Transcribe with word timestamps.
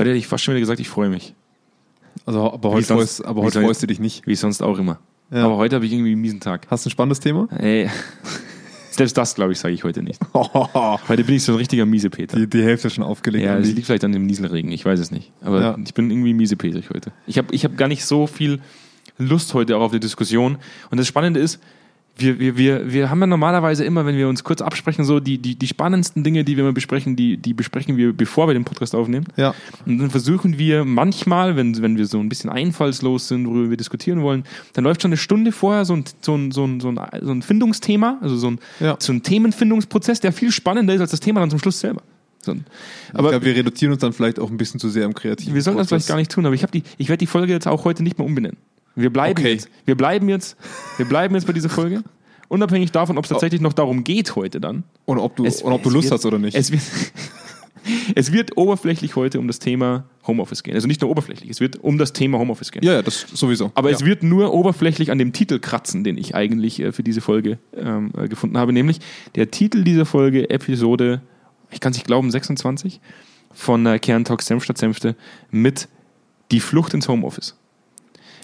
Heute 0.00 0.10
hätte 0.10 0.18
ich 0.18 0.26
fast 0.26 0.42
schon 0.44 0.54
wieder 0.54 0.60
gesagt, 0.60 0.80
ich 0.80 0.88
freue 0.88 1.10
mich. 1.10 1.34
Also, 2.24 2.52
aber 2.52 2.70
heute, 2.70 2.86
sonst- 2.86 3.16
freust, 3.18 3.24
aber 3.26 3.42
heute 3.42 3.52
sonst- 3.54 3.66
freust 3.66 3.82
du 3.82 3.86
dich 3.86 4.00
nicht. 4.00 4.26
Wie 4.26 4.34
sonst 4.34 4.62
auch 4.62 4.78
immer. 4.78 4.98
Ja. 5.30 5.44
Aber 5.44 5.56
heute 5.58 5.76
habe 5.76 5.84
ich 5.86 5.92
irgendwie 5.92 6.12
einen 6.12 6.20
miesen 6.22 6.40
Tag. 6.40 6.66
Hast 6.70 6.84
du 6.84 6.88
ein 6.88 6.90
spannendes 6.90 7.20
Thema? 7.20 7.48
Ey. 7.58 7.88
Selbst 8.90 9.16
das, 9.18 9.34
glaube 9.34 9.52
ich, 9.52 9.58
sage 9.58 9.72
ich 9.74 9.84
heute 9.84 10.02
nicht. 10.02 10.20
Heute 10.34 11.24
bin 11.24 11.36
ich 11.36 11.44
so 11.44 11.52
ein 11.52 11.58
richtiger 11.58 11.86
Miesepeter. 11.86 12.36
Die, 12.38 12.46
die 12.48 12.62
Hälfte 12.62 12.90
schon 12.90 13.04
aufgelegt. 13.04 13.44
Ja, 13.44 13.56
es 13.56 13.68
liegt 13.72 13.86
vielleicht 13.86 14.04
an 14.04 14.12
dem 14.12 14.26
Nieselregen, 14.26 14.72
ich 14.72 14.84
weiß 14.84 14.98
es 15.00 15.10
nicht. 15.10 15.32
Aber 15.42 15.60
Ja. 15.60 15.76
ich 15.84 15.94
bin 15.94 16.10
irgendwie 16.10 16.34
miesepetrig 16.34 16.90
heute. 16.90 17.12
Ich 17.26 17.38
habe 17.38 17.54
ich 17.54 17.64
hab 17.64 17.76
gar 17.78 17.88
nicht 17.88 18.04
so 18.04 18.26
viel 18.26 18.60
Lust 19.16 19.54
heute 19.54 19.76
auch 19.76 19.82
auf 19.82 19.92
die 19.92 20.00
Diskussion. 20.00 20.58
Und 20.90 20.98
das 20.98 21.06
Spannende 21.06 21.40
ist, 21.40 21.60
wir, 22.20 22.38
wir, 22.38 22.56
wir, 22.56 22.92
wir 22.92 23.10
haben 23.10 23.20
ja 23.20 23.26
normalerweise 23.26 23.84
immer, 23.84 24.06
wenn 24.06 24.16
wir 24.16 24.28
uns 24.28 24.44
kurz 24.44 24.60
absprechen, 24.60 25.04
so 25.04 25.20
die, 25.20 25.38
die, 25.38 25.56
die 25.56 25.66
spannendsten 25.66 26.22
Dinge, 26.24 26.44
die 26.44 26.56
wir 26.56 26.64
mal 26.64 26.72
besprechen, 26.72 27.16
die, 27.16 27.36
die 27.36 27.54
besprechen 27.54 27.96
wir, 27.96 28.12
bevor 28.12 28.48
wir 28.48 28.54
den 28.54 28.64
Podcast 28.64 28.94
aufnehmen. 28.94 29.26
ja. 29.36 29.54
Und 29.86 29.98
dann 29.98 30.10
versuchen 30.10 30.58
wir 30.58 30.84
manchmal, 30.84 31.56
wenn, 31.56 31.80
wenn 31.82 31.96
wir 31.96 32.06
so 32.06 32.18
ein 32.20 32.28
bisschen 32.28 32.50
einfallslos 32.50 33.28
sind, 33.28 33.46
worüber 33.46 33.70
wir 33.70 33.76
diskutieren 33.76 34.22
wollen, 34.22 34.44
dann 34.74 34.84
läuft 34.84 35.02
schon 35.02 35.10
eine 35.10 35.16
Stunde 35.16 35.52
vorher 35.52 35.84
so 35.84 35.94
ein, 35.94 36.04
so 36.20 36.34
ein, 36.36 36.50
so 36.52 36.64
ein, 36.66 36.80
so 36.80 36.88
ein, 36.90 37.00
so 37.22 37.30
ein 37.32 37.42
Findungsthema, 37.42 38.18
also 38.20 38.36
so 38.36 38.50
ein, 38.50 38.58
Ja. 38.80 38.96
so 38.98 39.12
ein 39.12 39.22
Themenfindungsprozess, 39.22 40.20
der 40.20 40.32
viel 40.32 40.52
spannender 40.52 40.94
ist 40.94 41.00
als 41.00 41.10
das 41.10 41.20
Thema 41.20 41.40
dann 41.40 41.50
zum 41.50 41.58
Schluss 41.58 41.80
selber. 41.80 42.02
So 42.42 42.52
Aber 43.12 43.24
ich 43.24 43.30
glaube, 43.30 43.44
wir 43.46 43.54
reduzieren 43.56 43.92
uns 43.92 44.00
dann 44.00 44.12
vielleicht 44.12 44.38
auch 44.38 44.50
ein 44.50 44.56
bisschen 44.56 44.80
zu 44.80 44.88
sehr 44.88 45.04
im 45.04 45.14
Kreativen. 45.14 45.54
wir 45.54 45.60
sollten 45.62 45.78
das 45.78 45.88
vielleicht 45.88 46.08
gar 46.08 46.16
nicht 46.16 46.30
tun, 46.30 46.46
aber 46.46 46.54
ich, 46.54 46.64
die, 46.66 46.82
ich 46.96 47.08
werde 47.08 47.18
die 47.18 47.26
Folge 47.26 47.52
jetzt 47.52 47.66
auch 47.68 47.84
heute 47.84 48.02
nicht 48.02 48.18
mehr 48.18 48.26
umbenennen. 48.26 48.56
Wir 48.96 49.10
bleiben 49.12 49.38
Okay. 49.40 49.52
jetzt. 49.54 49.68
Wir 49.84 49.94
bleiben 49.96 50.28
jetzt. 50.28 50.56
Wir 50.96 51.06
bleiben 51.06 51.34
jetzt 51.34 51.46
bei 51.46 51.52
dieser 51.52 51.68
Folge. 51.68 52.02
Unabhängig 52.48 52.90
davon, 52.90 53.16
ob 53.16 53.24
es 53.24 53.28
tatsächlich 53.30 53.60
noch 53.60 53.72
darum 53.72 54.02
geht 54.02 54.34
heute 54.34 54.60
dann. 54.60 54.82
Und 55.04 55.18
ob 55.18 55.36
du, 55.36 55.44
Es- 55.44 55.62
und 55.62 55.72
ob 55.72 55.82
du 55.82 55.90
Lust 55.90 56.06
wird- 56.06 56.14
hast 56.14 56.26
oder 56.26 56.38
nicht. 56.38 56.56
Es 56.56 56.72
wird, 56.72 56.82
es 58.14 58.32
wird 58.32 58.56
oberflächlich 58.56 59.16
heute 59.16 59.38
um 59.38 59.46
das 59.46 59.58
Thema 59.58 60.04
Homeoffice 60.26 60.62
gehen. 60.62 60.74
Also 60.74 60.86
nicht 60.88 61.00
nur 61.00 61.10
oberflächlich, 61.10 61.48
es 61.50 61.60
wird 61.60 61.76
um 61.82 61.96
das 61.98 62.12
Thema 62.12 62.38
Homeoffice 62.38 62.72
gehen. 62.72 62.82
ja, 62.84 62.94
ja, 62.94 63.02
das 63.02 63.20
sowieso. 63.32 63.70
Aber 63.74 63.90
ja. 63.90 63.96
es 63.96 64.04
wird 64.04 64.22
nur 64.22 64.52
oberflächlich 64.52 65.10
an 65.10 65.18
dem 65.18 65.32
Titel 65.32 65.58
kratzen, 65.60 66.04
den 66.04 66.18
ich 66.18 66.34
eigentlich 66.34 66.80
äh, 66.80 66.92
für 66.92 67.02
diese 67.02 67.20
Folge 67.20 67.58
ähm, 67.76 68.10
äh, 68.18 68.28
gefunden 68.28 68.58
habe. 68.58 68.72
Nämlich 68.72 68.98
der 69.36 69.50
Titel 69.50 69.84
dieser 69.84 70.04
Folge, 70.04 70.50
Episode, 70.50 71.22
ich 71.70 71.80
kann 71.80 71.92
es 71.92 71.96
nicht 71.98 72.06
glauben, 72.06 72.30
26 72.30 73.00
von 73.52 73.86
äh, 73.86 73.98
Kerntalk 73.98 74.42
Senf 74.42 74.64
statt 74.64 74.78
Senfte 74.78 75.14
mit 75.50 75.88
Die 76.50 76.60
Flucht 76.60 76.94
ins 76.94 77.08
Homeoffice. 77.08 77.56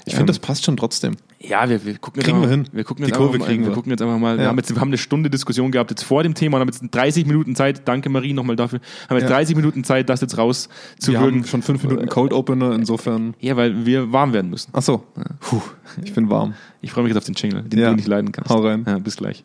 Ich 0.09 0.15
finde, 0.15 0.31
das 0.31 0.39
passt 0.39 0.65
schon 0.65 0.77
trotzdem. 0.77 1.17
Ja, 1.41 1.69
wir, 1.69 1.85
wir 1.85 1.99
gucken 1.99 2.23
Kriegen 2.23 2.37
jetzt 2.41 2.49
wir 2.49 2.55
einfach, 2.57 2.65
hin. 2.71 2.77
Wir 2.77 2.85
gucken 2.85 3.05
Die 3.05 3.09
jetzt 3.11 3.17
Kurve 3.19 3.35
einfach 3.35 3.41
mal, 3.41 3.47
kriegen 3.51 3.63
wir 3.65 3.71
wir. 3.71 3.75
gucken 3.75 3.91
jetzt 3.91 4.01
einfach 4.03 4.19
mal. 4.19 4.37
Wir, 4.39 4.45
Ja. 4.45 4.49
haben 4.51 4.57
jetzt, 4.57 4.73
wir 4.75 4.81
haben 4.81 4.89
eine 4.89 4.99
Stunde 4.99 5.31
Diskussion 5.31 5.71
gehabt 5.73 5.91
jetzt 5.91 6.05
vor 6.05 6.23
dem 6.23 6.35
Thema 6.35 6.57
und 6.57 6.61
haben 6.63 6.69
jetzt 6.69 6.83
30 6.95 7.27
Minuten 7.27 7.55
Zeit. 7.57 7.87
Danke 7.87 8.09
Marie 8.09 8.33
nochmal 8.33 8.55
dafür. 8.57 8.79
Haben 9.09 9.17
jetzt 9.19 9.25
Ja. 9.29 9.37
30 9.37 9.57
Minuten 9.57 9.83
Zeit, 9.85 10.09
das 10.09 10.21
jetzt 10.21 10.37
Wir 10.37 10.43
rauszuwürgen. 10.45 11.41
haben 11.41 11.45
schon 11.47 11.63
fünf 11.63 11.83
Minuten 11.83 12.07
Cold 12.09 12.33
Opener, 12.33 12.73
insofern. 12.73 13.35
Ja, 13.41 13.57
weil 13.57 13.85
wir 13.85 14.13
warm 14.13 14.33
werden 14.33 14.49
müssen. 14.51 14.71
Ach 14.73 14.83
so. 14.83 15.05
Puh, 15.41 15.61
ich 16.05 16.15
bin 16.15 16.31
warm. 16.31 16.55
Ich 16.81 16.93
freue 16.93 17.03
mich 17.05 17.11
jetzt 17.11 17.19
auf 17.19 17.25
den 17.25 17.35
Jingle, 17.35 17.63
den 17.63 17.79
Ja. 17.81 17.91
du 17.91 17.97
nicht 17.97 18.09
leiden 18.09 18.33
kannst. 18.33 18.49
Hau 18.51 18.61
rein. 18.61 18.85
Ja, 18.87 18.99
bis 18.99 19.17
gleich. 19.17 19.45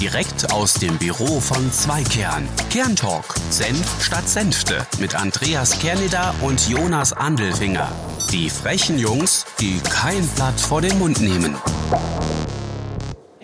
Direkt 0.00 0.52
aus 0.52 0.74
dem 0.74 0.98
Büro 0.98 1.40
von 1.40 1.70
Zweikern. 1.70 2.48
Kerntalk. 2.68 3.34
Senf 3.50 4.02
statt 4.04 4.28
Senfte. 4.28 4.86
Mit 4.98 5.14
Andreas 5.14 5.78
Kerneder 5.78 6.34
und 6.42 6.68
Jonas 6.68 7.12
Andelfinger. 7.12 7.90
Die 8.32 8.50
frechen 8.50 8.98
Jungs, 8.98 9.46
die 9.60 9.78
kein 9.88 10.26
Blatt 10.34 10.58
vor 10.60 10.82
den 10.82 10.98
Mund 10.98 11.20
nehmen. 11.20 11.54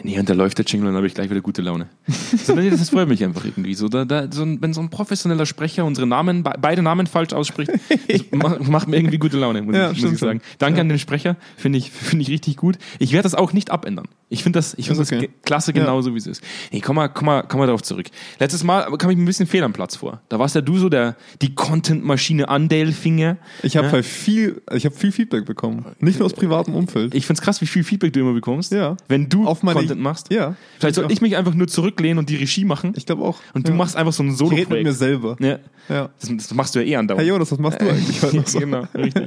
Nee, 0.02 0.18
und 0.18 0.28
da 0.28 0.34
läuft 0.34 0.58
der 0.58 0.64
Jingle 0.64 0.88
und 0.88 0.94
dann 0.94 0.96
habe 0.98 1.06
ich 1.06 1.14
gleich 1.14 1.30
wieder 1.30 1.40
gute 1.40 1.62
Laune. 1.62 1.88
So, 2.44 2.54
nee, 2.54 2.70
das 2.70 2.90
freut 2.90 3.08
mich 3.08 3.22
einfach 3.24 3.44
irgendwie. 3.44 3.74
So, 3.74 3.88
da, 3.88 4.04
da, 4.04 4.26
so 4.30 4.42
ein, 4.42 4.60
wenn 4.62 4.72
so 4.72 4.80
ein 4.80 4.90
professioneller 4.90 5.46
Sprecher 5.46 5.84
unsere 5.84 6.06
Namen, 6.06 6.42
be 6.42 6.52
beide 6.60 6.82
Namen 6.82 7.06
falsch 7.06 7.32
ausspricht, 7.32 7.70
das 8.08 8.24
ma- 8.32 8.58
macht 8.60 8.88
mir 8.88 8.96
irgendwie 8.96 9.18
gute 9.18 9.36
Laune, 9.38 9.62
muss, 9.62 9.74
Ja, 9.76 9.90
ich, 9.90 10.02
muss 10.02 10.12
ich 10.12 10.18
sagen. 10.18 10.40
Danke 10.58 10.80
an 10.80 10.88
den 10.88 10.98
Sprecher, 10.98 11.36
finde 11.56 11.78
ich, 11.78 11.90
finde 11.90 12.22
ich 12.22 12.30
richtig 12.30 12.56
gut. 12.56 12.78
Ich 12.98 13.12
werde 13.12 13.24
das 13.24 13.34
auch 13.34 13.52
nicht 13.52 13.70
abändern. 13.70 14.06
Ich 14.28 14.42
finde 14.44 14.58
das, 14.58 14.74
ich 14.74 14.86
finde 14.86 15.02
Ist 15.02 15.10
das 15.10 15.18
okay. 15.18 15.30
klasse 15.42 15.72
Ja. 15.74 15.80
genauso, 15.82 16.14
wie 16.14 16.18
es 16.18 16.26
ist. 16.26 16.42
Nee, 16.72 16.80
komm 16.80 16.96
mal, 16.96 17.08
komm 17.08 17.26
mal, 17.26 17.42
komm 17.42 17.58
mal 17.60 17.66
darauf 17.66 17.82
zurück. 17.82 18.06
Letztes 18.38 18.62
Mal 18.64 18.84
kam 18.96 19.10
ich 19.10 19.16
mir 19.16 19.24
ein 19.24 19.26
bisschen 19.26 19.46
fehl 19.48 19.62
am 19.64 19.72
Platz 19.72 19.96
vor. 19.96 20.20
Da 20.28 20.38
warst 20.38 20.54
ja 20.54 20.60
du 20.60 20.78
so 20.78 20.88
der, 20.88 21.16
die 21.42 21.54
Content-Maschine 21.54 22.48
Andelfinger. 22.48 23.36
Ich 23.62 23.76
habe 23.76 23.88
Ja. 23.88 23.92
halt 23.94 24.04
viel, 24.06 24.62
ich 24.72 24.84
habe 24.84 24.94
viel 24.94 25.10
Feedback 25.12 25.44
bekommen. 25.46 25.84
Nicht 25.98 26.18
nur 26.20 26.26
aus 26.26 26.32
privatem 26.34 26.74
Umfeld. 26.74 27.14
Ich 27.14 27.26
find's 27.26 27.40
krass, 27.42 27.60
wie 27.60 27.66
viel 27.66 27.82
Feedback 27.84 28.12
du 28.12 28.20
immer 28.20 28.32
bekommst, 28.32 28.72
Ja. 28.72 28.96
wenn 29.08 29.28
du 29.28 29.46
Auf 29.46 29.62
meine- 29.64 29.78
Content 29.80 30.00
machst. 30.00 30.30
Ja. 30.32 30.54
Vielleicht 30.78 30.94
sollte 30.94 31.12
ich 31.12 31.20
mich 31.20 31.36
einfach 31.36 31.54
nur 31.54 31.66
zurücklehnen 32.00 32.18
und 32.18 32.28
die 32.28 32.36
Regie 32.36 32.64
machen. 32.64 32.92
Ich 32.96 33.06
glaube 33.06 33.22
auch. 33.22 33.38
und 33.54 33.66
du 33.66 33.72
ja. 33.72 33.76
machst 33.76 33.96
einfach 33.96 34.12
so 34.12 34.22
ein 34.22 34.30
Ich 34.32 34.40
rede 34.50 34.74
mit 34.74 34.84
mir 34.84 34.92
selber. 34.92 35.36
Ja. 35.40 35.58
Ja. 35.88 36.10
Das, 36.20 36.30
das 36.36 36.54
machst 36.54 36.74
du 36.74 36.80
ja 36.80 36.86
eh 36.86 36.96
andauernd. 36.96 37.20
Hey 37.22 37.28
Jonas, 37.28 37.50
was 37.50 37.58
machst 37.58 37.80
du 37.80 37.88
eigentlich 37.88 38.22
heute 38.22 38.42
so? 38.46 38.58
genau, 38.60 38.84
richtig. 38.94 39.26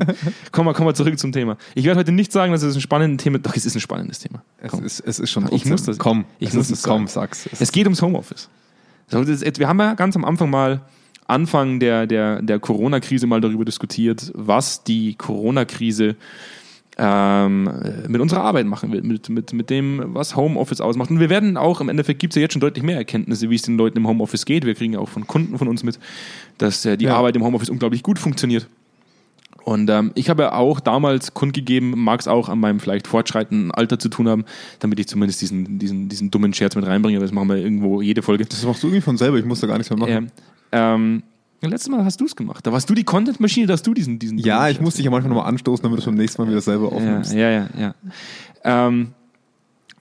Komm 0.51 0.66
mal, 0.66 0.73
komm 0.73 0.85
mal 0.85 0.95
zurück 0.95 1.17
zum 1.19 1.31
Thema. 1.31 1.57
Ich 1.75 1.85
werde 1.85 2.00
heute 2.00 2.11
nicht 2.11 2.31
sagen, 2.31 2.51
dass 2.51 2.63
es 2.63 2.75
ein 2.75 2.81
spannendes 2.81 3.23
Thema 3.23 3.39
Doch, 3.39 3.56
es 3.56 3.66
ist 3.66 3.75
ein 3.75 3.81
spannendes 3.81 4.19
Thema. 4.19 4.44
Es 4.61 4.73
ist, 4.73 5.00
es 5.01 5.19
ist 5.19 5.31
schon 5.31 5.47
Ich 5.51 5.66
muss 5.66 5.84
das- 5.84 5.97
Komm, 5.97 6.25
ich 6.39 6.50
es 6.50 6.56
muss 6.56 6.72
ist, 6.72 6.79
es 6.79 6.84
komm, 6.84 7.07
sag's. 7.07 7.47
Es 7.51 7.61
Es 7.61 7.72
geht 7.72 7.85
ums 7.85 8.01
Homeoffice. 8.01 8.50
Das, 9.09 9.28
wir 9.28 9.67
haben 9.67 9.79
ja 9.79 9.94
ganz 9.94 10.16
am 10.16 10.25
Anfang 10.25 10.50
mal, 10.50 10.81
Anfang 11.28 11.79
der, 11.79 12.07
der, 12.07 12.41
der 12.41 12.59
Corona-Krise 12.59 13.28
mal 13.28 13.41
darüber 13.41 13.66
diskutiert, 13.66 14.31
was 14.34 14.84
die 14.84 15.16
Corona-Krise 15.16 16.16
ähm, 16.97 17.69
mit 18.07 18.21
unserer 18.21 18.41
Arbeit 18.41 18.65
machen 18.65 18.89
mit, 18.91 19.29
mit, 19.29 19.53
mit 19.53 19.69
dem, 19.69 20.01
was 20.13 20.35
Homeoffice 20.35 20.81
ausmacht. 20.81 21.09
Und 21.09 21.19
wir 21.19 21.29
werden 21.29 21.57
auch, 21.57 21.81
im 21.81 21.89
Endeffekt 21.89 22.19
gibt 22.19 22.33
es 22.33 22.35
ja 22.35 22.41
jetzt 22.41 22.53
schon 22.53 22.61
deutlich 22.61 22.83
mehr 22.83 22.97
Erkenntnisse, 22.97 23.49
wie 23.49 23.55
es 23.55 23.63
den 23.63 23.77
Leuten 23.77 23.97
im 23.97 24.07
Homeoffice 24.07 24.45
geht. 24.45 24.65
Wir 24.65 24.75
kriegen 24.75 24.93
ja 24.93 24.99
auch 24.99 25.09
von 25.09 25.25
Kunden 25.25 25.57
von 25.57 25.67
uns 25.67 25.83
mit, 25.83 25.99
dass 26.57 26.85
äh, 26.85 26.97
die 26.97 27.05
Ja. 27.05 27.15
Arbeit 27.15 27.35
im 27.35 27.43
Homeoffice 27.43 27.69
unglaublich 27.69 28.03
gut 28.03 28.19
funktioniert. 28.19 28.67
Und 29.63 29.89
ähm, 29.89 30.11
ich 30.15 30.29
habe 30.29 30.43
ja 30.43 30.53
auch 30.53 30.81
damals 30.81 31.33
kundgegeben, 31.33 31.93
mag 31.97 32.19
es 32.19 32.27
auch 32.27 32.49
an 32.49 32.59
meinem 32.59 32.81
vielleicht 32.81 33.07
fortschreitenden 33.07 33.71
Alter 33.71 33.97
zu 33.97 34.09
tun 34.09 34.27
haben, 34.27 34.43
damit 34.79 34.99
ich 34.99 35.07
zumindest 35.07 35.41
diesen, 35.41 35.79
diesen, 35.79 36.09
diesen 36.09 36.31
dummen 36.31 36.53
Scherz 36.53 36.75
mit 36.75 36.85
reinbringe. 36.85 37.19
Das 37.19 37.31
machen 37.31 37.47
wir 37.47 37.55
irgendwo 37.55 38.01
jede 38.01 38.21
Folge. 38.21 38.45
das 38.45 38.65
machst 38.65 38.83
du 38.83 38.87
irgendwie 38.87 39.01
von 39.01 39.17
selber, 39.17 39.37
ich 39.37 39.45
muss 39.45 39.61
da 39.61 39.67
gar 39.67 39.77
nichts 39.77 39.89
mehr 39.89 39.99
machen. 39.99 40.31
Ähm, 40.73 41.23
ähm, 41.63 41.72
letztes 41.72 41.90
Mal 41.90 42.03
hast 42.06 42.19
du 42.22 42.25
es 42.25 42.35
gemacht. 42.35 42.66
Da 42.66 42.72
warst 42.72 42.90
du 42.90 42.94
die 42.94 43.03
Content-Maschine, 43.03 43.68
da 43.68 43.74
hast 43.74 43.85
du 43.88 43.94
diesen, 43.94 44.19
diesen 44.19 44.38
Ja, 44.38 44.68
ich 44.69 44.75
Scherz 44.75 44.84
muss 44.85 44.96
dich 44.96 45.06
ja 45.06 45.12
manchmal 45.12 45.34
nochmal 45.34 45.50
anstoßen, 45.50 45.84
damit 45.84 46.00
du 46.00 46.06
beim 46.06 46.16
nächsten 46.16 46.41
Mal 46.41 46.50
wieder 46.50 46.62
selber 46.62 46.90
ja, 46.90 46.96
aufnimmst. 46.96 47.34
ja, 47.34 47.50
ja, 47.50 47.69
ja. 47.78 47.96
Ähm, 48.63 49.09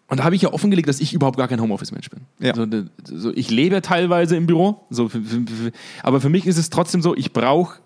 und 0.09 0.19
da 0.19 0.25
habe 0.25 0.34
ich 0.37 0.43
ja 0.43 0.53
offengelegt, 0.53 0.89
dass 0.89 1.01
ich 1.01 1.15
überhaupt 1.15 1.39
gar 1.39 1.49
kein 1.49 1.61
Homeoffice-Mensch 1.61 2.11
bin. 2.11 2.21
Ja. 2.39 2.55
So, 2.55 2.67
so, 3.05 3.33
ich 3.34 3.51
lebe 3.51 3.81
teilweise 3.81 4.37
im 4.37 4.47
Büro, 4.47 4.84
so, 4.91 5.11
aber 6.03 6.21
für 6.21 6.28
mich 6.28 6.47
ist 6.47 6.59
es 6.59 6.69
trotzdem 6.69 7.01
so, 7.01 7.17
ich 7.17 7.33
brauche 7.33 7.78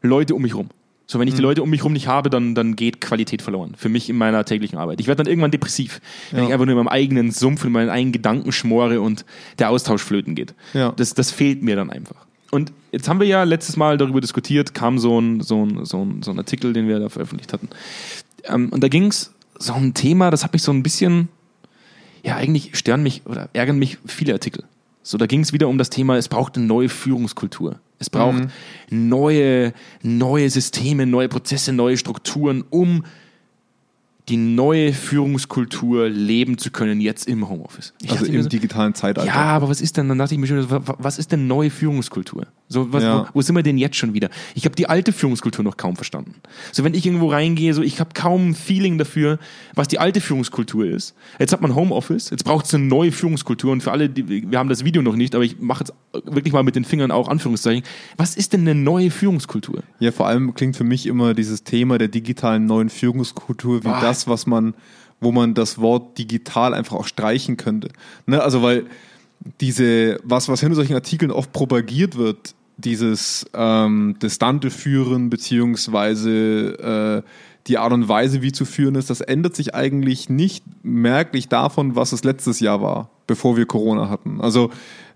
Leute 0.00 0.34
um 0.34 0.42
mich 0.42 0.54
rum. 0.54 0.68
So, 1.06 1.18
wenn 1.18 1.28
ich 1.28 1.34
die 1.34 1.42
Mhm. 1.42 1.48
Leute 1.48 1.62
um 1.62 1.68
mich 1.68 1.84
rum 1.84 1.92
nicht 1.92 2.08
habe, 2.08 2.30
dann, 2.30 2.54
dann 2.54 2.76
geht 2.76 3.02
Qualität 3.02 3.42
verloren. 3.42 3.74
Für 3.76 3.90
mich 3.90 4.08
in 4.08 4.16
meiner 4.16 4.42
täglichen 4.46 4.78
Arbeit. 4.78 5.00
Ich 5.00 5.06
werde 5.06 5.22
dann 5.22 5.30
irgendwann 5.30 5.50
depressiv, 5.50 6.00
wenn 6.30 6.40
Ja. 6.40 6.46
ich 6.46 6.52
einfach 6.54 6.64
nur 6.64 6.72
in 6.72 6.78
meinem 6.78 6.88
eigenen 6.88 7.30
Sumpf, 7.30 7.62
in 7.66 7.72
meinen 7.72 7.90
eigenen 7.90 8.12
Gedanken 8.12 8.50
schmore 8.52 9.02
und 9.02 9.26
der 9.58 9.68
Austausch 9.68 10.02
flöten 10.02 10.34
geht. 10.34 10.54
Ja. 10.72 10.92
Das, 10.92 11.12
das 11.12 11.30
fehlt 11.30 11.62
mir 11.62 11.76
dann 11.76 11.90
einfach. 11.90 12.24
Und 12.50 12.72
jetzt 12.92 13.08
haben 13.08 13.20
wir 13.20 13.26
ja 13.26 13.42
letztes 13.42 13.76
Mal 13.76 13.98
darüber 13.98 14.20
diskutiert, 14.20 14.74
kam 14.74 14.98
so 14.98 15.20
ein, 15.20 15.40
so 15.40 15.64
ein, 15.64 15.84
so 15.84 16.04
ein, 16.04 16.22
so 16.22 16.30
ein 16.30 16.38
Artikel, 16.38 16.72
den 16.72 16.88
wir 16.88 17.00
da 17.00 17.08
veröffentlicht 17.08 17.52
hatten. 17.52 17.68
Ähm, 18.44 18.68
und 18.70 18.82
da 18.82 18.88
ging 18.88 19.06
es 19.06 19.32
so 19.58 19.72
ein 19.74 19.94
Thema, 19.94 20.30
das 20.30 20.44
hat 20.44 20.52
mich 20.52 20.62
so 20.62 20.72
ein 20.72 20.82
bisschen, 20.82 21.28
ja, 22.22 22.36
eigentlich 22.36 22.76
stören 22.76 23.02
mich 23.02 23.22
oder 23.26 23.48
ärgern 23.52 23.78
mich 23.78 23.98
viele 24.06 24.32
Artikel. 24.32 24.64
So, 25.02 25.18
da 25.18 25.26
ging 25.26 25.40
es 25.40 25.52
wieder 25.52 25.68
um 25.68 25.78
das 25.78 25.90
Thema, 25.90 26.16
es 26.16 26.28
braucht 26.28 26.56
eine 26.56 26.66
neue 26.66 26.88
Führungskultur. 26.88 27.78
Es 27.98 28.10
braucht 28.10 28.48
neue, 28.90 29.72
neue 30.02 30.50
Systeme, 30.50 31.06
neue 31.06 31.28
Prozesse, 31.28 31.72
neue 31.72 31.96
Strukturen, 31.96 32.64
um 32.70 33.04
die 34.28 34.36
neue 34.38 34.92
Führungskultur 34.94 36.08
leben 36.08 36.56
zu 36.58 36.70
können, 36.70 37.00
jetzt 37.00 37.26
im 37.28 37.48
Homeoffice. 37.48 37.92
Ich 38.02 38.10
Also 38.10 38.24
im 38.26 38.42
so, 38.42 38.48
digitalen 38.48 38.94
Zeitalter. 38.94 39.26
ja, 39.28 39.34
aber 39.34 39.68
was 39.68 39.80
ist 39.80 39.96
denn, 39.96 40.08
dann 40.08 40.18
dachte 40.18 40.34
ich 40.34 40.40
mir 40.40 40.46
schon, 40.46 40.70
wa- 40.70 40.80
wa- 40.86 40.96
was 40.98 41.18
ist 41.18 41.30
denn 41.32 41.46
neue 41.46 41.70
Führungskultur? 41.70 42.46
So, 42.74 42.92
was, 42.92 43.02
Ja. 43.04 43.20
wo, 43.32 43.38
wo 43.38 43.42
sind 43.42 43.54
wir 43.54 43.62
denn 43.62 43.78
jetzt 43.78 43.96
schon 43.96 44.12
wieder? 44.14 44.28
Ich 44.54 44.64
habe 44.64 44.74
die 44.74 44.88
alte 44.88 45.12
Führungskultur 45.12 45.64
noch 45.64 45.76
kaum 45.76 45.94
verstanden. 45.96 46.34
So, 46.72 46.82
wenn 46.84 46.92
ich 46.92 47.06
irgendwo 47.06 47.30
reingehe, 47.30 47.72
so, 47.72 47.82
ich 47.82 48.00
habe 48.00 48.10
kaum 48.14 48.50
ein 48.50 48.54
Feeling 48.54 48.98
dafür, 48.98 49.38
was 49.74 49.88
die 49.88 49.98
alte 50.00 50.20
Führungskultur 50.20 50.84
ist. 50.84 51.14
Jetzt 51.38 51.52
hat 51.52 51.60
man 51.62 51.74
Homeoffice, 51.74 52.30
jetzt 52.30 52.44
braucht 52.44 52.66
es 52.66 52.74
eine 52.74 52.84
neue 52.84 53.12
Führungskultur 53.12 53.70
und 53.72 53.82
für 53.82 53.92
alle, 53.92 54.08
die, 54.10 54.50
wir 54.50 54.58
haben 54.58 54.68
das 54.68 54.84
Video 54.84 55.00
noch 55.02 55.14
nicht, 55.16 55.34
aber 55.34 55.44
ich 55.44 55.60
mache 55.60 55.84
jetzt 55.84 55.92
wirklich 56.34 56.52
mal 56.52 56.62
mit 56.64 56.74
den 56.76 56.84
Fingern 56.84 57.10
auch 57.12 57.28
Anführungszeichen. 57.28 57.84
Was 58.16 58.36
ist 58.36 58.52
denn 58.52 58.62
eine 58.62 58.74
neue 58.74 59.10
Führungskultur? 59.12 59.82
Ja, 60.00 60.10
vor 60.12 60.26
allem 60.26 60.52
klingt 60.54 60.76
für 60.76 60.84
mich 60.84 61.06
immer 61.06 61.32
dieses 61.32 61.62
Thema 61.62 61.96
der 61.98 62.08
digitalen 62.08 62.66
neuen 62.66 62.88
Führungskultur 62.90 63.84
wie 63.84 63.88
Ah. 63.88 64.00
das, 64.00 64.26
was 64.26 64.46
man, 64.46 64.74
wo 65.20 65.30
man 65.30 65.54
das 65.54 65.78
Wort 65.78 66.18
digital 66.18 66.74
einfach 66.74 66.96
auch 66.96 67.06
streichen 67.06 67.56
könnte. 67.56 67.90
Ne? 68.26 68.42
Also 68.42 68.62
weil 68.62 68.86
diese, 69.60 70.18
was, 70.24 70.48
was 70.48 70.60
hinter 70.60 70.74
solchen 70.76 70.94
Artikeln 70.94 71.30
oft 71.30 71.52
propagiert 71.52 72.16
wird, 72.16 72.54
dieses 72.76 73.46
ähm, 73.54 74.16
distante 74.22 74.70
Führen 74.70 75.30
beziehungsweise 75.30 77.22
äh, 77.24 77.28
die 77.66 77.78
Art 77.78 77.92
und 77.92 78.08
Weise, 78.08 78.42
wie 78.42 78.52
zu 78.52 78.64
führen 78.64 78.94
ist, 78.94 79.08
das 79.10 79.20
ändert 79.20 79.56
sich 79.56 79.74
eigentlich 79.74 80.28
nicht 80.28 80.64
merklich 80.82 81.48
davon, 81.48 81.96
was 81.96 82.12
es 82.12 82.24
letztes 82.24 82.60
Jahr 82.60 82.82
war. 82.82 83.10
bevor 83.26 83.56
wir 83.56 83.66
Corona 83.66 84.08
hatten. 84.10 84.40
Also 84.40 84.70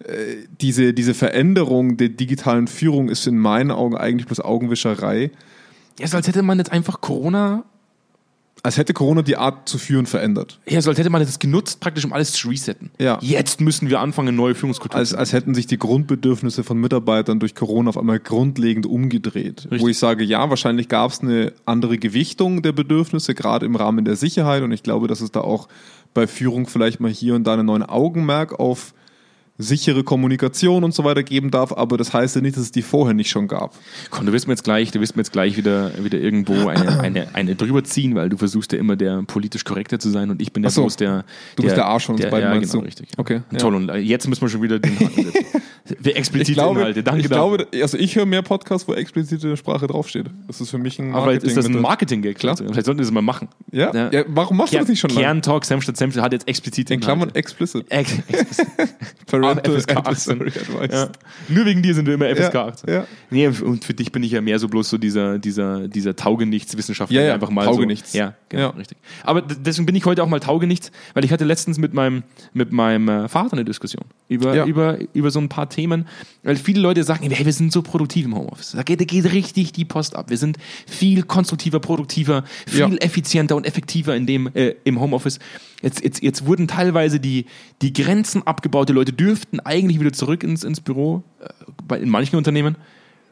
äh, 0.05 0.46
diese, 0.60 0.94
diese 0.94 1.14
Veränderung 1.14 1.96
der 1.96 2.08
digitalen 2.08 2.66
Führung 2.66 3.08
ist 3.08 3.26
in 3.26 3.38
meinen 3.38 3.70
Augen 3.70 3.96
eigentlich 3.96 4.26
bloß 4.26 4.40
Augenwischerei. 4.40 5.31
Ja, 5.99 6.06
so 6.06 6.16
als 6.16 6.28
hätte 6.28 6.43
man 6.43 6.58
jetzt 6.58 6.72
einfach 6.72 7.00
Corona, 7.00 7.64
Als 8.62 8.76
hätte 8.76 8.93
Corona 8.93 9.22
die 9.22 9.37
Art 9.37 9.69
zu 9.69 9.78
führen 9.78 10.06
verändert. 10.06 10.58
ja, 10.66 10.81
so 10.81 10.90
als 10.90 10.99
hätte 10.99 11.10
man 11.10 11.22
das 11.22 11.38
genutzt, 11.38 11.81
praktisch 11.81 12.05
um 12.05 12.12
alles 12.12 12.32
zu 12.32 12.49
resetten. 12.49 12.90
Ja. 12.99 13.19
Jetzt 13.20 13.60
müssen 13.60 13.88
wir 13.88 14.00
anfangen, 14.00 14.34
neue 14.34 14.55
Führungskultur 14.55 14.99
Als, 14.99 15.14
als 15.14 15.32
hätten 15.32 15.55
sich 15.55 15.66
die 15.66 15.78
Grundbedürfnisse 15.78 16.64
von 16.64 16.78
Mitarbeitern 16.78 17.38
durch 17.40 17.55
Corona 17.55 17.90
auf 17.90 17.99
einmal 17.99 18.19
grundlegend 18.19 18.87
umgedreht. 18.87 19.64
Richtig. 19.64 19.81
Wo 19.81 19.88
ich 19.88 19.99
sage, 19.99 20.25
ja, 20.25 20.50
wahrscheinlich 20.50 20.88
gab 20.88 21.10
es 21.12 21.20
eine 21.20 21.52
andere 21.66 21.99
Gewichtung 21.99 22.62
der 22.62 22.72
Bedürfnisse, 22.72 23.34
gerade 23.34 23.66
im 23.66 23.76
Rahmen 23.76 24.05
der 24.05 24.16
Sicherheit. 24.16 24.62
Und 24.62 24.72
ich 24.72 24.82
glaube, 24.82 25.08
dass 25.08 25.20
es 25.20 25.31
da 25.31 25.40
auch 25.40 25.69
bei 26.14 26.26
Führung 26.26 26.66
vielleicht 26.66 27.00
mal 27.00 27.11
hier 27.11 27.34
und 27.34 27.44
da 27.44 27.54
einen 27.54 27.66
neuen 27.66 27.82
Augenmerk 27.82 28.58
auf 28.58 28.93
sichere 29.58 30.05
Kommunikation 30.05 30.84
und 30.84 30.94
so 30.94 31.05
weiter 31.05 31.22
geben 31.22 31.50
darf. 31.50 31.72
Aber 31.72 31.96
das 31.96 32.12
heißt 32.14 32.37
ja 32.37 32.43
nicht, 32.43 32.56
dass 32.56 32.62
es 32.64 32.72
die 32.72 32.82
vorher 32.82 33.14
nicht 33.14 33.28
schon 33.31 33.49
gab. 33.49 33.75
Komm, 34.10 34.26
du 34.26 34.32
wirst 34.32 34.46
mir 34.46 34.52
jetzt 34.52 34.62
gleich, 34.64 34.90
du 34.93 35.00
wirst 35.00 35.16
mir 35.16 35.20
jetzt 35.22 35.32
gleich 35.32 35.56
wieder, 35.56 35.90
wieder 36.02 36.19
irgendwo 36.19 36.69
eine, 36.69 37.00
eine, 37.02 37.34
eine 37.34 37.55
drüber 37.56 37.82
ziehen, 37.84 38.14
weil 38.14 38.28
du 38.28 38.37
versuchst 38.37 38.72
ja 38.72 38.78
immer 38.78 38.96
der 38.96 39.22
politisch 39.25 39.64
korrekte 39.64 39.99
zu 39.99 40.10
sein 40.10 40.31
und 40.31 40.40
ich 40.40 40.52
bin 40.52 40.62
ja 40.62 40.69
Ach 40.69 40.72
so. 40.72 40.82
bloß 40.82 40.96
der. 40.96 41.25
Du 41.56 41.62
bist 41.64 41.76
der 41.76 41.87
Arsch 41.87 42.06
von 42.06 42.14
uns 42.14 42.22
der, 42.22 42.31
beiden, 42.31 42.49
ja, 42.49 42.55
meinst 42.55 42.70
genau, 42.70 42.82
du? 42.82 42.87
richtig. 42.87 43.08
Okay, 43.16 43.43
ja. 43.50 43.58
Toll, 43.58 43.75
und 43.75 43.93
jetzt 43.96 44.28
müssen 44.28 44.43
wir 44.43 44.49
schon 44.49 44.62
wieder 44.62 44.78
den 44.78 44.99
Haken 44.99 45.25
setzen. 45.25 45.44
Wir 46.00 46.16
explizite 46.19 46.50
Ich 46.52 46.56
glaube, 46.58 46.81
Inhalte, 46.81 47.02
danke 47.02 47.22
ich 47.22 47.28
glaube, 47.28 47.66
also 47.81 47.96
ich 47.96 48.14
höre 48.14 48.26
mehr 48.26 48.43
Podcasts, 48.43 48.87
wo 48.87 48.93
explizite 48.93 49.56
Sprache 49.56 49.87
draufsteht. 49.87 50.26
Das 50.46 50.61
ist 50.61 50.69
für 50.69 50.76
mich 50.76 50.99
ein 50.99 51.14
Aber 51.14 51.32
ist 51.32 51.56
das 51.56 51.64
ein 51.64 51.81
Marketing- 51.81 51.81
Marketing-Gag? 52.20 52.38
Klar. 52.38 52.56
Vielleicht 52.58 52.84
sollten 52.84 52.99
wir 52.99 53.04
das 53.04 53.11
mal 53.11 53.22
machen. 53.22 53.49
Ja? 53.72 54.11
ja, 54.12 54.25
warum 54.28 54.58
machst 54.58 54.75
du 54.75 54.76
Kern, 54.76 54.82
das 54.84 54.90
nicht 54.90 55.00
schon 55.00 55.08
lange? 55.08 55.22
Kerntalk, 55.22 55.64
Senf 55.64 55.84
statt 55.84 55.96
Senf 55.96 56.14
hat 56.19 56.34
jetzt 56.34 56.46
explizite 56.46 56.93
In 56.93 57.00
Klammern 57.00 57.28
Inhalte. 57.31 57.38
explicit. 57.38 57.90
Ex 57.90 58.12
ex 58.28 58.58
Parental 59.56 59.81
FSK 59.81 59.97
18. 59.97 60.06
Advisory 60.43 60.49
Advice. 60.49 60.93
ja. 60.93 61.09
Nur 61.49 61.65
wegen 61.67 61.83
dir 61.83 61.95
sind 61.95 62.06
wir 62.06 62.15
immer 62.15 62.27
FSK 62.35 62.55
Ja, 62.55 62.67
18. 62.67 62.93
ja. 62.95 63.06
Nee, 63.31 63.49
und 63.49 63.85
für 63.85 63.95
dich 63.95 64.12
bin 64.12 64.23
ich 64.23 64.33
ja 64.33 64.41
mehr 64.41 64.59
so 64.59 64.69
bloß 64.69 64.89
so 64.91 64.99
dieser, 64.99 65.39
dieser, 65.39 65.89
dieser 65.89 66.17
Taugenichts-Wissenschaftler, 66.17 67.15
Ja, 67.15 67.21
ja, 67.21 67.27
der 67.29 67.35
einfach 67.35 67.50
mal 67.50 67.65
Taugenichts. 67.65 68.12
So, 68.12 68.19
ja, 68.19 68.35
genau, 68.49 68.62
Ja. 68.62 68.69
richtig. 68.71 68.99
Aber 69.25 69.43
deswegen 69.43 69.87
bin 69.87 69.95
ich 69.97 70.05
heute 70.05 70.23
auch 70.23 70.29
mal 70.29 70.41
Taugenichts, 70.41 70.91
weil 71.15 71.25
ich 71.25 71.33
hatte 71.33 71.45
letztens 71.45 71.79
mit 71.79 71.95
meinem, 71.95 72.23
mit 72.53 72.73
meinem 72.73 73.09
äh, 73.09 73.29
Vater 73.29 73.53
eine 73.55 73.65
Diskussion 73.65 74.05
über, 74.29 74.55
Ja. 74.55 74.65
über, 74.67 74.99
über 75.15 75.31
so 75.31 75.41
ein 75.41 75.49
paar 75.49 75.69
Themen, 75.69 76.06
weil 76.43 76.56
viele 76.56 76.81
Leute 76.81 77.05
sagen, 77.05 77.29
hey, 77.31 77.45
wir 77.45 77.53
sind 77.53 77.73
so 77.73 77.83
produktiv 77.83 78.25
im 78.27 78.35
Homeoffice. 78.37 78.73
Da 78.73 78.83
geht, 78.83 79.00
da 79.00 79.05
geht 79.05 79.33
richtig 79.33 79.73
die 79.73 79.85
Post 79.85 80.17
ab. 80.17 80.31
Wir 80.31 80.39
sind 80.39 80.56
viel 80.87 81.23
konstruktiver, 81.23 81.81
produktiver, 81.81 82.45
viel 82.67 82.79
Ja. 82.81 82.89
effizienter 82.89 83.56
und 83.56 83.67
effektiver 83.67 84.15
in 84.17 84.27
dem, 84.27 84.49
äh, 84.55 84.75
im 84.85 85.00
Homeoffice. 85.00 85.39
Jetzt, 85.83 86.03
jetzt, 86.03 86.23
jetzt 86.23 86.45
wurden 86.47 86.67
teilweise 86.67 87.21
die, 87.21 87.47
die 87.83 87.93
Grenzen 87.93 88.45
abgebaut. 88.47 88.89
Die 88.89 88.93
Leute 88.93 89.12
dürften 89.38 89.61
eigentlich 89.61 90.00
wieder 90.00 90.12
zurück 90.12 90.43
ins, 90.43 90.64
ins 90.64 90.81
Büro, 90.81 91.23
äh, 91.40 91.49
bei, 91.87 91.99
in 91.99 92.08
manchen 92.08 92.37
Unternehmen. 92.37 92.76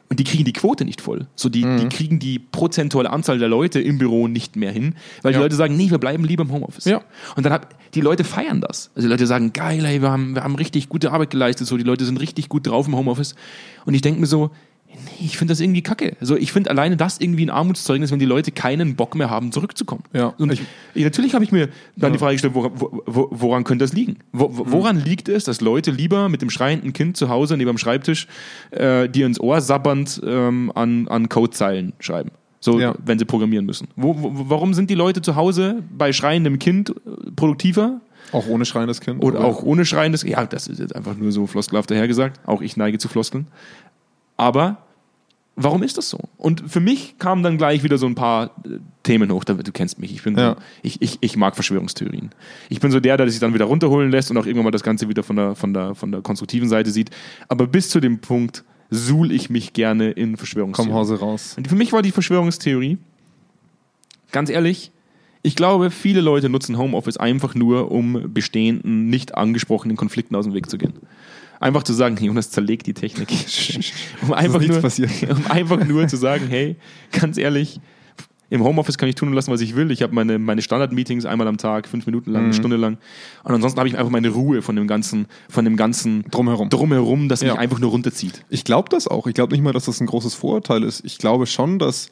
Und 0.09 0.21
die 0.21 0.23
kriegen 0.23 0.45
die 0.45 0.53
Quote 0.53 0.85
nicht 0.85 1.01
voll. 1.01 1.27
So 1.35 1.49
die, 1.49 1.65
Mhm. 1.65 1.79
die 1.81 1.89
kriegen 1.89 2.17
die 2.19 2.39
prozentuale 2.39 3.09
Anzahl 3.09 3.39
der 3.39 3.49
Leute 3.49 3.81
im 3.81 3.97
Büro 3.97 4.29
nicht 4.29 4.55
mehr 4.55 4.71
hin, 4.71 4.95
weil 5.21 5.33
die 5.33 5.37
Ja. 5.37 5.41
Leute 5.43 5.55
sagen, 5.57 5.75
nee, 5.75 5.89
wir 5.91 5.97
bleiben 5.97 6.23
lieber 6.23 6.43
im 6.43 6.51
Homeoffice. 6.53 6.85
Ja. 6.85 7.01
Und 7.35 7.45
dann 7.45 7.51
hab, 7.51 7.75
die 7.93 7.99
Leute 7.99 8.23
feiern 8.23 8.61
das. 8.61 8.89
Also 8.95 9.05
die 9.07 9.11
Leute 9.11 9.27
sagen, 9.27 9.51
geil, 9.51 9.83
ey, 9.83 10.01
wir 10.01 10.09
haben, 10.09 10.33
wir 10.33 10.45
haben 10.45 10.55
richtig 10.55 10.87
gute 10.87 11.11
Arbeit 11.11 11.31
geleistet, 11.31 11.67
so 11.67 11.75
die 11.75 11.83
Leute 11.83 12.05
sind 12.05 12.21
richtig 12.21 12.47
gut 12.47 12.65
drauf 12.67 12.87
im 12.87 12.95
Homeoffice. 12.95 13.35
Und 13.85 13.95
ich 13.95 14.01
denke 14.01 14.21
mir 14.21 14.27
so, 14.27 14.51
nee, 14.87 15.25
ich 15.25 15.37
finde 15.37 15.51
das 15.51 15.59
irgendwie 15.59 15.81
kacke. 15.81 16.15
Also 16.19 16.35
ich 16.35 16.51
finde 16.51 16.69
alleine 16.69 16.97
das 16.97 17.19
irgendwie 17.19 17.45
ein 17.45 17.49
Armutszeugnis, 17.49 18.11
wenn 18.11 18.19
die 18.19 18.25
Leute 18.25 18.51
keinen 18.51 18.95
Bock 18.95 19.15
mehr 19.15 19.29
haben, 19.29 19.51
zurückzukommen. 19.51 20.03
Ja. 20.13 20.27
Und 20.37 20.51
Ich- 20.51 20.61
ich, 20.93 21.03
natürlich 21.03 21.33
habe 21.33 21.43
ich 21.43 21.51
mir 21.51 21.69
dann 21.95 22.13
die 22.13 22.19
Frage 22.19 22.33
gestellt, 22.33 22.53
woran, 22.55 22.71
wo, 22.75 23.01
wo, 23.05 23.27
woran 23.31 23.63
könnte 23.63 23.83
das 23.85 23.93
liegen? 23.93 24.17
Wo, 24.31 24.49
woran 24.53 24.99
liegt 25.03 25.29
es, 25.29 25.43
dass 25.43 25.61
Leute 25.61 25.91
lieber 25.91 26.29
mit 26.29 26.41
dem 26.41 26.49
schreienden 26.49 26.93
Kind 26.93 27.17
zu 27.17 27.29
Hause 27.29 27.57
neben 27.57 27.67
dem 27.69 27.77
Schreibtisch 27.77 28.27
äh, 28.71 29.07
dir 29.09 29.25
ins 29.25 29.39
Ohr 29.39 29.61
sabbernd 29.61 30.21
ähm, 30.25 30.71
an, 30.75 31.07
an 31.07 31.29
Codezeilen 31.29 31.93
schreiben? 31.99 32.31
So, 32.59 32.79
Ja. 32.79 32.95
wenn 33.05 33.19
sie 33.19 33.25
programmieren 33.25 33.65
müssen. 33.67 33.87
Wo, 33.95 34.15
wo, 34.19 34.31
warum 34.49 34.73
sind 34.73 34.89
die 34.89 34.95
Leute 34.95 35.21
zu 35.21 35.35
Hause 35.35 35.83
bei 35.95 36.11
schreiendem 36.11 36.57
Kind 36.57 36.89
äh, 36.89 36.93
produktiver 37.35 38.01
Auch 38.31 38.47
ohne 38.47 38.65
schreiendes 38.65 38.99
Kind. 38.99 39.23
oder 39.23 39.41
auch 39.45 39.61
ohne 39.61 39.85
schreiendes? 39.85 40.23
Ja, 40.23 40.43
das 40.45 40.67
ist 40.67 40.79
jetzt 40.79 40.95
einfach 40.95 41.15
nur 41.15 41.31
so 41.31 41.45
floskelhaft 41.45 41.91
dahergesagt. 41.91 42.39
Auch 42.47 42.61
ich 42.63 42.75
neige 42.75 42.97
zu 42.97 43.07
Floskeln. 43.09 43.45
Aber 44.37 44.77
warum 45.55 45.83
ist 45.83 45.97
das 45.97 46.09
so? 46.09 46.19
Und 46.37 46.63
für 46.71 46.79
mich 46.79 47.17
kamen 47.17 47.43
dann 47.43 47.57
gleich 47.57 47.83
wieder 47.83 47.97
so 47.97 48.05
ein 48.05 48.15
paar 48.15 48.51
äh, 48.63 48.79
Themen 49.03 49.31
hoch. 49.31 49.43
Du 49.43 49.55
kennst 49.71 49.99
mich. 49.99 50.13
Ich, 50.13 50.23
bin 50.23 50.37
Ja. 50.37 50.51
so, 50.51 50.61
ich, 50.83 51.01
ich, 51.01 51.17
ich 51.21 51.35
mag 51.35 51.55
Verschwörungstheorien. 51.55 52.29
Ich 52.69 52.79
bin 52.79 52.91
so 52.91 52.99
der, 52.99 53.17
der 53.17 53.29
sich 53.29 53.39
dann 53.39 53.53
wieder 53.53 53.65
runterholen 53.65 54.11
lässt 54.11 54.31
und 54.31 54.37
auch 54.37 54.45
irgendwann 54.45 54.65
mal 54.65 54.71
das 54.71 54.83
Ganze 54.83 55.09
wieder 55.09 55.23
von 55.23 55.35
der, 55.35 55.55
von 55.55 55.73
der, 55.73 55.95
von 55.95 56.11
der 56.11 56.21
konstruktiven 56.21 56.69
Seite 56.69 56.91
sieht. 56.91 57.09
Aber 57.49 57.67
bis 57.67 57.89
zu 57.89 57.99
dem 57.99 58.19
Punkt 58.19 58.63
suhl 58.89 59.31
ich 59.31 59.49
mich 59.49 59.73
gerne 59.73 60.11
in 60.11 60.29
Komm 60.31 60.37
Verschwörungstheorien. 60.37 60.93
Hause 60.95 61.19
raus. 61.19 61.55
Und 61.57 61.67
für 61.67 61.75
mich 61.75 61.91
war 61.91 62.01
die 62.01 62.11
Verschwörungstheorie, 62.11 62.97
ganz 64.31 64.49
ehrlich, 64.49 64.91
ich 65.43 65.55
glaube, 65.55 65.91
viele 65.91 66.21
Leute 66.21 66.49
nutzen 66.49 66.77
Homeoffice 66.77 67.17
einfach 67.17 67.55
nur, 67.55 67.91
um 67.91 68.33
bestehenden, 68.33 69.09
nicht 69.09 69.35
angesprochenen 69.35 69.95
Konflikten 69.95 70.35
aus 70.35 70.45
dem 70.45 70.53
Weg 70.53 70.69
zu 70.69 70.77
gehen. 70.77 70.93
Einfach 71.59 71.83
zu 71.83 71.93
sagen, 71.93 72.17
hey, 72.17 72.27
Jonas 72.27 72.51
zerlegt 72.51 72.85
die 72.87 72.93
Technik. 72.93 73.29
um, 74.21 74.33
einfach 74.33 74.61
nur, 74.61 74.77
um 75.29 75.47
einfach 75.51 75.85
nur 75.85 76.07
zu 76.07 76.17
sagen, 76.17 76.47
hey, 76.49 76.75
ganz 77.11 77.37
ehrlich, 77.37 77.79
im 78.49 78.63
Homeoffice 78.63 78.97
kann 78.97 79.09
ich 79.09 79.15
tun 79.15 79.27
und 79.29 79.33
lassen, 79.35 79.51
was 79.51 79.59
ich 79.59 79.75
will. 79.75 79.91
Ich 79.91 80.01
habe 80.01 80.15
meine, 80.15 80.39
meine 80.39 80.61
Standard-Meetings 80.61 81.25
einmal 81.25 81.47
am 81.47 81.57
Tag, 81.57 81.87
fünf 81.87 82.05
Minuten 82.05 82.31
lang, 82.31 82.45
eine 82.45 82.53
Stunde 82.53 82.77
lang. 82.77 82.97
Und 83.43 83.53
ansonsten 83.53 83.77
habe 83.79 83.89
ich 83.89 83.97
einfach 83.97 84.11
meine 84.11 84.29
Ruhe 84.29 84.61
von 84.61 84.75
dem 84.75 84.87
ganzen, 84.87 85.27
von 85.49 85.65
dem 85.65 85.75
ganzen 85.75 86.23
Drumherum. 86.31 86.69
drumherum 86.69 87.27
das 87.27 87.41
Ja. 87.41 87.51
mich 87.53 87.59
einfach 87.59 87.79
nur 87.79 87.91
runterzieht. 87.91 88.45
Ich 88.49 88.63
glaube 88.63 88.87
das 88.89 89.07
auch. 89.07 89.27
Ich 89.27 89.33
glaube 89.33 89.53
nicht 89.53 89.63
mal, 89.63 89.73
dass 89.73 89.85
das 89.85 89.99
ein 89.99 90.07
großes 90.07 90.33
Vorurteil 90.33 90.83
ist. 90.83 91.03
Ich 91.03 91.17
glaube 91.17 91.45
schon, 91.45 91.77
dass 91.77 92.09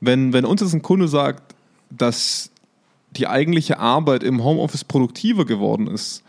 wenn, 0.00 0.32
wenn 0.34 0.44
uns 0.44 0.60
jetzt 0.60 0.74
ein 0.74 0.82
Kunde 0.82 1.08
sagt, 1.08 1.54
dass 1.90 2.51
die 3.16 3.26
eigentliche 3.26 3.78
Arbeit 3.78 4.22
im 4.22 4.42
Homeoffice 4.42 4.84
produktiver 4.84 5.44
geworden 5.44 5.86
ist, 5.86 6.24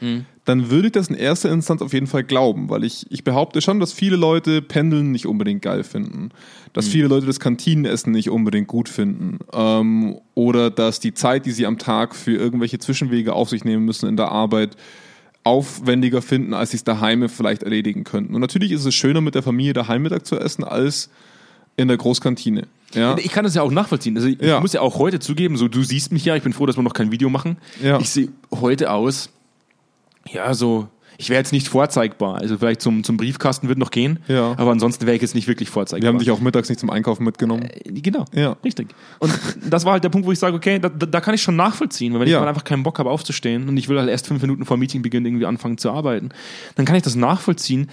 dann 0.45 0.69
würde 0.69 0.87
ich 0.87 0.91
das 0.91 1.07
in 1.07 1.15
erster 1.15 1.49
Instanz 1.51 1.81
auf 1.81 1.93
jeden 1.93 2.07
Fall 2.07 2.23
glauben, 2.23 2.69
weil 2.69 2.83
ich, 2.83 3.05
ich 3.09 3.23
behaupte 3.23 3.61
schon, 3.61 3.79
dass 3.79 3.93
viele 3.93 4.17
Leute 4.17 4.61
Pendeln 4.61 5.11
nicht 5.11 5.25
unbedingt 5.25 5.61
geil 5.61 5.83
finden, 5.83 6.29
dass 6.73 6.87
viele 6.87 7.07
Leute 7.07 7.25
das 7.25 7.39
Kantinenessen 7.39 8.11
nicht 8.11 8.29
unbedingt 8.29 8.67
gut 8.67 8.89
finden 8.89 9.39
ähm, 9.53 10.19
oder 10.35 10.69
dass 10.69 10.99
die 10.99 11.13
Zeit, 11.13 11.45
die 11.45 11.51
sie 11.51 11.65
am 11.65 11.77
Tag 11.77 12.15
für 12.15 12.35
irgendwelche 12.35 12.79
Zwischenwege 12.79 13.33
auf 13.33 13.49
sich 13.49 13.63
nehmen 13.63 13.85
müssen 13.85 14.09
in 14.09 14.17
der 14.17 14.31
Arbeit, 14.31 14.75
aufwendiger 15.45 16.21
finden, 16.21 16.53
als 16.53 16.71
sie 16.71 16.77
es 16.77 16.83
daheim 16.83 17.27
vielleicht 17.29 17.63
erledigen 17.63 18.03
könnten. 18.03 18.33
Und 18.33 18.41
natürlich 18.41 18.71
ist 18.71 18.85
es 18.85 18.95
schöner, 18.95 19.21
mit 19.21 19.35
der 19.35 19.43
Familie 19.43 19.73
daheim 19.73 20.03
Mittag 20.03 20.25
zu 20.25 20.39
essen, 20.39 20.63
als 20.63 21.09
in 21.77 21.87
der 21.87 21.97
Großkantine. 21.97 22.67
Ja, 22.93 23.17
Ich 23.17 23.31
kann 23.31 23.43
das 23.43 23.55
ja 23.55 23.63
auch 23.63 23.71
nachvollziehen. 23.71 24.15
Also 24.15 24.27
ich 24.27 24.39
Ja. 24.41 24.59
muss 24.59 24.73
ja 24.73 24.81
auch 24.81 24.99
heute 24.99 25.19
zugeben, 25.19 25.57
so 25.57 25.67
du 25.67 25.81
siehst 25.83 26.11
mich 26.11 26.25
ja, 26.25 26.35
ich 26.35 26.43
bin 26.43 26.53
froh, 26.53 26.65
dass 26.67 26.77
wir 26.77 26.83
noch 26.83 26.93
kein 26.93 27.11
Video 27.11 27.29
machen. 27.29 27.57
Ja. 27.81 27.99
Ich 27.99 28.09
sehe 28.11 28.29
heute 28.51 28.91
aus, 28.91 29.29
ja, 30.31 30.53
so, 30.53 30.87
ich 31.17 31.29
wäre 31.29 31.39
jetzt 31.39 31.51
nicht 31.51 31.67
vorzeigbar. 31.67 32.35
Also 32.35 32.57
vielleicht 32.59 32.81
zum, 32.81 33.03
zum 33.03 33.17
Briefkasten 33.17 33.67
wird 33.67 33.79
noch 33.79 33.89
gehen, 33.91 34.19
Ja. 34.27 34.53
aber 34.57 34.71
ansonsten 34.71 35.05
wäre 35.07 35.15
ich 35.15 35.21
jetzt 35.23 35.33
nicht 35.35 35.47
wirklich 35.47 35.69
vorzeigbar. 35.71 36.03
wir 36.03 36.09
haben 36.09 36.19
dich 36.19 36.29
auch 36.31 36.39
mittags 36.39 36.69
nicht 36.69 36.79
zum 36.79 36.91
Einkaufen 36.91 37.23
mitgenommen. 37.23 37.67
Genau, 37.85 38.25
Ja. 38.33 38.57
richtig. 38.63 38.89
Und 39.19 39.33
das 39.67 39.85
war 39.85 39.93
halt 39.93 40.03
der 40.03 40.09
Punkt, 40.09 40.27
wo 40.27 40.31
ich 40.31 40.39
sage, 40.39 40.55
okay, 40.55 40.77
da, 40.79 40.89
da 40.89 41.19
kann 41.21 41.33
ich 41.33 41.41
schon 41.41 41.55
nachvollziehen, 41.55 42.13
weil 42.13 42.21
wenn 42.21 42.27
Ja. 42.27 42.37
ich 42.37 42.41
mal 42.41 42.47
einfach 42.49 42.63
keinen 42.63 42.83
Bock 42.83 42.99
habe 42.99 43.09
aufzustehen 43.09 43.67
und 43.69 43.77
ich 43.77 43.89
will 43.89 43.97
halt 43.97 44.09
erst 44.09 44.27
fünf 44.27 44.41
Minuten 44.43 44.65
vor 44.65 44.77
Meetingbeginn 44.77 45.25
irgendwie 45.25 45.47
anfangen 45.47 45.79
zu 45.79 45.89
arbeiten, 45.91 46.29
dann 46.75 46.85
kann 46.85 46.95
ich 46.95 47.03
das 47.03 47.15
nachvollziehen, 47.15 47.89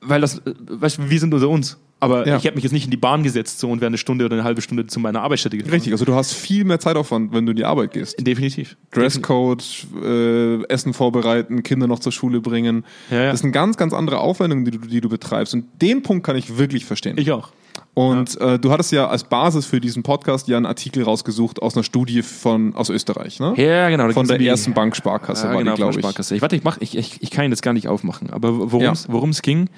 weil 0.00 0.20
das, 0.22 0.38
äh, 0.38 0.54
weißt 0.68 0.98
du, 0.98 1.10
wir 1.10 1.20
sind 1.20 1.34
unter 1.34 1.48
uns. 1.50 1.76
Aber 2.00 2.26
Ja. 2.26 2.36
ich 2.36 2.46
habe 2.46 2.54
mich 2.54 2.62
jetzt 2.64 2.72
nicht 2.72 2.84
in 2.84 2.90
die 2.90 2.96
Bahn 2.96 3.22
gesetzt 3.22 3.58
so 3.58 3.68
und 3.70 3.80
wäre 3.80 3.88
eine 3.88 3.98
Stunde 3.98 4.24
oder 4.24 4.34
eine 4.36 4.44
halbe 4.44 4.62
Stunde 4.62 4.86
zu 4.86 5.00
meiner 5.00 5.20
Arbeitsstätte 5.22 5.56
gefahren. 5.56 5.74
Richtig, 5.74 5.92
also 5.92 6.04
du 6.04 6.14
hast 6.14 6.32
viel 6.32 6.64
mehr 6.64 6.78
Zeitaufwand, 6.78 7.32
wenn 7.32 7.44
du 7.44 7.50
in 7.50 7.56
die 7.56 7.64
Arbeit 7.64 7.92
gehst. 7.92 8.14
Definitiv. 8.24 8.76
Dresscode, 8.92 9.64
äh, 10.04 10.62
Essen 10.68 10.92
vorbereiten, 10.94 11.62
Kinder 11.62 11.86
noch 11.86 11.98
zur 11.98 12.12
Schule 12.12 12.40
bringen. 12.40 12.84
Ja, 13.10 13.22
ja. 13.24 13.30
Das 13.32 13.40
sind 13.40 13.52
ganz, 13.52 13.76
ganz 13.76 13.92
andere 13.92 14.18
Aufwendungen, 14.20 14.64
die 14.64 14.70
du, 14.72 14.78
die 14.78 15.00
du 15.00 15.08
betreibst. 15.08 15.54
Und 15.54 15.64
den 15.82 16.02
Punkt 16.02 16.24
kann 16.24 16.36
ich 16.36 16.56
wirklich 16.58 16.84
verstehen. 16.84 17.16
Ich 17.18 17.32
auch. 17.32 17.50
Und 17.94 18.40
äh, 18.40 18.60
du 18.60 18.70
hattest 18.70 18.92
ja 18.92 19.08
als 19.08 19.24
Basis 19.24 19.66
für 19.66 19.80
diesen 19.80 20.04
Podcast 20.04 20.46
ja 20.46 20.56
einen 20.56 20.66
Artikel 20.66 21.02
rausgesucht 21.02 21.60
aus 21.60 21.74
einer 21.74 21.82
Studie 21.82 22.22
von 22.22 22.74
aus 22.76 22.90
Österreich, 22.90 23.40
ne? 23.40 23.54
Ja, 23.56 23.88
genau. 23.88 24.08
Von 24.12 24.28
der 24.28 24.38
ersten 24.40 24.72
Bank 24.72 24.94
Sparkasse 24.94 25.46
Ja, 25.48 25.52
war 25.54 25.58
genau, 25.58 25.72
die, 25.72 25.76
glaube 25.78 25.94
ich. 25.94 25.98
Sparkasse. 25.98 26.36
Ich 26.36 26.42
warte, 26.42 26.54
ich, 26.54 26.62
mach, 26.62 26.78
ich, 26.80 26.96
ich, 26.96 27.20
ich 27.22 27.30
kann 27.32 27.44
ihn 27.44 27.50
jetzt 27.50 27.62
gar 27.62 27.72
nicht 27.72 27.88
aufmachen. 27.88 28.30
Aber 28.30 28.70
worum 28.72 29.30
es 29.30 29.42
ging, 29.42 29.68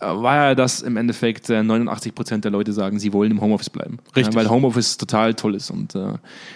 war 0.00 0.36
ja, 0.36 0.54
dass 0.54 0.80
im 0.82 0.96
Endeffekt 0.96 1.50
äh, 1.50 1.62
89 1.62 2.14
Prozent 2.14 2.44
der 2.44 2.52
Leute 2.52 2.72
sagen, 2.72 2.98
sie 2.98 3.12
wollen 3.12 3.30
im 3.32 3.40
Homeoffice 3.40 3.70
bleiben. 3.70 3.98
Richtig. 4.14 4.34
Ja, 4.34 4.40
weil 4.40 4.48
Homeoffice 4.50 4.96
total 4.96 5.34
toll 5.34 5.54
ist 5.56 5.70
und 5.70 5.94
äh, 5.94 6.14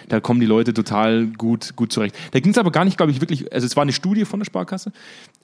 da 0.09 0.19
kommen 0.19 0.39
die 0.39 0.45
Leute 0.45 0.73
total 0.73 1.25
gut, 1.27 1.75
gut 1.75 1.91
zurecht. 1.91 2.15
Da 2.31 2.39
ging 2.39 2.51
es 2.51 2.57
aber 2.57 2.71
gar 2.71 2.85
nicht, 2.85 2.97
glaube 2.97 3.11
ich, 3.11 3.19
wirklich, 3.21 3.51
also 3.53 3.65
es 3.65 3.75
war 3.75 3.81
eine 3.83 3.91
Studie 3.93 4.25
von 4.25 4.39
der 4.39 4.45
Sparkasse. 4.45 4.91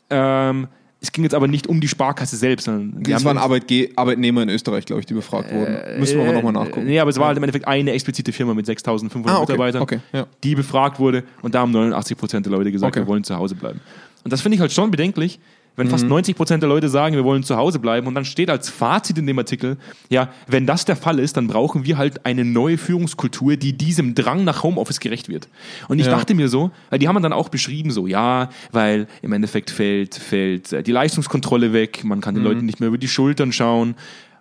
Ähm, 0.09 0.67
es 1.01 1.13
ging 1.13 1.23
jetzt 1.23 1.33
aber 1.33 1.47
nicht 1.47 1.67
um 1.67 1.79
die 1.79 1.87
Sparkasse 1.87 2.35
selbst, 2.35 2.65
sondern 2.65 3.01
haben 3.13 3.23
waren 3.23 3.37
uns- 3.37 3.43
Arbeitge 3.45 3.89
Arbeitnehmer 3.95 4.43
in 4.43 4.49
Österreich, 4.49 4.85
glaube 4.85 4.99
ich, 4.99 5.05
die 5.05 5.13
befragt 5.13 5.49
wurden. 5.53 5.77
Müssen 5.97 6.17
wir 6.17 6.25
aber 6.25 6.33
nochmal 6.33 6.51
nachgucken. 6.51 6.85
Nee, 6.87 6.99
aber 6.99 7.09
es 7.09 7.17
war 7.17 7.27
halt 7.27 7.37
im 7.37 7.43
Endeffekt 7.43 7.67
eine 7.69 7.91
explizite 7.93 8.33
Firma 8.33 8.53
mit 8.53 8.65
6500 8.65 9.31
Ah, 9.33 9.37
okay, 9.41 9.51
Mitarbeitern, 9.53 9.81
okay, 9.81 9.99
ja. 10.11 10.27
die 10.43 10.55
befragt 10.55 10.99
wurde 10.99 11.23
und 11.41 11.55
da 11.55 11.59
haben 11.61 11.71
89 11.71 12.17
Prozent 12.17 12.45
der 12.45 12.51
Leute 12.51 12.71
gesagt, 12.71 12.95
Okay. 12.97 13.05
wir 13.05 13.07
wollen 13.07 13.23
zu 13.23 13.35
Hause 13.37 13.55
bleiben. 13.55 13.79
Und 14.25 14.33
das 14.33 14.41
finde 14.41 14.55
ich 14.55 14.61
halt 14.61 14.73
schon 14.73 14.91
bedenklich, 14.91 15.39
wenn 15.79 15.89
fast 15.89 16.07
90 16.07 16.35
Prozent 16.35 16.61
der 16.61 16.69
Leute 16.69 16.89
sagen, 16.89 17.15
wir 17.15 17.23
wollen 17.23 17.43
zu 17.43 17.57
Hause 17.57 17.79
bleiben 17.79 18.05
und 18.07 18.13
dann 18.15 18.25
steht 18.25 18.49
als 18.49 18.69
Fazit 18.69 19.17
in 19.17 19.25
dem 19.25 19.39
Artikel, 19.39 19.77
ja, 20.09 20.29
wenn 20.47 20.65
das 20.65 20.85
der 20.85 20.95
Fall 20.95 21.17
ist, 21.19 21.37
dann 21.37 21.47
brauchen 21.47 21.85
wir 21.85 21.97
halt 21.97 22.25
eine 22.25 22.45
neue 22.45 22.77
Führungskultur, 22.77 23.55
die 23.55 23.73
diesem 23.73 24.13
Drang 24.15 24.43
nach 24.43 24.61
Homeoffice 24.63 24.99
gerecht 24.99 25.29
wird. 25.29 25.47
Und 25.87 25.99
ich 25.99 26.05
Ja. 26.05 26.11
dachte 26.11 26.35
mir 26.35 26.49
so, 26.49 26.71
weil 26.89 26.99
die 26.99 27.07
haben 27.07 27.21
dann 27.23 27.33
auch 27.33 27.49
beschrieben 27.49 27.91
so, 27.91 28.05
ja, 28.07 28.49
weil 28.71 29.07
im 29.21 29.33
Endeffekt 29.33 29.69
fällt, 29.71 30.15
fällt 30.15 30.71
äh, 30.73 30.83
die 30.83 30.91
Leistungskontrolle 30.91 31.73
weg, 31.73 32.03
man 32.03 32.21
kann 32.21 32.35
den 32.35 32.43
Leuten 32.43 32.65
nicht 32.65 32.79
mehr 32.79 32.89
über 32.89 32.97
die 32.97 33.07
Schultern 33.07 33.51
schauen. 33.51 33.95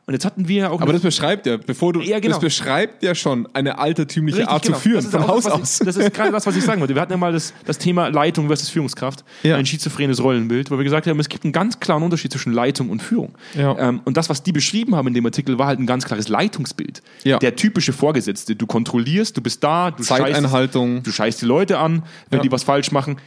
Und 0.09 0.15
jetzt 0.15 0.25
hatten 0.25 0.49
wir 0.49 0.73
auch 0.73 0.81
Aber 0.81 0.95
das 0.95 1.03
beschreibt 1.03 1.45
ja, 1.45 1.59
bevor 1.59 1.93
du, 1.93 2.01
Ja, 2.01 2.19
genau. 2.19 2.33
das 2.37 2.41
beschreibt 2.41 3.03
ja 3.03 3.15
schon 3.15 3.47
eine 3.53 3.79
altertümliche 3.79 4.39
Richtig, 4.39 4.51
Art 4.55 4.63
genau. 4.63 4.77
zu 4.77 4.83
führen, 4.83 4.95
Das 4.97 5.05
ist 5.05 5.11
von 5.11 5.29
Haus 5.29 5.45
was 5.45 5.53
aus. 5.53 5.81
Ich, 5.81 5.87
das 5.87 5.97
ist 5.99 6.15
gerade 6.15 6.33
das, 6.33 6.47
was 6.47 6.57
ich 6.57 6.65
sagen 6.65 6.81
wollte. 6.81 6.95
Wir 6.95 7.03
hatten 7.03 7.13
ja 7.13 7.19
mal 7.19 7.31
das, 7.31 7.53
das 7.67 7.77
Thema 7.77 8.09
Leitung 8.09 8.47
versus 8.47 8.71
Führungskraft, 8.71 9.23
Ja. 9.43 9.57
ein 9.57 9.67
schizophrenes 9.67 10.23
Rollenbild, 10.23 10.71
wo 10.71 10.79
wir 10.79 10.85
gesagt 10.85 11.07
haben, 11.07 11.21
es 11.21 11.29
gibt 11.29 11.45
einen 11.45 11.53
ganz 11.53 11.79
klaren 11.79 12.03
Unterschied 12.03 12.33
zwischen 12.33 12.55
Leitung 12.55 12.89
und 12.89 13.03
Führung. 13.03 13.35
Ja. 13.55 13.79
Ähm, 13.79 14.01
und 14.07 14.17
das, 14.17 14.31
was 14.31 14.43
die 14.43 14.53
beschrieben 14.53 14.97
haben 14.97 15.09
in 15.09 15.13
dem 15.13 15.27
Artikel, 15.27 15.59
war 15.59 15.67
halt 15.67 15.79
ein 15.79 15.85
ganz 15.87 16.07
klares 16.07 16.29
Leitungsbild. 16.29 17.03
Ja. 17.25 17.39
Der 17.39 17.55
typische 17.57 17.93
Vorgesetzte. 17.93 18.57
Du 18.57 18.67
kontrollierst, 18.67 19.37
du 19.37 19.43
bist 19.43 19.63
da, 19.63 19.91
du 19.91 20.03
scheißt, 20.05 20.23
Zeiteinhaltung. 20.23 21.03
du 21.03 21.13
scheißt 21.13 21.43
die 21.43 21.47
Leute 21.47 21.77
an, 21.77 22.03
wenn 22.31 22.39
Ja. 22.39 22.43
die 22.45 22.51
was 22.51 22.63
falsch 22.63 22.93
machen. 22.93 23.19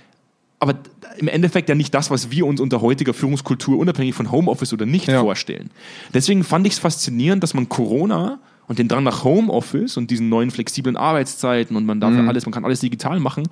Aber 0.61 0.75
im 1.17 1.27
Endeffekt 1.27 1.67
ja 1.69 1.75
nicht 1.75 1.93
das, 1.93 2.09
was 2.11 2.31
wir 2.31 2.45
uns 2.45 2.61
unter 2.61 2.81
heutiger 2.81 3.13
Führungskultur 3.13 3.77
unabhängig 3.79 4.13
von 4.15 4.31
Homeoffice 4.31 4.71
oder 4.73 4.85
nicht 4.85 5.07
Ja. 5.07 5.19
vorstellen. 5.21 5.71
Deswegen 6.13 6.43
fand 6.43 6.65
ich 6.67 6.73
es 6.73 6.79
faszinierend, 6.79 7.41
dass 7.43 7.53
man 7.53 7.67
Corona 7.67 8.39
und 8.67 8.79
den 8.79 8.87
Drang 8.87 9.03
nach 9.03 9.23
Homeoffice 9.25 9.97
und 9.97 10.09
diesen 10.11 10.29
neuen 10.29 10.51
flexiblen 10.51 10.95
Arbeitszeiten 10.95 11.75
und 11.75 11.85
man 11.85 11.99
darf 11.99 12.11
Mhm. 12.11 12.19
ja 12.19 12.27
alles, 12.27 12.45
man 12.45 12.53
kann 12.53 12.63
alles 12.63 12.79
digital 12.79 13.19
machen, 13.19 13.43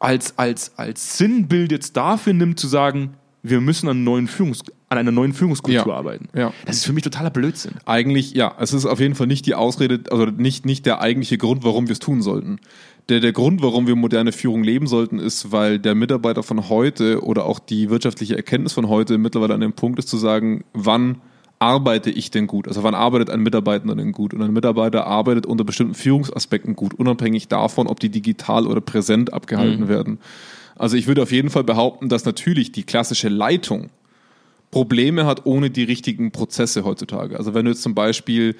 als, 0.00 0.36
als, 0.38 0.72
als 0.76 1.16
Sinnbild 1.16 1.72
jetzt 1.72 1.96
dafür 1.96 2.32
nimmt, 2.34 2.58
zu 2.60 2.66
sagen, 2.68 3.14
wir 3.42 3.60
müssen 3.60 3.88
an, 3.88 4.04
neuen 4.04 4.26
Führungs 4.26 4.60
an 4.88 4.98
einer 4.98 5.12
neuen 5.12 5.32
Führungskultur 5.34 5.86
Ja. 5.92 5.94
arbeiten. 5.98 6.28
Ja. 6.34 6.52
Das 6.66 6.76
ist 6.76 6.84
für 6.84 6.92
mich 6.92 7.04
totaler 7.04 7.30
Blödsinn. 7.30 7.72
Eigentlich, 7.84 8.32
ja, 8.34 8.54
es 8.58 8.72
ist 8.72 8.86
auf 8.86 9.00
jeden 9.00 9.14
Fall 9.14 9.26
nicht 9.26 9.44
die 9.46 9.54
Ausrede, 9.54 10.00
also 10.10 10.26
nicht, 10.26 10.64
nicht 10.66 10.86
der 10.86 11.00
eigentliche 11.00 11.36
Grund, 11.38 11.62
warum 11.64 11.86
wir 11.88 11.92
es 11.92 11.98
tun 11.98 12.22
sollten. 12.22 12.58
Der, 13.10 13.20
der 13.20 13.32
Grund, 13.32 13.62
warum 13.62 13.86
wir 13.86 13.96
moderne 13.96 14.32
Führung 14.32 14.64
leben 14.64 14.86
sollten, 14.86 15.18
ist, 15.18 15.52
weil 15.52 15.78
der 15.78 15.94
Mitarbeiter 15.94 16.42
von 16.42 16.70
heute 16.70 17.22
oder 17.22 17.44
auch 17.44 17.58
die 17.58 17.90
wirtschaftliche 17.90 18.36
Erkenntnis 18.36 18.72
von 18.72 18.88
heute 18.88 19.18
mittlerweile 19.18 19.54
an 19.54 19.60
dem 19.60 19.74
Punkt 19.74 19.98
ist 19.98 20.08
zu 20.08 20.16
sagen, 20.16 20.64
wann 20.72 21.20
arbeite 21.58 22.10
ich 22.10 22.30
denn 22.30 22.46
gut? 22.46 22.66
Also 22.66 22.82
wann 22.82 22.94
arbeitet 22.94 23.28
ein 23.30 23.40
Mitarbeiter 23.40 23.94
denn 23.94 24.12
gut? 24.12 24.32
Und 24.32 24.42
ein 24.42 24.52
Mitarbeiter 24.52 25.06
arbeitet 25.06 25.44
unter 25.44 25.64
bestimmten 25.64 25.94
Führungsaspekten 25.94 26.76
gut, 26.76 26.94
unabhängig 26.94 27.48
davon, 27.48 27.86
ob 27.88 28.00
die 28.00 28.08
digital 28.08 28.66
oder 28.66 28.80
präsent 28.80 29.32
abgehalten 29.32 29.88
werden. 29.88 30.18
Also 30.76 30.96
ich 30.96 31.06
würde 31.06 31.22
auf 31.22 31.32
jeden 31.32 31.50
Fall 31.50 31.64
behaupten, 31.64 32.08
dass 32.08 32.24
natürlich 32.24 32.72
die 32.72 32.82
klassische 32.84 33.28
Leitung 33.28 33.90
Probleme 34.70 35.24
hat 35.24 35.46
ohne 35.46 35.70
die 35.70 35.84
richtigen 35.84 36.32
Prozesse 36.32 36.84
heutzutage. 36.84 37.36
Also 37.36 37.54
wenn 37.54 37.64
du 37.64 37.70
jetzt 37.70 37.82
zum 37.82 37.94
Beispiel 37.94 38.56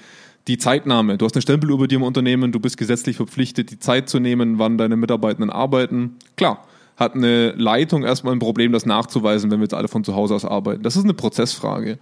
die 0.47 0.59
Zeitnahme, 0.59 1.17
du 1.17 1.25
hast 1.25 1.35
eine 1.35 1.43
Stempeluhr 1.43 1.79
bei 1.79 1.87
dir 1.87 1.97
im 1.97 2.03
Unternehmen, 2.03 2.53
du 2.53 2.61
bist 2.61 2.77
gesetzlich 2.77 3.17
verpflichtet, 3.17 3.71
die 3.71 3.79
Zeit 3.79 4.09
zu 4.09 4.21
nehmen, 4.21 4.59
wann 4.59 4.77
deine 4.77 4.97
Mitarbeitenden 4.97 5.51
arbeiten. 5.51 6.17
Klar, 6.37 6.67
hat 6.97 7.15
eine 7.15 7.53
Leitung 7.53 8.05
erstmal 8.05 8.35
ein 8.35 8.39
Problem, 8.39 8.73
das 8.73 8.87
nachzuweisen, 8.87 9.51
wenn 9.51 9.59
wir 9.59 9.65
jetzt 9.65 9.75
alle 9.75 9.89
von 9.89 10.05
zu 10.05 10.15
Hause 10.15 10.35
aus 10.35 10.45
arbeiten. 10.45 10.83
Das 10.83 10.97
ist 10.97 11.05
eine 11.05 11.15
Prozessfrage. 11.15 11.99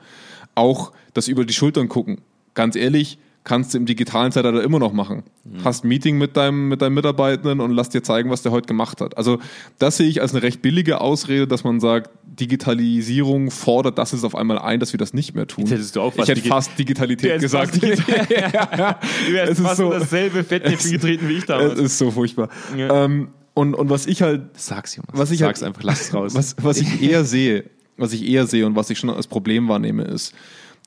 Auch 0.55 0.93
das 1.15 1.29
über 1.29 1.45
die 1.45 1.55
Schultern 1.55 1.89
gucken. 1.89 2.21
Ganz 2.55 2.77
ehrlich, 2.77 3.19
kannst 3.45 3.75
du 3.75 3.79
im 3.79 3.87
digitalen 3.87 4.31
Zeitalter 4.31 4.63
immer 4.63 4.79
noch 4.79 4.93
machen. 4.93 5.25
Hast 5.65 5.85
ein 5.85 5.89
Meeting 5.89 6.17
mit 6.17 6.37
deinem, 6.37 6.69
mit 6.69 6.81
deinem 6.81 6.95
Mitarbeitenden 6.95 7.61
und 7.61 7.73
lass 7.73 7.89
dir 7.89 8.03
zeigen, 8.03 8.31
was 8.31 8.43
der 8.43 8.53
heute 8.53 8.67
gemacht 8.69 9.01
hat. 9.01 9.17
Also 9.17 9.41
das 9.81 9.97
sehe 9.97 10.07
ich 10.09 10.21
als 10.23 10.33
eine 10.33 10.43
recht 10.45 10.63
billige 10.63 11.01
Ausrede, 11.01 11.49
dass 11.49 11.65
man 11.65 11.81
sagt, 11.81 12.11
Digitalisierung 12.25 13.51
fordert 13.51 13.99
das 13.99 14.13
jetzt 14.13 14.25
auf 14.25 14.35
einmal 14.37 14.59
ein, 14.59 14.79
dass 14.79 14.93
wir 14.93 14.99
das 14.99 15.13
nicht 15.13 15.35
mehr 15.35 15.47
tun. 15.47 15.65
Jetzt 15.65 15.73
hättest 15.73 15.97
du 15.97 16.01
auch 16.03 16.11
ich 16.13 16.17
fast 16.19 16.29
hätte 16.31 16.43
fast 16.43 16.79
Digitalität 16.79 17.37
Du 17.37 17.41
gesagt. 17.41 17.83
hättest 17.83 18.03
fast 18.03 18.31
Du 18.31 19.27
Es 19.27 19.33
wärst 19.33 19.53
ist 19.53 19.61
fast 19.61 19.77
so- 19.79 19.91
dasselbe 19.91 20.45
Fettnäpfchen 20.45 20.93
getreten 20.93 21.29
wie 21.29 21.33
ich 21.33 21.39
Es 21.41 21.47
damals. 21.47 21.79
ist 21.81 21.99
so 21.99 22.11
furchtbar. 22.13 22.49
Ja. 22.77 23.05
Ähm, 23.05 23.29
und, 23.55 23.75
und 23.75 23.91
was 23.91 24.07
ich 24.07 24.23
halt 24.23 24.43
Sag's, 24.57 24.95
Jonas. 24.97 25.11
was 25.15 25.31
ich 25.33 25.41
Sag's 25.41 25.61
halt- 25.63 25.69
einfach, 25.69 25.83
lass 25.83 26.01
es 26.03 26.15
raus. 26.15 26.35
Was, 26.35 26.57
was 26.63 26.79
ich 26.79 27.03
eher 27.03 27.25
sehe, 27.25 27.65
was 27.97 28.13
ich 28.13 28.25
eher 28.27 28.47
sehe 28.47 28.65
und 28.67 28.77
was 28.77 28.89
ich 28.89 28.99
schon 28.99 29.11
als 29.11 29.27
Problem 29.27 29.69
wahrnehme, 29.69 30.05
ist, 30.05 30.33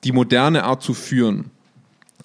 die 0.04 0.12
moderne 0.12 0.64
Art 0.64 0.82
zu 0.82 0.94
führen 0.94 1.50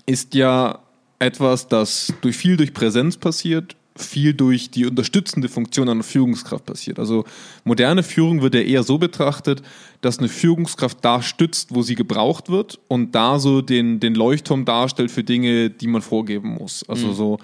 ist 0.05 0.34
ja 0.34 0.79
etwas, 1.20 1.67
das 1.67 2.13
durch 2.22 2.36
viel 2.36 2.58
durch 2.58 2.74
Präsenz 2.74 3.17
passiert, 3.17 3.75
viel 3.96 4.34
durch 4.34 4.72
die 4.72 4.86
unterstützende 4.86 5.50
Funktion 5.50 5.89
einer 5.89 6.03
Führungskraft 6.03 6.65
passiert. 6.65 6.98
Also 6.98 7.25
moderne 7.63 8.03
Führung 8.03 8.41
wird 8.41 8.55
ja 8.55 8.62
eher 8.62 8.84
so 8.84 8.98
betrachtet, 8.98 9.62
dass 10.01 10.20
eine 10.20 10.29
Führungskraft 10.29 11.00
da 11.01 11.22
stützt, 11.22 11.75
wo 11.75 11.81
sie 11.81 11.96
gebraucht 11.96 12.50
wird 12.50 12.79
und 12.88 13.13
da 13.13 13.38
so 13.38 13.62
den, 13.62 14.00
den 14.00 14.15
Leuchtturm 14.15 14.65
darstellt 14.65 15.12
für 15.12 15.24
Dinge, 15.24 15.70
die 15.70 15.88
man 15.88 16.01
vorgeben 16.01 16.55
muss. 16.55 16.88
Also 16.88 17.13
so 17.13 17.39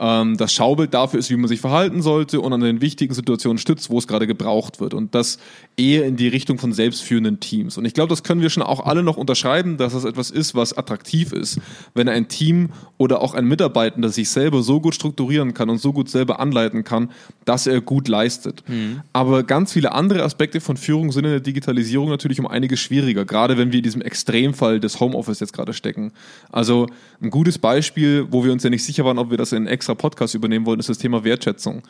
ähm, 0.00 0.36
das 0.38 0.52
Schaubild 0.52 0.94
dafür 0.94 1.20
ist, 1.20 1.30
wie 1.30 1.36
man 1.36 1.48
sich 1.48 1.60
verhalten 1.60 2.00
sollte 2.00 2.40
und 2.40 2.52
an 2.52 2.60
den 2.60 2.80
wichtigen 2.80 3.14
Situationen 3.14 3.58
stützt, 3.58 3.90
wo 3.90 3.98
es 3.98 4.08
gerade 4.08 4.26
gebraucht 4.26 4.80
wird. 4.80 4.94
Und 4.94 5.14
das 5.14 5.38
eher 5.76 6.06
in 6.06 6.16
die 6.16 6.28
Richtung 6.28 6.58
von 6.58 6.72
selbstführenden 6.72 7.38
Teams. 7.38 7.76
Und 7.76 7.84
ich 7.84 7.92
glaube, 7.92 8.08
das 8.08 8.22
können 8.22 8.40
wir 8.40 8.50
schon 8.50 8.62
auch 8.62 8.86
alle 8.86 9.02
noch 9.02 9.18
unterschreiben, 9.18 9.76
dass 9.76 9.92
das 9.92 10.04
etwas 10.04 10.30
ist, 10.30 10.54
was 10.54 10.76
attraktiv 10.76 11.32
ist, 11.32 11.60
wenn 11.94 12.08
ein 12.08 12.28
Team 12.28 12.70
oder 12.96 13.20
auch 13.20 13.34
ein 13.34 13.44
Mitarbeitender 13.44 14.08
sich 14.08 14.30
selber 14.30 14.62
so 14.62 14.80
gut 14.80 14.94
strukturieren 14.94 15.52
kann 15.52 15.68
und 15.68 15.78
so 15.78 15.92
gut 15.92 16.08
selber 16.08 16.40
anleiten 16.40 16.82
kann, 16.82 17.10
dass 17.44 17.66
er 17.66 17.80
gut 17.82 18.08
leistet. 18.08 18.64
Aber 19.12 19.42
ganz 19.42 19.72
viele 19.72 19.92
andere 19.92 20.22
Aspekte 20.22 20.60
von 20.60 20.76
Führung 20.78 21.12
sind 21.12 21.24
in 21.26 21.30
der 21.32 21.40
Digitalisierung 21.40 22.08
natürlich 22.08 22.40
um 22.40 22.46
einiges 22.46 22.80
schwieriger, 22.80 23.26
gerade 23.26 23.58
wenn 23.58 23.72
wir 23.72 23.78
in 23.78 23.84
diesem 23.84 24.00
Extremfall 24.00 24.80
des 24.80 24.98
Homeoffice 24.98 25.40
jetzt 25.40 25.52
gerade 25.52 25.74
stecken. 25.74 26.12
Also 26.50 26.86
ein 27.22 27.30
gutes 27.30 27.58
Beispiel, 27.58 28.26
wo 28.30 28.44
wir 28.44 28.52
uns 28.52 28.62
ja 28.62 28.70
nicht 28.70 28.84
sicher 28.84 29.04
waren, 29.04 29.18
ob 29.18 29.30
wir 29.30 29.36
das 29.36 29.52
in 29.52 29.58
einen 29.58 29.66
extra 29.90 29.94
Podcast 29.94 30.34
übernehmen 30.34 30.66
wollen, 30.66 30.80
ist 30.80 30.88
das 30.88 30.98
Thema 30.98 31.24
Wertschätzung. 31.24 31.82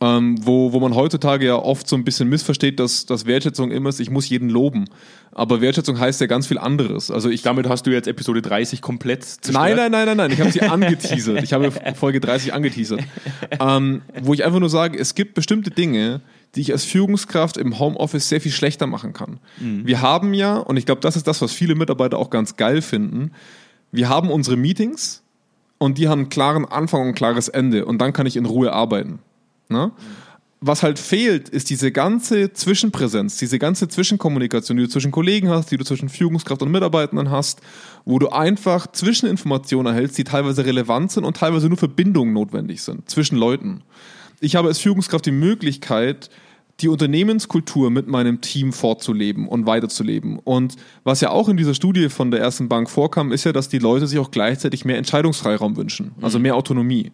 Ähm, 0.00 0.36
wo, 0.46 0.72
wo 0.72 0.78
man 0.78 0.94
heutzutage 0.94 1.46
ja 1.46 1.56
oft 1.56 1.88
so 1.88 1.96
ein 1.96 2.04
bisschen 2.04 2.28
missversteht, 2.28 2.78
dass, 2.78 3.04
dass 3.04 3.26
Wertschätzung 3.26 3.72
immer 3.72 3.88
ist, 3.88 3.98
ich 3.98 4.10
muss 4.10 4.28
jeden 4.28 4.48
loben. 4.48 4.84
Aber 5.32 5.60
Wertschätzung 5.60 5.98
heißt 5.98 6.20
ja 6.20 6.28
ganz 6.28 6.46
viel 6.46 6.58
anderes. 6.58 7.10
Also 7.10 7.28
ich 7.30 7.42
Damit 7.42 7.68
hast 7.68 7.84
du 7.84 7.90
jetzt 7.90 8.06
Episode 8.06 8.40
30 8.40 8.80
komplett 8.80 9.24
zerstört. 9.24 9.54
Nein, 9.54 9.76
nein, 9.76 9.90
nein, 9.90 10.06
nein, 10.06 10.16
nein. 10.16 10.30
Ich 10.30 10.40
habe 10.40 10.52
sie 10.52 10.60
angeteasert. 10.62 11.42
Ich 11.42 11.52
habe 11.52 11.72
Folge 11.96 12.20
30 12.20 12.54
angeteasert. 12.54 13.00
Ähm, 13.58 14.02
wo 14.22 14.34
ich 14.34 14.44
einfach 14.44 14.60
nur 14.60 14.70
sage, 14.70 14.96
es 14.96 15.16
gibt 15.16 15.34
bestimmte 15.34 15.70
Dinge, 15.70 16.20
die 16.54 16.60
ich 16.60 16.70
als 16.70 16.84
Führungskraft 16.84 17.56
im 17.56 17.80
Homeoffice 17.80 18.28
sehr 18.28 18.40
viel 18.40 18.52
schlechter 18.52 18.86
machen 18.86 19.12
kann. 19.12 19.40
Wir 19.58 20.00
haben 20.00 20.32
ja, 20.32 20.58
und 20.58 20.76
ich 20.76 20.86
glaube, 20.86 21.00
das 21.00 21.16
ist 21.16 21.26
das, 21.26 21.42
was 21.42 21.52
viele 21.52 21.74
Mitarbeiter 21.74 22.18
auch 22.18 22.30
ganz 22.30 22.56
geil 22.56 22.82
finden, 22.82 23.32
wir 23.90 24.08
haben 24.08 24.30
unsere 24.30 24.56
Meetings 24.56 25.24
und 25.78 25.98
die 25.98 26.08
haben 26.08 26.20
einen 26.20 26.28
klaren 26.28 26.64
Anfang 26.64 27.02
und 27.02 27.08
ein 27.08 27.14
klares 27.14 27.48
Ende 27.48 27.84
und 27.84 27.98
dann 27.98 28.12
kann 28.12 28.26
ich 28.26 28.36
in 28.36 28.46
Ruhe 28.46 28.72
arbeiten. 28.72 29.20
Ne? 29.68 29.92
Was 30.60 30.82
halt 30.82 30.98
fehlt, 30.98 31.48
ist 31.48 31.70
diese 31.70 31.92
ganze 31.92 32.52
Zwischenpräsenz, 32.52 33.36
diese 33.36 33.60
ganze 33.60 33.86
Zwischenkommunikation, 33.86 34.76
die 34.76 34.82
du 34.84 34.88
zwischen 34.88 35.12
Kollegen 35.12 35.50
hast, 35.50 35.70
die 35.70 35.76
du 35.76 35.84
zwischen 35.84 36.08
Führungskraft 36.08 36.62
und 36.62 36.72
Mitarbeitenden 36.72 37.30
hast, 37.30 37.60
wo 38.04 38.18
du 38.18 38.30
einfach 38.30 38.90
Zwischeninformationen 38.90 39.92
erhältst, 39.92 40.18
die 40.18 40.24
teilweise 40.24 40.66
relevant 40.66 41.12
sind 41.12 41.24
und 41.24 41.36
teilweise 41.36 41.68
nur 41.68 41.78
Verbindungen 41.78 42.32
notwendig 42.32 42.82
sind 42.82 43.08
zwischen 43.08 43.38
Leuten. 43.38 43.84
Ich 44.40 44.56
habe 44.56 44.66
als 44.66 44.78
Führungskraft 44.78 45.26
die 45.26 45.32
Möglichkeit, 45.32 46.28
die 46.80 46.88
Unternehmenskultur 46.88 47.90
mit 47.90 48.06
meinem 48.06 48.40
Team 48.40 48.72
fortzuleben 48.72 49.48
und 49.48 49.66
weiterzuleben. 49.66 50.38
Und 50.38 50.76
was 51.02 51.20
ja 51.20 51.30
auch 51.30 51.48
in 51.48 51.56
dieser 51.56 51.74
Studie 51.74 52.08
von 52.08 52.30
der 52.30 52.40
ersten 52.40 52.68
Bank 52.68 52.88
vorkam, 52.88 53.32
ist 53.32 53.44
ja, 53.44 53.52
dass 53.52 53.68
die 53.68 53.78
Leute 53.78 54.06
sich 54.06 54.18
auch 54.18 54.30
gleichzeitig 54.30 54.84
mehr 54.84 54.96
Entscheidungsfreiraum 54.98 55.76
wünschen, 55.76 56.12
also 56.22 56.38
mehr 56.38 56.54
Autonomie. 56.54 57.10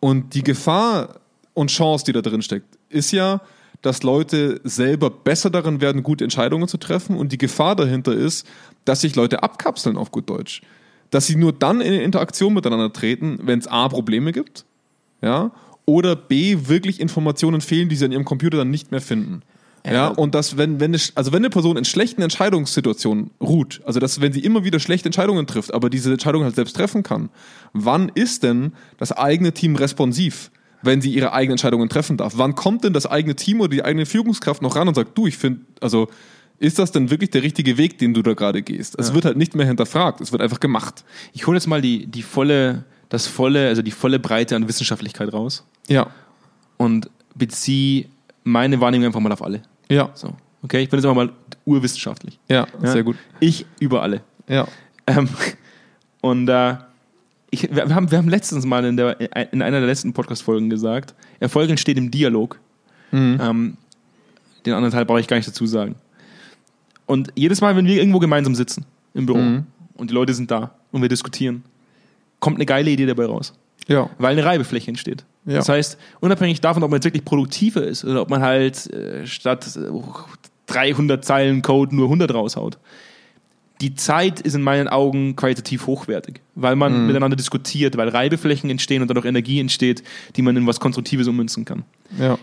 Und 0.00 0.34
die 0.34 0.42
Gefahr 0.42 1.20
und 1.54 1.70
Chance, 1.70 2.04
die 2.06 2.12
da 2.12 2.22
drin 2.22 2.42
steckt, 2.42 2.66
ist 2.88 3.12
ja, 3.12 3.40
dass 3.82 4.02
Leute 4.02 4.60
selber 4.64 5.10
besser 5.10 5.50
darin 5.50 5.80
werden, 5.80 6.02
gute 6.02 6.24
Entscheidungen 6.24 6.66
zu 6.66 6.78
treffen. 6.78 7.16
Und 7.16 7.30
die 7.32 7.38
Gefahr 7.38 7.76
dahinter 7.76 8.12
ist, 8.12 8.46
dass 8.84 9.02
sich 9.02 9.14
Leute 9.14 9.42
abkapseln 9.42 9.96
auf 9.96 10.10
gut 10.10 10.28
Deutsch. 10.28 10.62
Dass 11.10 11.26
sie 11.26 11.36
nur 11.36 11.52
dann 11.52 11.80
in 11.80 11.94
Interaktion 11.94 12.54
miteinander 12.54 12.92
treten, 12.92 13.38
wenn 13.42 13.60
es 13.60 13.68
A, 13.68 13.88
Probleme 13.88 14.32
gibt, 14.32 14.64
ja, 15.22 15.52
oder 15.88 16.16
B, 16.16 16.68
wirklich 16.68 17.00
Informationen 17.00 17.62
fehlen, 17.62 17.88
die 17.88 17.96
sie 17.96 18.04
an 18.04 18.12
ihrem 18.12 18.26
Computer 18.26 18.58
dann 18.58 18.70
nicht 18.70 18.90
mehr 18.90 19.00
finden. 19.00 19.40
Ja, 19.86 20.08
und 20.08 20.34
dass, 20.34 20.58
wenn, 20.58 20.80
wenn, 20.80 20.90
eine, 20.90 21.02
also 21.14 21.32
wenn 21.32 21.38
eine 21.38 21.48
Person 21.48 21.78
in 21.78 21.86
schlechten 21.86 22.20
Entscheidungssituationen 22.20 23.30
ruht, 23.40 23.80
also 23.86 23.98
dass, 23.98 24.20
wenn 24.20 24.34
sie 24.34 24.40
immer 24.40 24.64
wieder 24.64 24.80
schlechte 24.80 25.06
Entscheidungen 25.06 25.46
trifft, 25.46 25.72
aber 25.72 25.88
diese 25.88 26.12
Entscheidung 26.12 26.44
halt 26.44 26.56
selbst 26.56 26.76
treffen 26.76 27.02
kann, 27.02 27.30
wann 27.72 28.12
ist 28.14 28.42
denn 28.42 28.72
das 28.98 29.12
eigene 29.12 29.52
Team 29.52 29.76
responsiv, 29.76 30.50
wenn 30.82 31.00
sie 31.00 31.10
ihre 31.10 31.32
eigenen 31.32 31.52
Entscheidungen 31.52 31.88
treffen 31.88 32.18
darf? 32.18 32.34
Wann 32.36 32.54
kommt 32.54 32.84
denn 32.84 32.92
das 32.92 33.06
eigene 33.06 33.34
Team 33.34 33.60
oder 33.60 33.70
die 33.70 33.82
eigene 33.82 34.04
Führungskraft 34.04 34.60
noch 34.60 34.76
ran 34.76 34.88
und 34.88 34.94
sagt, 34.94 35.16
du, 35.16 35.26
ich 35.26 35.38
finde, 35.38 35.60
also 35.80 36.08
ist 36.58 36.78
das 36.78 36.92
denn 36.92 37.10
wirklich 37.10 37.30
der 37.30 37.42
richtige 37.42 37.78
Weg, 37.78 37.98
den 37.98 38.12
du 38.12 38.20
da 38.20 38.34
gerade 38.34 38.60
gehst? 38.60 38.98
Es 38.98 39.14
wird 39.14 39.24
halt 39.24 39.38
nicht 39.38 39.54
mehr 39.54 39.64
hinterfragt, 39.64 40.20
es 40.20 40.32
wird 40.32 40.42
einfach 40.42 40.60
gemacht. 40.60 41.04
Ich 41.32 41.46
hole 41.46 41.56
jetzt 41.56 41.66
mal 41.66 41.80
die, 41.80 42.06
die 42.06 42.22
volle, 42.22 42.84
das 43.08 43.26
volle, 43.26 43.68
also 43.68 43.82
die 43.82 43.90
volle 43.90 44.18
Breite 44.18 44.56
an 44.56 44.68
Wissenschaftlichkeit 44.68 45.32
raus 45.32 45.64
Ja. 45.88 46.08
und 46.76 47.10
beziehe 47.34 48.06
meine 48.44 48.80
Wahrnehmung 48.80 49.06
einfach 49.06 49.20
mal 49.20 49.32
auf 49.32 49.42
alle. 49.42 49.62
Ja, 49.90 50.10
So, 50.14 50.34
okay, 50.62 50.80
ich 50.82 50.88
bin 50.90 50.98
jetzt 50.98 51.06
aber 51.06 51.14
mal 51.14 51.32
urwissenschaftlich. 51.64 52.38
ja, 52.48 52.66
Ja? 52.82 52.90
sehr 52.92 53.02
gut. 53.02 53.16
Ich 53.40 53.64
über 53.80 54.02
alle. 54.02 54.22
Ja, 54.48 54.66
Ähm, 55.06 55.28
und 56.20 56.48
äh, 56.48 56.76
ich, 57.50 57.74
wir, 57.74 57.94
haben, 57.94 58.10
wir 58.10 58.18
haben 58.18 58.28
letztens 58.28 58.66
mal 58.66 58.84
in, 58.84 58.96
der, 58.98 59.18
in 59.52 59.62
einer 59.62 59.78
der 59.78 59.86
letzten 59.86 60.12
Podcast-Folgen 60.12 60.68
gesagt, 60.68 61.14
Erfolg 61.40 61.70
entsteht 61.70 61.96
im 61.96 62.10
Dialog. 62.10 62.58
Ähm, 63.12 63.78
den 64.66 64.74
anderen 64.74 64.92
Teil 64.92 65.06
brauche 65.06 65.20
ich 65.20 65.26
gar 65.28 65.36
nicht 65.38 65.48
dazu 65.48 65.64
sagen. 65.66 65.94
Und 67.06 67.32
jedes 67.36 67.62
Mal, 67.62 67.74
wenn 67.74 67.86
wir 67.86 67.96
irgendwo 67.96 68.18
gemeinsam 68.18 68.54
sitzen 68.54 68.84
im 69.14 69.24
Büro 69.24 69.38
und 69.94 70.10
die 70.10 70.14
Leute 70.14 70.34
sind 70.34 70.50
da 70.50 70.72
und 70.92 71.00
wir 71.00 71.08
diskutieren, 71.08 71.64
kommt 72.40 72.56
eine 72.56 72.66
geile 72.66 72.90
Idee 72.90 73.06
dabei 73.06 73.26
raus. 73.26 73.54
ja, 73.86 74.08
Weil 74.18 74.32
eine 74.32 74.44
Reibefläche 74.44 74.88
entsteht. 74.88 75.24
Ja. 75.46 75.56
Das 75.56 75.68
heißt, 75.68 75.98
unabhängig 76.20 76.60
davon, 76.60 76.82
ob 76.82 76.90
man 76.90 76.98
jetzt 76.98 77.04
wirklich 77.04 77.24
produktiver 77.24 77.82
ist 77.82 78.04
oder 78.04 78.22
ob 78.22 78.30
man 78.30 78.42
halt 78.42 78.92
äh, 78.92 79.26
statt 79.26 79.66
äh, 79.76 79.90
300 80.66 81.24
Zeilen 81.24 81.62
Code 81.62 81.96
nur 81.96 82.06
100 82.06 82.32
raushaut, 82.34 82.78
die 83.80 83.94
Zeit 83.94 84.40
ist 84.40 84.54
in 84.54 84.62
meinen 84.62 84.88
Augen 84.88 85.36
qualitativ 85.36 85.86
hochwertig, 85.86 86.40
weil 86.54 86.74
man 86.74 87.06
miteinander 87.06 87.36
diskutiert, 87.36 87.96
weil 87.96 88.08
Reibeflächen 88.08 88.68
entstehen 88.70 89.02
und 89.02 89.08
dadurch 89.08 89.24
Energie 89.24 89.60
entsteht, 89.60 90.02
die 90.36 90.42
man 90.42 90.56
in 90.56 90.66
was 90.66 90.80
Konstruktives 90.80 91.28
ummünzen 91.28 91.64
kann. 91.64 91.84
ja. 92.18 92.38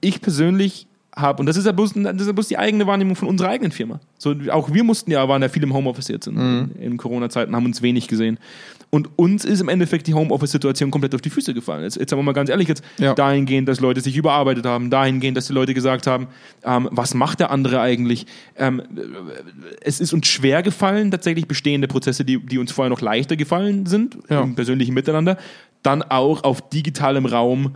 Ich 0.00 0.20
persönlich 0.20 0.86
habe, 1.16 1.40
und 1.40 1.46
das 1.46 1.56
ist 1.56 1.66
ja 1.66 1.72
bloß, 1.72 1.94
das 1.94 2.20
ist 2.20 2.26
ja 2.28 2.32
bloß 2.32 2.46
die 2.46 2.56
eigene 2.56 2.86
Wahrnehmung 2.86 3.16
von 3.16 3.26
unserer 3.26 3.48
eigenen 3.48 3.72
Firma. 3.72 3.98
So, 4.16 4.32
auch 4.50 4.72
wir 4.72 4.84
mussten 4.84 5.10
ja, 5.10 5.28
waren 5.28 5.42
ja 5.42 5.48
viel 5.48 5.64
im 5.64 5.74
Homeoffice 5.74 6.06
jetzt 6.06 6.28
in, 6.28 6.36
in, 6.36 6.70
in 6.80 6.96
Corona-Zeiten, 6.96 7.56
haben 7.56 7.64
uns 7.64 7.82
wenig 7.82 8.06
gesehen. 8.06 8.38
Und 8.90 9.10
uns 9.16 9.44
ist 9.44 9.60
im 9.60 9.68
Endeffekt 9.68 10.06
die 10.06 10.14
Homeoffice-Situation 10.14 10.90
komplett 10.90 11.14
auf 11.14 11.20
die 11.20 11.28
Füße 11.28 11.52
gefallen. 11.52 11.82
Jetzt, 11.82 11.96
jetzt 11.96 12.08
sagen 12.08 12.20
wir 12.20 12.24
mal 12.24 12.32
ganz 12.32 12.48
ehrlich, 12.48 12.68
jetzt 12.68 12.82
Ja. 12.98 13.12
dahingehend, 13.14 13.68
dass 13.68 13.80
Leute 13.80 14.00
sich 14.00 14.16
überarbeitet 14.16 14.64
haben, 14.64 14.88
dahingehend, 14.88 15.36
dass 15.36 15.46
die 15.48 15.52
Leute 15.52 15.74
gesagt 15.74 16.06
haben, 16.06 16.28
ähm, 16.64 16.88
was 16.90 17.12
macht 17.12 17.40
der 17.40 17.50
andere 17.50 17.80
eigentlich? 17.82 18.24
Ähm, 18.56 18.80
es 19.82 20.00
ist 20.00 20.14
uns 20.14 20.26
schwer 20.26 20.62
gefallen, 20.62 21.10
tatsächlich 21.10 21.46
bestehende 21.46 21.86
Prozesse, 21.86 22.24
die, 22.24 22.38
die 22.38 22.56
uns 22.58 22.72
vorher 22.72 22.88
noch 22.88 23.02
leichter 23.02 23.36
gefallen 23.36 23.84
sind, 23.84 24.16
Ja. 24.30 24.40
im 24.42 24.54
persönlichen 24.54 24.94
Miteinander, 24.94 25.36
dann 25.82 26.02
auch 26.02 26.44
auf 26.44 26.70
digitalem 26.70 27.26
Raum 27.26 27.74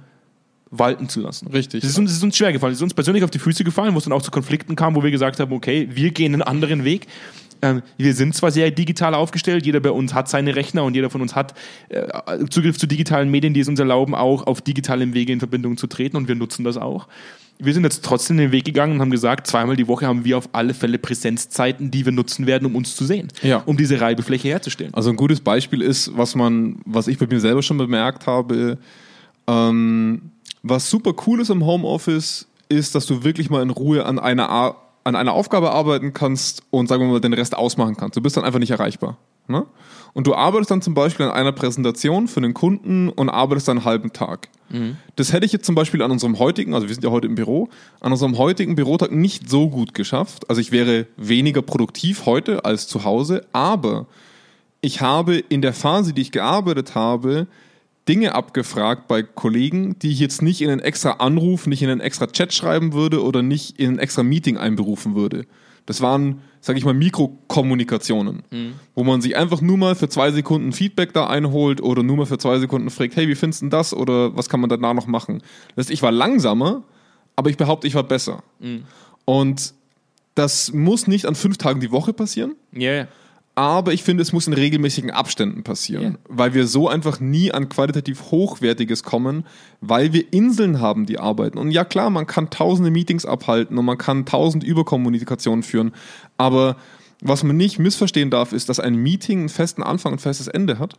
walten 0.70 1.10
zu 1.10 1.20
lassen. 1.20 1.48
Richtig. 1.48 1.82
Das 1.82 1.90
ist, 1.90 1.98
uns, 1.98 2.08
das 2.10 2.16
ist 2.16 2.24
uns 2.24 2.34
schwer 2.38 2.50
gefallen. 2.54 2.72
Das 2.72 2.78
ist 2.78 2.82
uns 2.82 2.94
persönlich 2.94 3.22
auf 3.22 3.30
die 3.30 3.38
Füße 3.38 3.62
gefallen, 3.64 3.92
wo 3.92 3.98
es 3.98 4.04
dann 4.04 4.14
auch 4.14 4.22
zu 4.22 4.30
Konflikten 4.30 4.74
kam, 4.74 4.94
wo 4.96 5.02
wir 5.02 5.10
gesagt 5.10 5.38
haben, 5.38 5.52
okay, 5.52 5.88
wir 5.92 6.10
gehen 6.10 6.32
einen 6.32 6.40
anderen 6.42 6.84
Weg. 6.84 7.06
Ähm, 7.62 7.82
wir 7.96 8.12
sind 8.14 8.34
zwar 8.34 8.50
sehr 8.50 8.70
digital 8.72 9.14
aufgestellt, 9.14 9.64
jeder 9.64 9.78
bei 9.80 9.90
uns 9.92 10.12
hat 10.14 10.28
seine 10.28 10.56
Rechner 10.56 10.82
und 10.84 10.94
jeder 10.94 11.10
von 11.10 11.20
uns 11.22 11.34
hat 11.36 11.54
äh, 11.90 12.06
Zugriff 12.50 12.76
zu 12.76 12.86
digitalen 12.88 13.30
Medien, 13.30 13.54
die 13.54 13.60
es 13.60 13.68
uns 13.68 13.78
erlauben, 13.78 14.14
auch 14.14 14.46
auf 14.48 14.60
digitalem 14.60 15.14
Wege 15.14 15.32
in 15.32 15.38
Verbindung 15.38 15.76
zu 15.76 15.86
treten 15.86 16.16
und 16.16 16.26
wir 16.28 16.34
nutzen 16.34 16.64
das 16.64 16.76
auch. 16.76 17.06
Wir 17.58 17.72
sind 17.74 17.84
jetzt 17.84 18.04
trotzdem 18.04 18.38
den 18.38 18.50
Weg 18.50 18.64
gegangen 18.64 18.94
und 18.94 19.00
haben 19.00 19.10
gesagt, 19.12 19.46
zweimal 19.46 19.76
die 19.76 19.86
Woche 19.86 20.06
haben 20.08 20.24
wir 20.24 20.36
auf 20.38 20.48
alle 20.52 20.74
Fälle 20.74 20.98
Präsenzzeiten, 20.98 21.92
die 21.92 22.04
wir 22.04 22.10
nutzen 22.12 22.46
werden, 22.46 22.66
um 22.66 22.74
uns 22.74 22.96
zu 22.96 23.04
sehen, 23.04 23.28
Ja. 23.42 23.62
um 23.64 23.76
diese 23.76 24.00
Reibefläche 24.00 24.48
herzustellen. 24.48 24.92
Also 24.94 25.10
ein 25.10 25.16
gutes 25.16 25.40
Beispiel 25.40 25.80
ist, 25.82 26.10
was 26.16 26.34
man, 26.34 26.80
was 26.84 27.06
ich 27.06 27.18
bei 27.18 27.26
mir 27.28 27.38
selber 27.38 27.62
schon 27.62 27.78
bemerkt 27.78 28.26
habe, 28.26 28.78
ähm, 29.46 30.22
was 30.64 30.90
super 30.90 31.12
cool 31.26 31.40
ist 31.40 31.50
im 31.50 31.64
Homeoffice, 31.64 32.48
ist, 32.68 32.94
dass 32.96 33.06
du 33.06 33.22
wirklich 33.22 33.50
mal 33.50 33.62
in 33.62 33.70
Ruhe 33.70 34.04
an 34.06 34.18
einer, 34.18 34.48
Ar- 34.48 34.81
an 35.04 35.16
einer 35.16 35.32
Aufgabe 35.32 35.70
arbeiten 35.70 36.12
kannst 36.12 36.62
und 36.70 36.88
sagen 36.88 37.02
wir 37.02 37.12
mal 37.12 37.20
den 37.20 37.32
Rest 37.32 37.56
ausmachen 37.56 37.96
kannst. 37.96 38.16
Du 38.16 38.20
bist 38.20 38.36
dann 38.36 38.44
einfach 38.44 38.58
nicht 38.58 38.70
erreichbar. 38.70 39.18
Ne? 39.48 39.66
Und 40.14 40.26
du 40.26 40.34
arbeitest 40.34 40.70
dann 40.70 40.82
zum 40.82 40.94
Beispiel 40.94 41.26
an 41.26 41.32
einer 41.32 41.52
Präsentation 41.52 42.28
für 42.28 42.38
einen 42.38 42.54
Kunden 42.54 43.08
und 43.08 43.28
arbeitest 43.28 43.68
dann 43.68 43.78
einen 43.78 43.84
halben 43.84 44.12
Tag. 44.12 44.48
Das 45.16 45.32
hätte 45.32 45.44
ich 45.44 45.52
jetzt 45.52 45.66
zum 45.66 45.74
Beispiel 45.74 46.02
an 46.02 46.10
unserem 46.10 46.38
heutigen, 46.38 46.74
also 46.74 46.86
wir 46.88 46.94
sind 46.94 47.04
ja 47.04 47.10
heute 47.10 47.26
im 47.26 47.34
Büro, 47.34 47.68
an 48.00 48.12
unserem 48.12 48.38
heutigen 48.38 48.74
Bürotag 48.74 49.12
nicht 49.12 49.50
so 49.50 49.68
gut 49.68 49.94
geschafft. 49.94 50.48
Also 50.48 50.60
ich 50.60 50.72
wäre 50.72 51.06
weniger 51.16 51.62
produktiv 51.62 52.26
heute 52.26 52.64
als 52.64 52.88
zu 52.88 53.04
Hause, 53.04 53.44
aber 53.52 54.06
ich 54.80 55.00
habe 55.00 55.36
in 55.36 55.62
der 55.62 55.72
Phase, 55.72 56.12
die 56.12 56.22
ich 56.22 56.32
gearbeitet 56.32 56.94
habe, 56.94 57.46
Dinge 58.08 58.34
abgefragt 58.34 59.06
bei 59.06 59.22
Kollegen, 59.22 59.98
die 60.00 60.10
ich 60.10 60.18
jetzt 60.18 60.42
nicht 60.42 60.60
in 60.60 60.70
einen 60.70 60.80
extra 60.80 61.12
Anruf, 61.12 61.66
nicht 61.66 61.82
in 61.82 61.90
einen 61.90 62.00
extra 62.00 62.26
Chat 62.26 62.52
schreiben 62.52 62.92
würde 62.92 63.22
oder 63.22 63.42
nicht 63.42 63.78
in 63.78 63.92
ein 63.94 63.98
extra 63.98 64.22
Meeting 64.22 64.56
einberufen 64.56 65.14
würde. 65.14 65.46
Das 65.86 66.00
waren, 66.00 66.42
sage 66.60 66.78
ich 66.78 66.84
mal, 66.84 66.94
Mikrokommunikationen, 66.94 68.42
wo 68.94 69.04
man 69.04 69.20
sich 69.20 69.36
einfach 69.36 69.60
nur 69.60 69.76
mal 69.76 69.94
für 69.94 70.08
zwei 70.08 70.30
Sekunden 70.30 70.72
Feedback 70.72 71.12
da 71.12 71.26
einholt 71.26 71.80
oder 71.80 72.02
nur 72.02 72.16
mal 72.16 72.26
für 72.26 72.38
zwei 72.38 72.58
Sekunden 72.58 72.90
fragt, 72.90 73.16
hey, 73.16 73.28
wie 73.28 73.34
findest 73.34 73.62
du 73.62 73.66
denn 73.66 73.70
das 73.70 73.92
oder 73.94 74.36
was 74.36 74.48
kann 74.48 74.60
man 74.60 74.70
danach 74.70 74.94
noch 74.94 75.06
machen? 75.06 75.42
Das 75.74 75.84
heißt, 75.86 75.90
ich 75.90 76.02
war 76.02 76.12
langsamer, 76.12 76.84
aber 77.36 77.50
ich 77.50 77.56
behaupte, 77.56 77.86
ich 77.86 77.94
war 77.94 78.04
besser. 78.04 78.42
Und 79.24 79.74
das 80.34 80.72
muss 80.72 81.06
nicht 81.06 81.26
an 81.26 81.34
fünf 81.34 81.58
Tagen 81.58 81.80
die 81.80 81.90
Woche 81.90 82.12
passieren, 82.12 82.54
Ja, 82.72 82.92
ja. 82.92 83.08
Aber 83.54 83.92
ich 83.92 84.02
finde, 84.02 84.22
es 84.22 84.32
muss 84.32 84.46
in 84.46 84.54
regelmäßigen 84.54 85.10
Abständen 85.10 85.62
passieren, 85.62 86.16
weil 86.28 86.54
wir 86.54 86.66
so 86.66 86.88
einfach 86.88 87.20
nie 87.20 87.52
an 87.52 87.68
qualitativ 87.68 88.30
Hochwertiges 88.30 89.02
kommen, 89.02 89.44
weil 89.80 90.12
wir 90.14 90.32
Inseln 90.32 90.80
haben, 90.80 91.04
die 91.04 91.18
arbeiten. 91.18 91.58
Und 91.58 91.70
ja 91.70 91.84
klar, 91.84 92.08
man 92.08 92.26
kann 92.26 92.48
tausende 92.48 92.90
Meetings 92.90 93.26
abhalten 93.26 93.76
und 93.76 93.84
man 93.84 93.98
kann 93.98 94.24
tausend 94.24 94.64
Überkommunikationen 94.64 95.62
führen, 95.62 95.92
aber 96.38 96.76
was 97.20 97.44
man 97.44 97.56
nicht 97.56 97.78
missverstehen 97.78 98.30
darf, 98.30 98.52
ist, 98.52 98.68
dass 98.68 98.80
ein 98.80 98.96
Meeting 98.96 99.40
einen 99.40 99.48
festen 99.48 99.82
Anfang 99.82 100.12
und 100.12 100.18
ein 100.18 100.22
festes 100.22 100.48
Ende 100.48 100.78
hat 100.78 100.94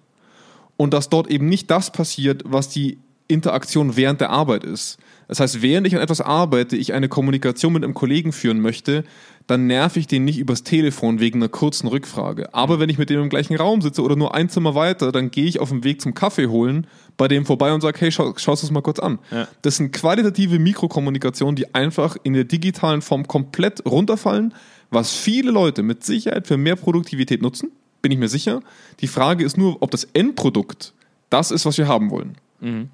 und 0.78 0.94
dass 0.94 1.10
dort 1.10 1.28
eben 1.28 1.50
nicht 1.50 1.70
das 1.70 1.92
passiert, 1.92 2.44
was 2.46 2.70
die 2.70 2.98
Interaktion 3.34 3.96
während 3.98 4.22
der 4.22 4.30
Arbeit 4.30 4.64
ist. 4.64 4.98
Das 5.28 5.40
heißt, 5.40 5.62
während 5.62 5.88
ich 5.88 5.96
an 5.96 6.02
etwas 6.02 6.22
arbeite, 6.22 6.78
ich 6.78 6.94
eine 6.94 7.10
Kommunikation 7.10 7.74
mit 7.74 7.84
einem 7.84 7.94
Kollegen 7.94 8.32
führen 8.32 8.60
möchte, 8.60 9.04
dann 9.48 9.68
nerv 9.68 9.98
ich 9.98 10.08
den 10.08 10.26
nicht 10.26 10.38
übers 10.38 10.64
Telefon 10.64 11.20
wegen 11.20 11.40
einer 11.40 11.50
kurzen 11.50 11.88
Rückfrage. 11.88 12.54
Aber 12.54 12.80
wenn 12.80 12.90
ich 12.90 12.98
mit 12.98 13.10
dem 13.10 13.22
im 13.22 13.30
gleichen 13.30 13.56
Raum 13.56 13.82
sitze 13.82 14.02
oder 14.02 14.16
nur 14.16 14.34
ein 14.34 14.50
Zimmer 14.50 14.76
weiter, 14.76 15.12
dann 15.12 15.32
gehe 15.32 15.46
ich 15.46 15.60
auf 15.60 15.70
dem 15.70 15.84
Weg 15.84 16.02
zum 16.02 16.14
Kaffee 16.14 16.48
holen 16.48 16.88
bei 17.18 17.28
dem 17.28 17.46
vorbei 17.46 17.74
und 17.74 17.82
sage, 17.82 18.00
hey, 18.00 18.12
schau, 18.12 18.34
schaust 18.38 18.64
du 18.64 18.68
es 18.68 18.72
mal 18.72 18.82
kurz 18.82 19.00
an. 19.00 19.20
Ja. 19.32 19.48
Das 19.62 19.78
sind 19.78 19.92
qualitative 19.92 20.60
Mikrokommunikationen, 20.60 21.56
die 21.56 21.74
einfach 21.76 22.16
in 22.24 22.34
der 22.34 22.46
digitalen 22.46 23.02
Form 23.02 23.28
komplett 23.28 23.86
runterfallen, 23.86 24.54
was 24.90 25.14
viele 25.14 25.52
Leute 25.52 25.84
mit 25.84 26.04
Sicherheit 26.04 26.48
für 26.48 26.58
mehr 26.58 26.76
Produktivität 26.76 27.42
nutzen, 27.42 27.72
bin 28.02 28.12
ich 28.12 28.18
mir 28.18 28.30
sicher. 28.30 28.62
Die 29.00 29.08
Frage 29.08 29.44
ist 29.44 29.58
nur, 29.58 29.82
ob 29.82 29.92
das 29.92 30.04
Endprodukt 30.14 30.94
das 31.30 31.50
ist, 31.50 31.66
was 31.66 31.78
wir 31.80 31.88
haben 31.88 32.12
wollen. 32.12 32.38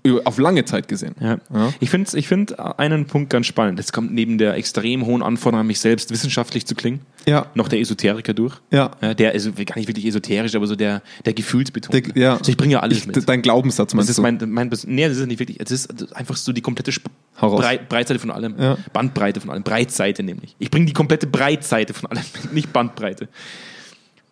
Über, 0.03 0.21
auf 0.25 0.37
lange 0.39 0.65
Zeit 0.65 0.87
gesehen. 0.87 1.15
Ja. 1.21 1.37
Ja. 1.53 1.73
Ich 1.79 1.89
finde 1.89 2.09
ich 2.17 2.27
find 2.27 2.59
einen 2.59 3.05
Punkt 3.05 3.29
ganz 3.29 3.45
spannend. 3.45 3.77
Jetzt 3.79 3.93
kommt 3.93 4.13
neben 4.13 4.37
der 4.37 4.55
extrem 4.55 5.05
hohen 5.05 5.21
Anforderung 5.21 5.61
an 5.61 5.67
mich 5.67 5.79
selbst, 5.79 6.11
wissenschaftlich 6.11 6.65
zu 6.65 6.75
klingen, 6.75 7.01
Ja. 7.27 7.45
noch 7.53 7.67
der 7.67 7.79
Esoteriker 7.79 8.33
durch. 8.33 8.55
Ja. 8.71 8.89
der 9.13 9.33
ist 9.35 9.45
gar 9.65 9.75
nicht 9.77 9.87
wirklich 9.87 10.05
esoterisch, 10.05 10.55
aber 10.55 10.67
so 10.67 10.75
der, 10.75 11.01
der 11.25 11.33
Gefühlsbetonte. 11.33 12.01
Der- 12.01 12.21
ja. 12.21 12.37
Also 12.37 12.49
ich 12.51 12.57
bringe 12.57 12.73
ja 12.73 12.79
alles 12.79 12.99
Ich, 12.99 13.07
mit. 13.07 13.29
dein 13.29 13.41
Glaubenssatz 13.41 13.89
Das 13.91 13.95
meinst 13.95 14.09
ist 14.09 14.17
du? 14.17 14.21
mein, 14.21 14.37
mein, 14.47 14.69
nee, 14.87 15.07
das 15.07 15.17
ist 15.17 15.27
nicht 15.27 15.39
wirklich. 15.39 15.59
Es 15.59 15.71
ist 15.71 16.13
einfach 16.15 16.35
so 16.35 16.51
die 16.51 16.61
komplette 16.61 16.89
Sp. 16.91 17.07
Brei 17.39 17.77
Breitseite 17.77 18.19
von 18.19 18.31
allem. 18.31 18.55
Bandbreite 18.91 19.39
von 19.39 19.49
allem. 19.51 19.63
Breitseite 19.63 20.23
nämlich. 20.23 20.55
Ich 20.59 20.69
bringe 20.71 20.85
die 20.87 20.93
komplette 20.93 21.27
Breitseite 21.27 21.93
von 21.93 22.09
allem, 22.11 22.23
nicht 22.51 22.73
Bandbreite. 22.73 23.29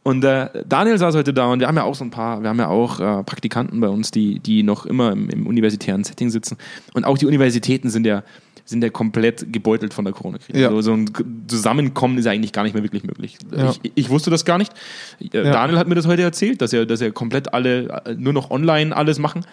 Und 0.07 0.23
äh, 0.23 0.63
Daniel 0.65 0.97
saß 0.97 1.15
heute 1.15 1.33
da 1.33 1.47
und 1.47 1.59
wir 1.59 1.67
haben 1.67 1.75
ja 1.75 1.83
auch 1.83 1.93
so 1.95 2.05
ein 2.05 2.11
paar, 2.11 2.41
wir 2.41 2.47
haben 2.47 2.59
ja 2.59 2.69
auch 2.69 3.01
äh, 3.01 3.23
Praktikanten 3.23 3.81
bei 3.81 3.89
uns, 3.89 4.09
die, 4.09 4.39
die 4.39 4.63
noch 4.63 4.85
immer 4.85 5.11
im, 5.11 5.29
im 5.29 5.45
universitären 5.45 6.05
Setting 6.05 6.29
sitzen. 6.29 6.55
Und 6.93 7.03
auch 7.03 7.17
die 7.17 7.25
Universitäten 7.25 7.89
sind 7.89 8.05
ja, 8.05 8.23
sind 8.63 8.81
ja 8.81 8.89
komplett 8.89 9.51
gebeutelt 9.51 9.93
von 9.93 10.05
der 10.05 10.13
Corona-Krise. 10.13 10.59
Ja. 10.59 10.69
So, 10.69 10.79
so 10.79 10.93
ein 10.93 11.11
Zusammenkommen 11.49 12.17
ist 12.17 12.23
ja 12.23 12.31
eigentlich 12.31 12.53
gar 12.53 12.63
nicht 12.63 12.73
mehr 12.73 12.83
wirklich 12.83 13.03
möglich. 13.03 13.37
Ja. 13.53 13.71
Ich, 13.83 13.91
ich 13.95 14.09
wusste 14.09 14.29
das 14.29 14.45
gar 14.45 14.57
nicht. 14.57 14.71
Äh, 15.19 15.43
Ja. 15.43 15.51
Daniel 15.51 15.77
hat 15.77 15.89
mir 15.89 15.95
das 15.95 16.07
heute 16.07 16.21
erzählt, 16.21 16.61
dass 16.61 16.71
er, 16.71 16.85
dass 16.85 17.01
er 17.01 17.11
komplett 17.11 17.53
alle 17.53 18.01
äh, 18.05 18.15
nur 18.15 18.31
noch 18.31 18.49
online 18.49 18.95
alles 18.95 19.19
machen. 19.19 19.45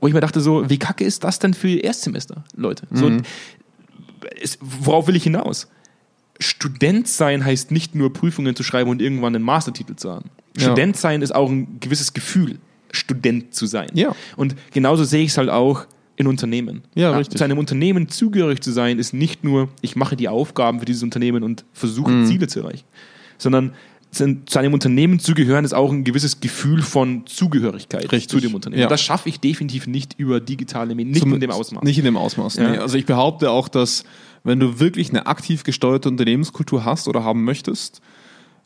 Wo 0.00 0.08
ich 0.08 0.12
mir 0.12 0.20
dachte, 0.20 0.40
so, 0.40 0.68
wie 0.68 0.78
kacke 0.78 1.04
ist 1.04 1.22
das 1.22 1.38
denn 1.38 1.54
für 1.54 1.68
Erstsemester, 1.70 2.42
Leute? 2.56 2.88
So, 2.90 3.10
Mhm. 3.10 3.22
es, 4.42 4.58
worauf 4.60 5.06
will 5.06 5.14
ich 5.14 5.22
hinaus? 5.22 5.68
Student 6.40 7.08
sein 7.08 7.44
heißt 7.44 7.70
nicht 7.70 7.94
nur 7.94 8.12
Prüfungen 8.12 8.56
zu 8.56 8.62
schreiben 8.62 8.90
und 8.90 9.00
irgendwann 9.00 9.34
einen 9.34 9.44
Mastertitel 9.44 9.94
zu 9.94 10.10
haben. 10.10 10.30
Ja. 10.56 10.64
Student 10.64 10.96
sein 10.96 11.22
ist 11.22 11.34
auch 11.34 11.50
ein 11.50 11.78
gewisses 11.80 12.12
Gefühl, 12.12 12.58
Student 12.90 13.54
zu 13.54 13.66
sein. 13.66 13.88
Ja. 13.94 14.14
Und 14.36 14.54
genauso 14.72 15.04
sehe 15.04 15.22
ich 15.22 15.30
es 15.30 15.38
halt 15.38 15.50
auch 15.50 15.86
in 16.16 16.26
Unternehmen. 16.26 16.82
Ja, 16.94 17.16
richtig. 17.16 17.38
Zu 17.38 17.44
einem 17.44 17.58
Unternehmen 17.58 18.08
zugehörig 18.08 18.60
zu 18.60 18.70
sein, 18.72 18.98
ist 18.98 19.14
nicht 19.14 19.42
nur, 19.42 19.68
ich 19.80 19.96
mache 19.96 20.16
die 20.16 20.28
Aufgaben 20.28 20.78
für 20.78 20.86
dieses 20.86 21.02
Unternehmen 21.02 21.42
und 21.42 21.64
versuche 21.72 22.12
Mhm. 22.12 22.26
Ziele 22.26 22.46
zu 22.46 22.60
erreichen, 22.60 22.84
sondern 23.38 23.72
zu 24.14 24.44
zu 24.46 24.58
einem 24.58 24.72
Unternehmen 24.72 25.18
zu 25.18 25.34
gehören, 25.34 25.64
ist 25.64 25.74
auch 25.74 25.92
ein 25.92 26.04
gewisses 26.04 26.40
Gefühl 26.40 26.80
von 26.82 27.26
Zugehörigkeit 27.26 28.02
Richtig. 28.12 28.28
zu 28.28 28.40
dem 28.40 28.54
Unternehmen. 28.54 28.82
Ja. 28.82 28.88
Das 28.88 29.02
schaffe 29.02 29.28
ich 29.28 29.40
definitiv 29.40 29.86
nicht 29.86 30.14
über 30.18 30.40
digitale 30.40 30.94
Medien, 30.94 31.10
nicht 31.12 31.20
Zum- 31.22 31.34
in 31.34 31.40
dem 31.40 31.50
Ausmaß. 31.50 31.82
Nicht 31.84 31.98
in 31.98 32.04
dem 32.04 32.16
Ausmaß. 32.16 32.56
Ja. 32.56 32.70
Nee. 32.70 32.78
Also 32.78 32.96
ich 32.96 33.06
behaupte 33.06 33.50
auch, 33.50 33.68
dass 33.68 34.04
wenn 34.44 34.60
du 34.60 34.78
wirklich 34.80 35.10
eine 35.10 35.26
aktiv 35.26 35.64
gesteuerte 35.64 36.08
Unternehmenskultur 36.08 36.84
hast 36.84 37.08
oder 37.08 37.24
haben 37.24 37.44
möchtest, 37.44 38.00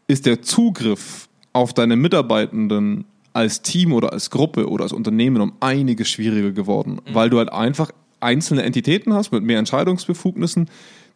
ist 0.06 0.26
der 0.26 0.42
Zugriff 0.42 1.28
auf 1.52 1.72
deine 1.74 1.96
Mitarbeitenden 1.96 3.04
als 3.32 3.62
Team 3.62 3.92
oder 3.92 4.12
als 4.12 4.30
Gruppe 4.30 4.68
oder 4.68 4.84
als 4.84 4.92
Unternehmen 4.92 5.40
um 5.40 5.52
einiges 5.60 6.08
schwieriger 6.08 6.50
geworden, 6.52 6.94
Mhm. 7.08 7.14
weil 7.14 7.30
du 7.30 7.38
halt 7.38 7.52
einfach 7.52 7.90
einzelne 8.20 8.62
Entitäten 8.64 9.12
hast 9.14 9.30
mit 9.30 9.44
mehr 9.44 9.58
Entscheidungsbefugnissen, 9.60 10.68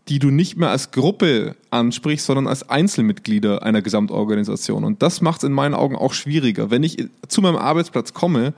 die 0.09 0.19
du 0.19 0.31
nicht 0.31 0.57
mehr 0.57 0.71
als 0.71 0.91
Gruppe 0.91 1.55
ansprichst, 1.71 2.27
sondern 2.27 2.49
als 2.49 2.69
Einzelmitglieder 2.69 3.63
einer 3.63 3.83
Gesamtorganisation. 3.83 4.85
Und 4.85 5.03
das 5.03 5.21
macht 5.21 5.43
es 5.43 5.45
in 5.45 5.53
meinen 5.53 5.75
Augen 5.75 5.97
auch 5.97 6.13
schwieriger. 6.13 6.71
Wenn 6.71 6.83
ich 6.83 7.09
zu 7.29 7.41
meinem 7.41 7.57
Arbeitsplatz 7.57 8.13
komme, 8.13 8.53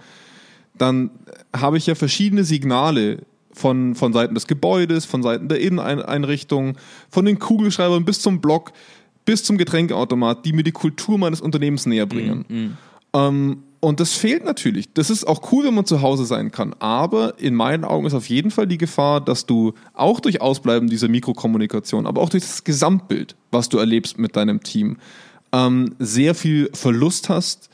dann 0.76 1.10
habe 1.54 1.76
ich 1.76 1.86
ja 1.86 1.94
verschiedene 1.94 2.44
Signale 2.44 3.18
von, 3.52 3.94
von 3.94 4.12
Seiten 4.12 4.34
des 4.34 4.46
Gebäudes, 4.46 5.04
von 5.04 5.22
Seiten 5.22 5.48
der 5.48 5.60
Inneneinrichtung, 5.60 6.76
von 7.10 7.24
den 7.24 7.38
Kugelschreibern 7.38 8.04
bis 8.04 8.20
zum 8.20 8.40
Blog, 8.40 8.72
bis 9.24 9.44
zum 9.44 9.58
Getränkeautomat, 9.58 10.44
die 10.44 10.52
mir 10.52 10.64
die 10.64 10.72
Kultur 10.72 11.18
meines 11.18 11.40
Unternehmens 11.40 11.86
näher 11.86 12.06
bringen. 12.06 12.44
Mhm. 12.48 12.76
Ähm, 13.14 13.62
und 13.84 14.00
das 14.00 14.14
fehlt 14.14 14.44
natürlich. 14.44 14.92
Das 14.94 15.10
ist 15.10 15.24
auch 15.26 15.52
cool, 15.52 15.66
wenn 15.66 15.74
man 15.74 15.84
zu 15.86 16.02
Hause 16.02 16.24
sein 16.24 16.50
kann. 16.50 16.74
Aber 16.80 17.38
in 17.38 17.54
meinen 17.54 17.84
Augen 17.84 18.06
ist 18.06 18.14
auf 18.14 18.28
jeden 18.28 18.50
Fall 18.50 18.66
die 18.66 18.78
Gefahr, 18.78 19.20
dass 19.20 19.46
du 19.46 19.74
auch 19.92 20.20
durch 20.20 20.40
Ausbleiben 20.40 20.88
dieser 20.88 21.08
Mikrokommunikation, 21.08 22.06
aber 22.06 22.20
auch 22.20 22.28
durch 22.30 22.42
das 22.42 22.64
Gesamtbild, 22.64 23.36
was 23.50 23.68
du 23.68 23.78
erlebst 23.78 24.18
mit 24.18 24.34
deinem 24.36 24.62
Team, 24.62 24.96
ähm, 25.52 25.94
sehr 25.98 26.34
viel 26.34 26.70
Verlust 26.72 27.28
hast, 27.28 27.70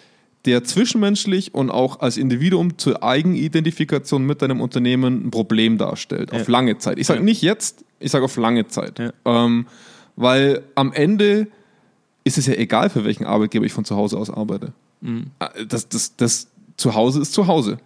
der 0.46 0.64
zwischenmenschlich 0.64 1.54
und 1.54 1.70
auch 1.70 2.00
als 2.00 2.16
Individuum 2.16 2.78
zur 2.78 3.02
Eigenidentifikation 3.02 4.24
mit 4.24 4.42
deinem 4.42 4.60
Unternehmen 4.60 5.26
ein 5.26 5.30
Problem 5.30 5.78
darstellt. 5.78 6.32
Auf 6.32 6.46
Ja. 6.46 6.50
lange 6.52 6.78
Zeit. 6.78 6.98
Ich 6.98 7.06
sage 7.06 7.20
Ja. 7.20 7.24
nicht 7.24 7.42
jetzt, 7.42 7.84
ich 7.98 8.10
sage 8.10 8.24
auf 8.24 8.36
lange 8.36 8.66
Zeit. 8.68 8.98
Ja. 8.98 9.12
Ähm, 9.24 9.66
weil 10.16 10.62
am 10.74 10.92
Ende 10.92 11.46
ist 12.24 12.38
es 12.38 12.46
ja 12.46 12.54
egal, 12.54 12.90
für 12.90 13.04
welchen 13.04 13.24
Arbeitgeber 13.24 13.64
ich 13.66 13.72
von 13.72 13.84
zu 13.84 13.96
Hause 13.96 14.18
aus 14.18 14.30
arbeite. 14.30 14.72
Äh, 15.38 15.66
Das, 15.66 15.88
das, 15.88 16.16
das 16.16 16.48
Zuhause 16.76 17.20
ist 17.20 17.32
Zuhause. 17.32 17.78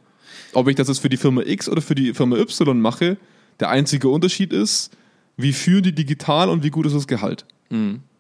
Ob 0.53 0.69
ich 0.69 0.77
das 0.77 0.89
jetzt 0.89 1.01
für 1.01 1.09
die 1.09 1.17
Firma 1.17 1.43
X 1.43 1.69
oder 1.69 1.83
für 1.83 1.95
die 1.95 2.15
Firma 2.15 2.37
Y 2.37 2.81
mache, 2.81 3.17
der 3.61 3.71
einzige 3.71 4.09
Unterschied 4.09 4.53
ist, 4.53 4.97
wie 5.37 5.53
führen 5.53 5.83
die 5.83 5.95
digital 5.95 6.49
und 6.49 6.63
wie 6.63 6.71
gut 6.71 6.87
ist 6.87 6.95
das 6.95 7.07
Gehalt. 7.07 7.45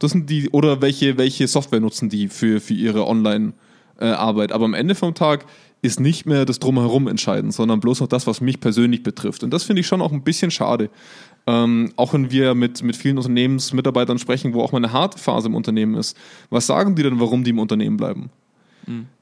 Das 0.00 0.10
sind 0.10 0.28
die, 0.30 0.50
oder 0.50 0.80
welche, 0.82 1.16
welche 1.16 1.46
Software 1.46 1.80
nutzen 1.80 2.08
die 2.08 2.28
für, 2.28 2.60
für 2.60 2.74
ihre 2.74 3.06
Online-Arbeit. 3.06 4.50
Aber 4.52 4.64
am 4.64 4.74
Ende 4.74 4.94
vom 4.96 5.14
Tag 5.14 5.46
ist 5.80 6.00
nicht 6.00 6.26
mehr 6.26 6.44
das 6.44 6.58
Drumherum 6.58 7.06
entscheidend, 7.08 7.52
sondern 7.52 7.78
bloß 7.78 8.00
noch 8.00 8.08
das, 8.08 8.26
was 8.26 8.40
mich 8.40 8.58
persönlich 8.58 9.02
betrifft. 9.02 9.44
Und 9.44 9.50
das 9.50 9.64
finde 9.64 9.80
ich 9.80 9.86
schon 9.86 10.00
auch 10.00 10.12
ein 10.12 10.24
bisschen 10.24 10.50
schade. 10.50 10.88
Ähm, 11.46 11.92
auch 11.96 12.14
wenn 12.14 12.30
wir 12.30 12.54
mit, 12.54 12.82
mit 12.82 12.96
vielen 12.96 13.18
Unternehmensmitarbeitern 13.18 14.18
sprechen, 14.18 14.54
wo 14.54 14.62
auch 14.62 14.72
mal 14.72 14.78
eine 14.78 14.92
harte 14.92 15.18
Phase 15.18 15.48
im 15.48 15.54
Unternehmen 15.54 15.94
ist. 15.94 16.16
Was 16.48 16.66
sagen 16.66 16.94
die 16.96 17.02
denn, 17.02 17.20
warum 17.20 17.44
die 17.44 17.50
im 17.50 17.58
Unternehmen 17.58 17.98
bleiben? 17.98 18.30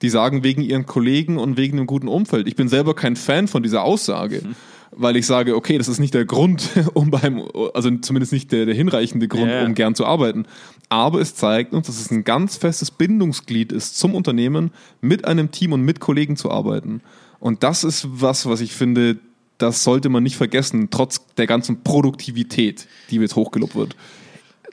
Die 0.02 0.08
sagen 0.08 0.42
wegen 0.42 0.62
ihren 0.62 0.86
Kollegen 0.86 1.38
und 1.38 1.56
wegen 1.56 1.76
dem 1.76 1.86
guten 1.86 2.08
Umfeld. 2.08 2.46
Ich 2.48 2.56
bin 2.56 2.68
selber 2.68 2.94
kein 2.94 3.16
Fan 3.16 3.48
von 3.48 3.62
dieser 3.62 3.82
Aussage, 3.82 4.42
weil 4.90 5.16
ich 5.16 5.26
sage, 5.26 5.56
okay, 5.56 5.78
das 5.78 5.88
ist 5.88 5.98
nicht 5.98 6.14
der 6.14 6.24
Grund, 6.24 6.68
um 6.94 7.10
beim, 7.10 7.42
also 7.74 7.90
zumindest 7.98 8.32
nicht 8.32 8.52
der, 8.52 8.66
der 8.66 8.74
hinreichende 8.74 9.28
Grund, 9.28 9.50
ja. 9.50 9.64
um 9.64 9.74
gern 9.74 9.94
zu 9.94 10.04
arbeiten. 10.04 10.46
Aber 10.88 11.20
es 11.20 11.34
zeigt 11.34 11.72
uns, 11.72 11.86
dass 11.86 12.00
es 12.00 12.10
ein 12.10 12.24
ganz 12.24 12.56
festes 12.56 12.90
Bindungsglied 12.90 13.72
ist 13.72 13.96
zum 13.98 14.14
Unternehmen, 14.14 14.70
mit 15.00 15.26
einem 15.26 15.50
Team 15.50 15.72
und 15.72 15.82
mit 15.82 16.00
Kollegen 16.00 16.36
zu 16.36 16.50
arbeiten. 16.50 17.00
Und 17.40 17.62
das 17.62 17.84
ist 17.84 18.06
was, 18.10 18.46
was 18.46 18.60
ich 18.60 18.72
finde, 18.72 19.18
das 19.58 19.84
sollte 19.84 20.08
man 20.08 20.22
nicht 20.22 20.36
vergessen, 20.36 20.88
trotz 20.90 21.24
der 21.36 21.46
ganzen 21.46 21.82
Produktivität, 21.82 22.86
die 23.10 23.16
jetzt 23.16 23.36
hochgelobt 23.36 23.74
wird. 23.74 23.96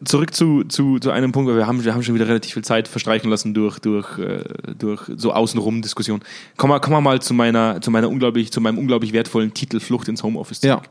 Zurück 0.05 0.33
zu, 0.33 0.63
zu, 0.63 0.99
zu 0.99 1.12
einem 1.12 1.31
Punkt, 1.31 1.49
weil 1.49 1.57
wir 1.57 1.67
haben, 1.67 1.83
wir 1.83 1.93
haben 1.93 2.03
schon 2.03 2.15
wieder 2.15 2.27
relativ 2.27 2.53
viel 2.53 2.63
Zeit 2.63 2.88
verstreichen 2.88 3.29
lassen 3.29 3.53
durch, 3.53 3.79
durch, 3.79 4.17
äh, 4.17 4.43
durch 4.77 5.03
so 5.15 5.33
außenrum 5.33 5.81
Diskussion. 5.81 6.21
Kommen 6.55 6.73
wir, 6.73 6.79
kommen 6.79 6.95
wir 6.95 7.01
mal 7.01 7.21
zu 7.21 7.33
meiner, 7.33 7.81
zu 7.81 7.91
meiner 7.91 8.09
unglaublich, 8.09 8.51
zu 8.51 8.62
meinem 8.62 8.77
unglaublich 8.77 9.12
wertvollen 9.12 9.53
Titel 9.53 9.79
Flucht 9.79 10.07
ins 10.07 10.23
Homeoffice 10.23 10.62
zurück. 10.62 10.89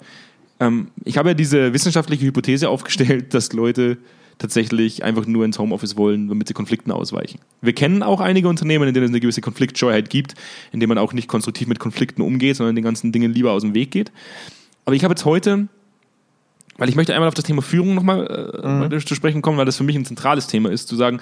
Ähm, 0.60 0.88
ich 1.04 1.16
habe 1.16 1.30
ja 1.30 1.34
diese 1.34 1.72
wissenschaftliche 1.72 2.26
Hypothese 2.26 2.68
aufgestellt, 2.68 3.32
dass 3.32 3.52
Leute 3.52 3.98
tatsächlich 4.38 5.04
einfach 5.04 5.26
nur 5.26 5.44
ins 5.44 5.58
Homeoffice 5.58 5.96
wollen, 5.96 6.28
damit 6.28 6.48
sie 6.48 6.54
Konflikten 6.54 6.92
ausweichen. 6.92 7.40
Wir 7.60 7.72
kennen 7.72 8.02
auch 8.02 8.20
einige 8.20 8.48
Unternehmen, 8.48 8.86
in 8.88 8.94
denen 8.94 9.06
es 9.06 9.10
eine 9.10 9.20
gewisse 9.20 9.40
Konfliktscheuheit 9.40 10.10
gibt, 10.10 10.34
in 10.72 10.80
denen 10.80 10.88
man 10.88 10.98
auch 10.98 11.12
nicht 11.12 11.28
konstruktiv 11.28 11.66
mit 11.66 11.78
Konflikten 11.80 12.22
umgeht, 12.22 12.56
sondern 12.56 12.76
den 12.76 12.84
ganzen 12.84 13.10
Dingen 13.12 13.32
lieber 13.32 13.52
aus 13.52 13.62
dem 13.62 13.74
Weg 13.74 13.90
geht. 13.90 14.12
Aber 14.84 14.94
ich 14.94 15.04
habe 15.04 15.12
jetzt 15.12 15.24
heute, 15.24 15.68
weil 16.78 16.88
ich 16.88 16.94
möchte 16.94 17.12
einmal 17.12 17.28
auf 17.28 17.34
das 17.34 17.44
Thema 17.44 17.60
Führung 17.60 17.94
nochmal 17.94 18.26
äh, 18.62 18.88
Mhm. 18.96 19.06
zu 19.06 19.14
sprechen 19.14 19.42
kommen, 19.42 19.58
weil 19.58 19.66
das 19.66 19.76
für 19.76 19.84
mich 19.84 19.96
ein 19.96 20.04
zentrales 20.04 20.46
Thema 20.46 20.70
ist, 20.70 20.88
zu 20.88 20.96
sagen, 20.96 21.20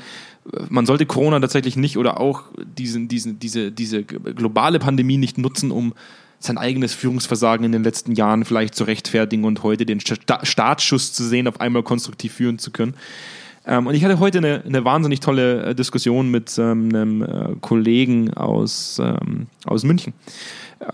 man 0.69 0.87
sollte 0.87 1.07
Corona 1.07 1.40
tatsächlich 1.40 1.77
nicht 1.77 1.99
oder 1.99 2.21
auch 2.21 2.45
diesen, 2.79 3.09
diesen, 3.09 3.38
diese, 3.40 3.73
diese 3.73 4.05
globale 4.05 4.79
Pandemie 4.79 5.16
nicht 5.16 5.38
nutzen, 5.38 5.71
um 5.73 5.95
sein 6.38 6.59
eigenes 6.59 6.92
Führungsversagen 6.95 7.64
in 7.64 7.73
den 7.73 7.83
letzten 7.83 8.12
Jahren 8.12 8.45
vielleicht 8.45 8.75
zu 8.75 8.85
rechtfertigen 8.85 9.45
und 9.45 9.62
heute 9.62 9.87
den 9.87 10.01
Sta 10.01 10.45
Startschuss 10.45 11.12
zu 11.12 11.25
sehen, 11.25 11.49
auf 11.49 11.61
einmal 11.61 11.83
konstruktiv 11.83 12.35
führen 12.35 12.59
zu 12.59 12.71
können. 12.71 12.95
Ähm, 13.66 13.87
und 13.87 13.95
ich 13.95 14.05
hatte 14.05 14.21
heute 14.21 14.38
eine, 14.38 14.62
eine 14.64 14.85
wahnsinnig 14.85 15.21
tolle 15.21 15.64
äh, 15.64 15.75
Diskussion 15.75 16.31
mit 16.31 16.57
ähm, 16.59 16.90
einem 16.90 17.23
äh, 17.23 17.57
Kollegen 17.61 18.33
aus, 18.35 19.01
ähm, 19.03 19.47
aus 19.64 19.83
München. 19.83 20.12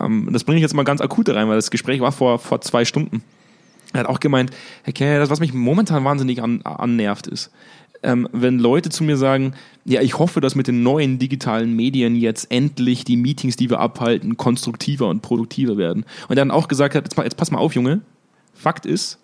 Ähm, 0.01 0.29
das 0.33 0.44
bringe 0.44 0.59
ich 0.59 0.62
jetzt 0.62 0.75
mal 0.75 0.85
ganz 0.85 1.01
akut 1.01 1.29
rein, 1.29 1.48
weil 1.48 1.57
das 1.57 1.70
Gespräch 1.70 2.01
war 2.01 2.12
vor, 2.12 2.38
vor 2.38 2.61
zwei 2.61 2.85
Stunden. 2.85 3.22
Er 3.92 4.00
hat 4.00 4.07
auch 4.07 4.20
gemeint, 4.20 4.50
Herr 4.85 4.92
Kerr, 4.92 5.18
das, 5.18 5.31
was 5.31 5.40
mich 5.40 5.52
momentan 5.52 6.05
wahnsinnig 6.05 6.42
an, 6.42 6.62
annervt, 6.62 7.26
ist, 7.26 7.50
ähm, 8.02 8.28
wenn 8.33 8.59
Leute 8.59 8.90
zu 8.90 9.05
mir 9.05 9.16
sagen, 9.16 9.55
ja, 9.85 10.00
ich 10.00 10.18
hoffe, 10.18 10.40
dass 10.40 10.55
mit 10.55 10.66
den 10.66 10.83
neuen 10.83 11.18
digitalen 11.18 11.74
Medien 11.74 12.16
jetzt 12.16 12.50
endlich 12.50 13.05
die 13.05 13.16
Meetings, 13.16 13.57
die 13.57 13.70
wir 13.70 13.81
abhalten, 13.81 14.37
konstruktiver 14.37 15.09
und 15.09 15.22
produktiver 15.22 15.76
werden. 15.76 16.05
Und 16.28 16.31
er 16.31 16.37
dann 16.37 16.50
auch 16.50 16.68
gesagt 16.68 16.94
hat, 16.94 17.05
jetzt, 17.05 17.16
jetzt 17.16 17.37
pass 17.37 17.50
mal 17.50 17.59
auf, 17.59 17.74
Junge, 17.74 18.00
Fakt 18.55 18.87
ist, 18.87 19.18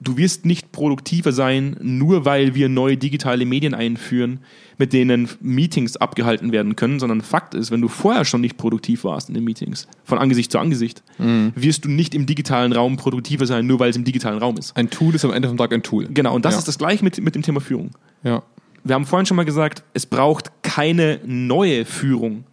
du 0.00 0.16
wirst 0.16 0.44
nicht 0.44 0.72
produktiver 0.72 1.32
sein, 1.32 1.76
nur 1.80 2.24
weil 2.24 2.54
wir 2.54 2.68
neue 2.68 2.96
digitale 2.96 3.46
Medien 3.46 3.74
einführen, 3.74 4.40
mit 4.76 4.92
denen 4.92 5.28
Meetings 5.40 5.96
abgehalten 5.96 6.52
werden 6.52 6.76
können, 6.76 6.98
sondern 7.00 7.20
Fakt 7.22 7.54
ist, 7.54 7.70
wenn 7.70 7.80
du 7.80 7.88
vorher 7.88 8.24
schon 8.24 8.40
nicht 8.40 8.56
produktiv 8.56 9.04
warst 9.04 9.28
in 9.28 9.34
den 9.34 9.44
Meetings, 9.44 9.86
von 10.04 10.18
Angesicht 10.18 10.50
zu 10.52 10.58
Angesicht, 10.58 11.02
wirst 11.18 11.84
du 11.84 11.88
nicht 11.88 12.14
im 12.14 12.26
digitalen 12.26 12.72
Raum 12.72 12.96
produktiver 12.96 13.46
sein, 13.46 13.66
nur 13.66 13.78
weil 13.78 13.90
es 13.90 13.96
im 13.96 14.04
digitalen 14.04 14.38
Raum 14.38 14.56
ist. 14.58 14.76
Ein 14.76 14.90
Tool 14.90 15.14
ist 15.14 15.24
am 15.24 15.32
Ende 15.32 15.48
vom 15.48 15.56
Tag 15.56 15.72
ein 15.72 15.82
Tool. 15.82 16.08
Genau, 16.10 16.34
und 16.34 16.44
das 16.44 16.54
Ja. 16.54 16.58
ist 16.58 16.68
das 16.68 16.76
gleiche 16.78 17.04
mit, 17.04 17.20
mit 17.22 17.34
dem 17.34 17.42
Thema 17.42 17.60
Führung. 17.60 17.90
Ja. 18.24 18.42
Wir 18.82 18.94
haben 18.96 19.06
vorhin 19.06 19.24
schon 19.26 19.36
mal 19.36 19.44
gesagt, 19.44 19.82
es 19.94 20.04
braucht 20.06 20.50
keine 20.62 21.20
neue 21.24 21.84
Führung 21.86 22.44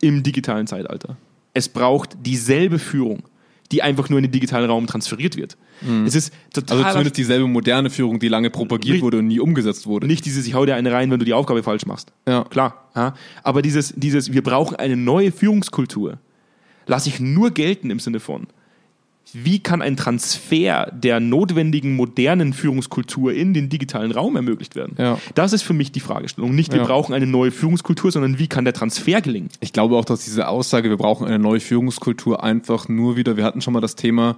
im 0.00 0.22
digitalen 0.22 0.66
Zeitalter. 0.68 1.16
Es 1.54 1.68
braucht 1.68 2.10
dieselbe 2.24 2.78
Führung, 2.78 3.22
die 3.72 3.82
einfach 3.82 4.08
nur 4.08 4.18
in 4.18 4.24
den 4.24 4.32
digitalen 4.32 4.68
Raum 4.68 4.86
transferiert 4.86 5.36
wird. 5.36 5.56
Es 6.06 6.14
ist 6.14 6.32
total 6.52 6.78
Also 6.78 6.90
zumindest 6.90 7.16
dieselbe 7.16 7.46
moderne 7.46 7.88
Führung, 7.88 8.18
die 8.18 8.28
lange 8.28 8.50
propagiert 8.50 8.94
Richtig. 8.94 9.02
wurde 9.02 9.18
und 9.18 9.28
nie 9.28 9.40
umgesetzt 9.40 9.86
wurde. 9.86 10.06
nicht 10.06 10.24
dieses, 10.26 10.46
ich 10.46 10.54
hau 10.54 10.66
dir 10.66 10.74
eine 10.74 10.92
rein, 10.92 11.10
wenn 11.10 11.18
du 11.18 11.24
die 11.24 11.32
Aufgabe 11.32 11.62
falsch 11.62 11.86
machst. 11.86 12.12
Ja. 12.28 12.44
Klar. 12.44 12.90
Ja. 12.94 13.14
Aber 13.42 13.62
dieses, 13.62 13.94
dieses, 13.96 14.32
wir 14.32 14.42
brauchen 14.42 14.76
eine 14.76 14.96
neue 14.96 15.32
Führungskultur, 15.32 16.18
lasse 16.86 17.08
ich 17.08 17.20
nur 17.20 17.52
gelten 17.52 17.90
im 17.90 17.98
Sinne 18.00 18.20
von, 18.20 18.48
wie 19.32 19.60
kann 19.60 19.82
ein 19.82 19.96
Transfer 19.96 20.90
der 20.92 21.20
notwendigen 21.20 21.96
modernen 21.96 22.52
Führungskultur 22.52 23.32
in 23.32 23.54
den 23.54 23.68
digitalen 23.68 24.12
Raum 24.12 24.36
ermöglicht 24.36 24.76
werden? 24.76 24.94
Ja. 24.98 25.18
Das 25.34 25.52
ist 25.52 25.62
für 25.62 25.74
mich 25.74 25.92
die 25.92 26.00
Fragestellung. 26.00 26.54
Nicht, 26.54 26.72
wir 26.72 26.80
Ja. 26.80 26.86
brauchen 26.86 27.14
eine 27.14 27.26
neue 27.26 27.50
Führungskultur, 27.50 28.12
sondern 28.12 28.38
wie 28.38 28.48
kann 28.48 28.64
der 28.64 28.74
Transfer 28.74 29.20
gelingen? 29.20 29.48
Ich 29.60 29.72
glaube 29.72 29.96
auch, 29.96 30.04
dass 30.04 30.24
diese 30.24 30.48
Aussage, 30.48 30.90
wir 30.90 30.96
brauchen 30.96 31.26
eine 31.26 31.38
neue 31.38 31.60
Führungskultur, 31.60 32.42
einfach 32.42 32.88
nur 32.88 33.16
wieder, 33.16 33.36
wir 33.36 33.44
hatten 33.44 33.60
schon 33.60 33.72
mal 33.72 33.80
das 33.80 33.96
Thema, 33.96 34.36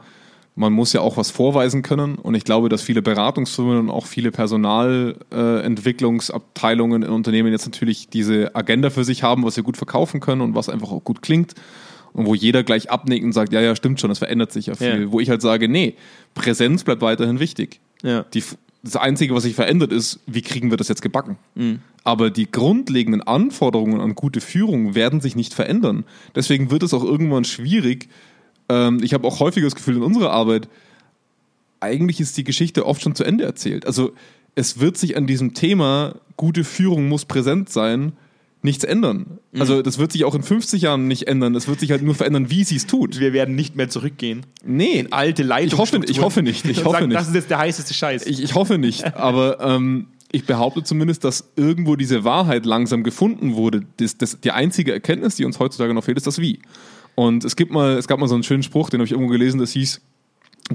man 0.55 0.73
muss 0.75 0.93
ja 0.93 1.01
auch 1.01 1.17
was 1.17 1.31
vorweisen 1.31 1.81
können. 1.83 2.17
Und 2.17 2.35
ich 2.35 2.45
glaube, 2.45 2.69
dass 2.69 2.83
viele 2.83 3.01
Beratungsfirmen 3.01 3.79
und 3.79 3.89
auch 3.91 4.05
viele 4.05 4.31
Personalentwicklungsabteilungen 4.31 7.03
in 7.03 7.09
Unternehmen 7.11 7.51
jetzt 7.53 7.65
natürlich 7.67 8.09
diese 8.09 8.55
Agenda 8.55 8.91
für 8.91 9.05
sich 9.05 9.23
haben, 9.23 9.45
was 9.45 9.55
sie 9.55 9.63
gut 9.63 9.79
verkaufen 9.79 10.21
können 10.21 10.43
und 10.43 10.55
was 10.55 10.69
einfach 10.69 10.91
auch 10.91 11.05
gut 11.05 11.23
klingt. 11.23 11.55
Und 12.13 12.27
wo 12.27 12.35
jeder 12.35 12.63
gleich 12.63 12.91
abnickt 12.91 13.25
und 13.25 13.33
sagt, 13.33 13.53
ja, 13.53 13.61
ja, 13.61 13.75
stimmt 13.75 14.01
schon, 14.01 14.11
das 14.11 14.19
verändert 14.19 14.53
sich 14.53 14.67
ja 14.67 14.75
viel. 14.75 15.03
Ja. 15.03 15.13
Wo 15.13 15.21
ich 15.21 15.31
halt 15.31 15.41
sage, 15.41 15.69
nee, 15.69 15.95
Präsenz 16.35 16.85
bleibt 16.85 17.01
weiterhin 17.01 17.41
wichtig. 17.41 17.81
Ja. 18.03 18.25
Die, 18.35 18.43
das 18.83 18.97
Einzige, 18.97 19.35
was 19.35 19.45
sich 19.45 19.55
verändert, 19.55 19.93
ist, 19.93 20.21
wie 20.27 20.43
kriegen 20.43 20.71
wir 20.71 20.77
das 20.77 20.89
jetzt 20.89 21.03
gebacken? 21.03 21.39
Aber 22.05 22.31
die 22.31 22.51
grundlegenden 22.51 23.23
Anforderungen 23.23 24.01
an 24.01 24.15
gute 24.15 24.41
Führung 24.41 24.95
werden 24.95 25.21
sich 25.21 25.37
nicht 25.37 25.55
verändern. 25.55 26.05
Deswegen 26.35 26.71
wird 26.71 26.83
es 26.83 26.93
auch 26.93 27.05
irgendwann 27.05 27.45
schwierig. 27.45 28.09
Ähm, 28.69 29.01
ich 29.03 29.15
habe 29.15 29.27
auch 29.27 29.41
häufig 29.41 29.63
das 29.63 29.75
Gefühl 29.75 29.97
in 29.97 30.03
unserer 30.03 30.33
Arbeit, 30.33 30.69
eigentlich 31.81 32.21
ist 32.21 32.37
die 32.37 32.45
Geschichte 32.45 32.87
oft 32.87 33.03
schon 33.03 33.15
zu 33.15 33.25
Ende 33.25 33.45
erzählt. 33.45 33.87
Also 33.87 34.13
es 34.55 34.81
wird 34.81 34.97
sich 34.97 35.17
an 35.17 35.27
diesem 35.27 35.55
Thema, 35.55 36.17
gute 36.37 36.65
Führung 36.65 37.09
muss 37.09 37.25
präsent 37.25 37.71
sein, 37.71 38.13
nichts 38.63 38.85
ändern. 38.85 39.39
Also 39.59 39.83
das 39.83 39.99
wird 39.99 40.13
sich 40.13 40.25
auch 40.25 40.35
in 40.35 40.43
50 40.43 40.83
Jahren 40.83 41.09
nicht 41.09 41.27
ändern. 41.27 41.55
Es 41.55 41.67
wird 41.69 41.81
sich 41.81 41.91
halt 41.91 42.03
nur 42.03 42.15
verändern, 42.15 42.49
wie 42.51 42.65
sie 42.65 42.77
es 42.77 42.87
tut. 42.87 43.19
Wir 43.19 43.33
werden 43.33 43.55
nicht 43.57 43.75
mehr 43.77 43.89
zurückgehen. 43.89 44.47
Nee, 44.65 45.07
Alte 45.11 45.43
Leitung. 45.43 45.73
Ich 45.75 45.79
hoffe- 45.79 46.01
ich 46.07 46.21
hoffe 46.21 46.43
nicht, 46.43 46.65
ich 46.67 46.85
hoffe 46.85 47.07
nicht. 47.09 47.19
Das 47.19 47.29
ist 47.29 47.35
jetzt 47.35 47.51
der 47.51 47.59
heißeste 47.59 47.93
Scheiß. 47.93 48.27
Ich, 48.27 48.43
ich 48.43 48.55
hoffe 48.55 48.79
nicht, 48.79 49.17
aber 49.17 49.61
ähm, 49.61 50.07
ich 50.31 50.47
behaupte 50.47 50.83
zumindest, 50.83 51.25
dass 51.25 51.51
irgendwo 51.57 51.97
diese 51.97 52.25
Wahrheit 52.25 52.65
langsam 52.65 53.03
gefunden 53.03 53.55
wurde. 53.55 53.83
Das, 53.99 54.17
das, 54.17 54.41
die 54.41 54.53
einzige 54.53 54.93
Erkenntnis, 54.93 55.35
die 55.35 55.45
uns 55.45 55.59
heutzutage 55.59 55.93
noch 55.93 56.05
fehlt, 56.05 56.17
ist 56.17 56.27
das 56.27 56.39
Wie. 56.39 56.61
Und 57.15 57.45
es, 57.45 57.57
gibt 57.57 57.73
mal, 57.73 57.99
es 57.99 58.07
gab 58.09 58.19
mal 58.21 58.29
so 58.29 58.35
einen 58.35 58.43
schönen 58.45 58.63
Spruch, 58.63 58.89
den 58.91 59.01
habe 59.01 59.07
ich 59.07 59.13
irgendwo 59.13 59.31
gelesen, 59.31 59.59
das 59.61 59.73
hieß, 59.73 60.01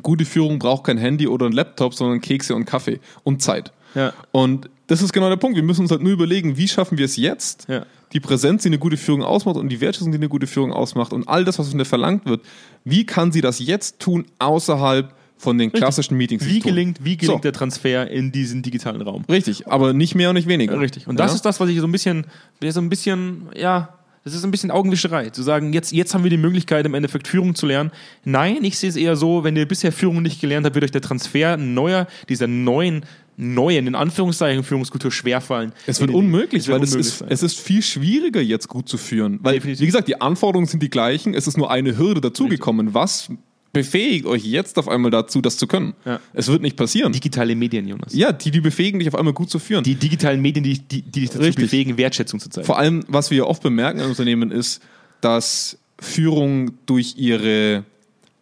gute 0.04 0.26
Führung 0.26 0.60
braucht 0.60 0.84
kein 0.84 0.97
Handy 1.00 1.28
oder 1.28 1.45
ein 1.47 1.54
Laptop, 1.54 1.93
sondern 1.95 2.21
Kekse 2.21 2.54
und 2.54 2.65
Kaffee 2.65 3.00
und 3.23 3.41
Zeit. 3.41 3.71
Ja. 3.95 4.13
Und 4.32 4.69
das 4.88 5.02
ist 5.02 5.12
genau 5.13 5.30
der 5.30 5.36
Punkt. 5.38 5.56
Wir 5.56 5.63
müssen 5.63 5.82
uns 5.82 5.91
halt 5.91 6.02
nur 6.02 6.12
überlegen, 6.13 6.58
wie 6.58 6.67
schaffen 6.67 6.97
wir 6.97 7.06
es 7.06 7.17
jetzt, 7.17 7.67
Ja. 7.67 7.86
die 8.13 8.19
Präsenz, 8.19 8.63
die 8.63 8.69
eine 8.69 8.78
gute 8.80 8.97
Führung 8.97 9.23
ausmacht 9.23 9.58
und 9.58 9.69
die 9.69 9.82
Wertschätzung, 9.82 10.12
die 10.12 10.17
eine 10.17 10.30
gute 10.30 10.47
Führung 10.47 10.71
ausmacht 10.71 11.12
und 11.13 11.28
all 11.28 11.43
das, 11.45 11.60
was 11.60 11.69
von 11.69 11.78
der 11.78 11.86
verlangt 11.86 12.26
wird, 12.26 12.41
wie 12.86 13.06
kann 13.06 13.32
sie 13.32 13.41
das 13.41 13.60
jetzt 13.60 14.00
tun 14.00 14.26
außerhalb 14.39 15.13
von 15.39 15.58
den 15.58 15.71
klassischen 15.71 16.17
Meetings? 16.17 16.43
die 16.43 16.50
Wie 16.50 16.60
gelingt, 16.60 17.04
wie 17.04 17.17
gelingt 17.17 17.39
So. 17.39 17.41
der 17.43 17.54
Transfer 17.54 18.10
in 18.10 18.32
diesen 18.32 18.62
digitalen 18.63 19.02
Raum? 19.02 19.23
Richtig, 19.30 19.67
aber 19.67 19.93
nicht 19.93 20.15
mehr 20.15 20.30
und 20.30 20.36
nicht 20.36 20.47
weniger. 20.47 20.80
Richtig. 20.80 21.08
Und 21.08 21.19
das 21.19 21.32
Ja? 21.32 21.36
ist 21.36 21.41
das, 21.45 21.60
was 21.60 21.69
ich 21.69 21.80
so 21.80 21.86
ein 21.86 21.91
bisschen, 21.91 22.26
so 22.69 22.80
ein 22.80 22.89
bisschen, 22.89 23.50
ja, 23.56 23.89
das 24.28 24.36
ist 24.36 24.44
ein 24.44 24.52
bisschen 24.52 24.72
Augenwischerei, 24.72 25.30
zu 25.30 25.42
sagen, 25.42 25.72
jetzt, 25.72 25.94
jetzt 25.94 26.13
haben 26.13 26.24
wir 26.24 26.30
die 26.30 26.38
Möglichkeit, 26.38 26.86
im 26.86 26.94
Endeffekt 26.94 27.28
Führung 27.28 27.56
zu 27.56 27.66
lernen. 27.66 27.92
Nein, 28.26 28.63
ich 28.63 28.78
sehe 28.78 28.90
es 28.90 28.98
eher 28.98 29.16
so, 29.16 29.44
wenn 29.46 29.56
ihr 29.56 29.66
bisher 29.66 29.92
Führung 29.94 30.22
nicht 30.22 30.42
gelernt 30.42 30.66
habt, 30.66 30.76
wird 30.76 30.84
euch 30.84 30.92
der 30.92 31.02
Transfer 31.02 31.56
neuer, 31.56 32.08
dieser 32.28 32.48
neuen, 32.48 33.06
neuen, 33.38 33.88
in 33.88 33.96
Anführungszeichen, 33.96 34.63
Führungskultur 34.63 35.12
schwerfallen. 35.12 35.72
Es 35.86 36.02
wird 36.02 36.10
In 36.10 36.16
unmöglich, 36.18 36.63
es 36.63 36.68
wird 36.68 36.80
weil 36.80 36.84
es 36.84 36.92
unmöglich 36.92 37.13
ist, 37.13 37.20
sein. 37.20 37.30
es 37.32 37.44
ist 37.44 37.60
viel 37.60 37.82
schwieriger, 37.82 38.42
jetzt 38.42 38.68
gut 38.68 38.90
zu 38.90 38.98
führen. 38.98 39.40
Weil, 39.44 39.54
Definitiv. 39.54 39.82
wie 39.82 39.86
gesagt, 39.86 40.08
die 40.08 40.20
Anforderungen 40.20 40.68
sind 40.68 40.84
die 40.84 40.90
gleichen, 40.90 41.34
es 41.34 41.48
ist 41.48 41.58
nur 41.58 41.72
eine 41.72 41.98
Hürde 41.98 42.20
dazugekommen. 42.20 42.94
Was 42.94 43.30
befähigt 43.73 44.25
euch 44.25 44.43
jetzt 44.45 44.77
auf 44.80 44.88
einmal 44.88 45.12
dazu, 45.12 45.41
das 45.41 45.58
zu 45.58 45.67
können? 45.67 45.93
Ja. 46.06 46.19
Es 46.34 46.47
wird 46.47 46.62
nicht 46.62 46.75
passieren. 46.75 47.12
digitale 47.13 47.56
Medien, 47.56 47.88
Jonas. 47.88 48.13
ja, 48.13 48.32
die, 48.32 48.51
die 48.51 48.62
befähigen 48.62 48.99
dich 48.99 49.08
auf 49.08 49.15
einmal 49.15 49.34
gut 49.34 49.49
zu 49.49 49.60
führen. 49.60 49.84
Die 49.84 49.95
digitalen 49.95 50.41
Medien, 50.41 50.63
die, 50.63 50.80
die, 50.80 51.01
die 51.01 51.21
dich 51.21 51.30
dazu 51.30 51.41
Richtig. 51.41 51.65
befähigen, 51.65 51.97
Wertschätzung 51.97 52.39
zu 52.39 52.49
zeigen. 52.49 52.65
Vor 52.65 52.77
allem, 52.80 53.03
was 53.08 53.30
wir 53.32 53.38
ja 53.39 53.43
oft 53.43 53.62
bemerken 53.62 53.99
in 53.99 54.06
Unternehmen, 54.08 54.51
ist, 54.51 54.82
dass 55.21 55.77
Führung 55.99 56.71
durch 56.86 57.15
ihre, 57.17 57.84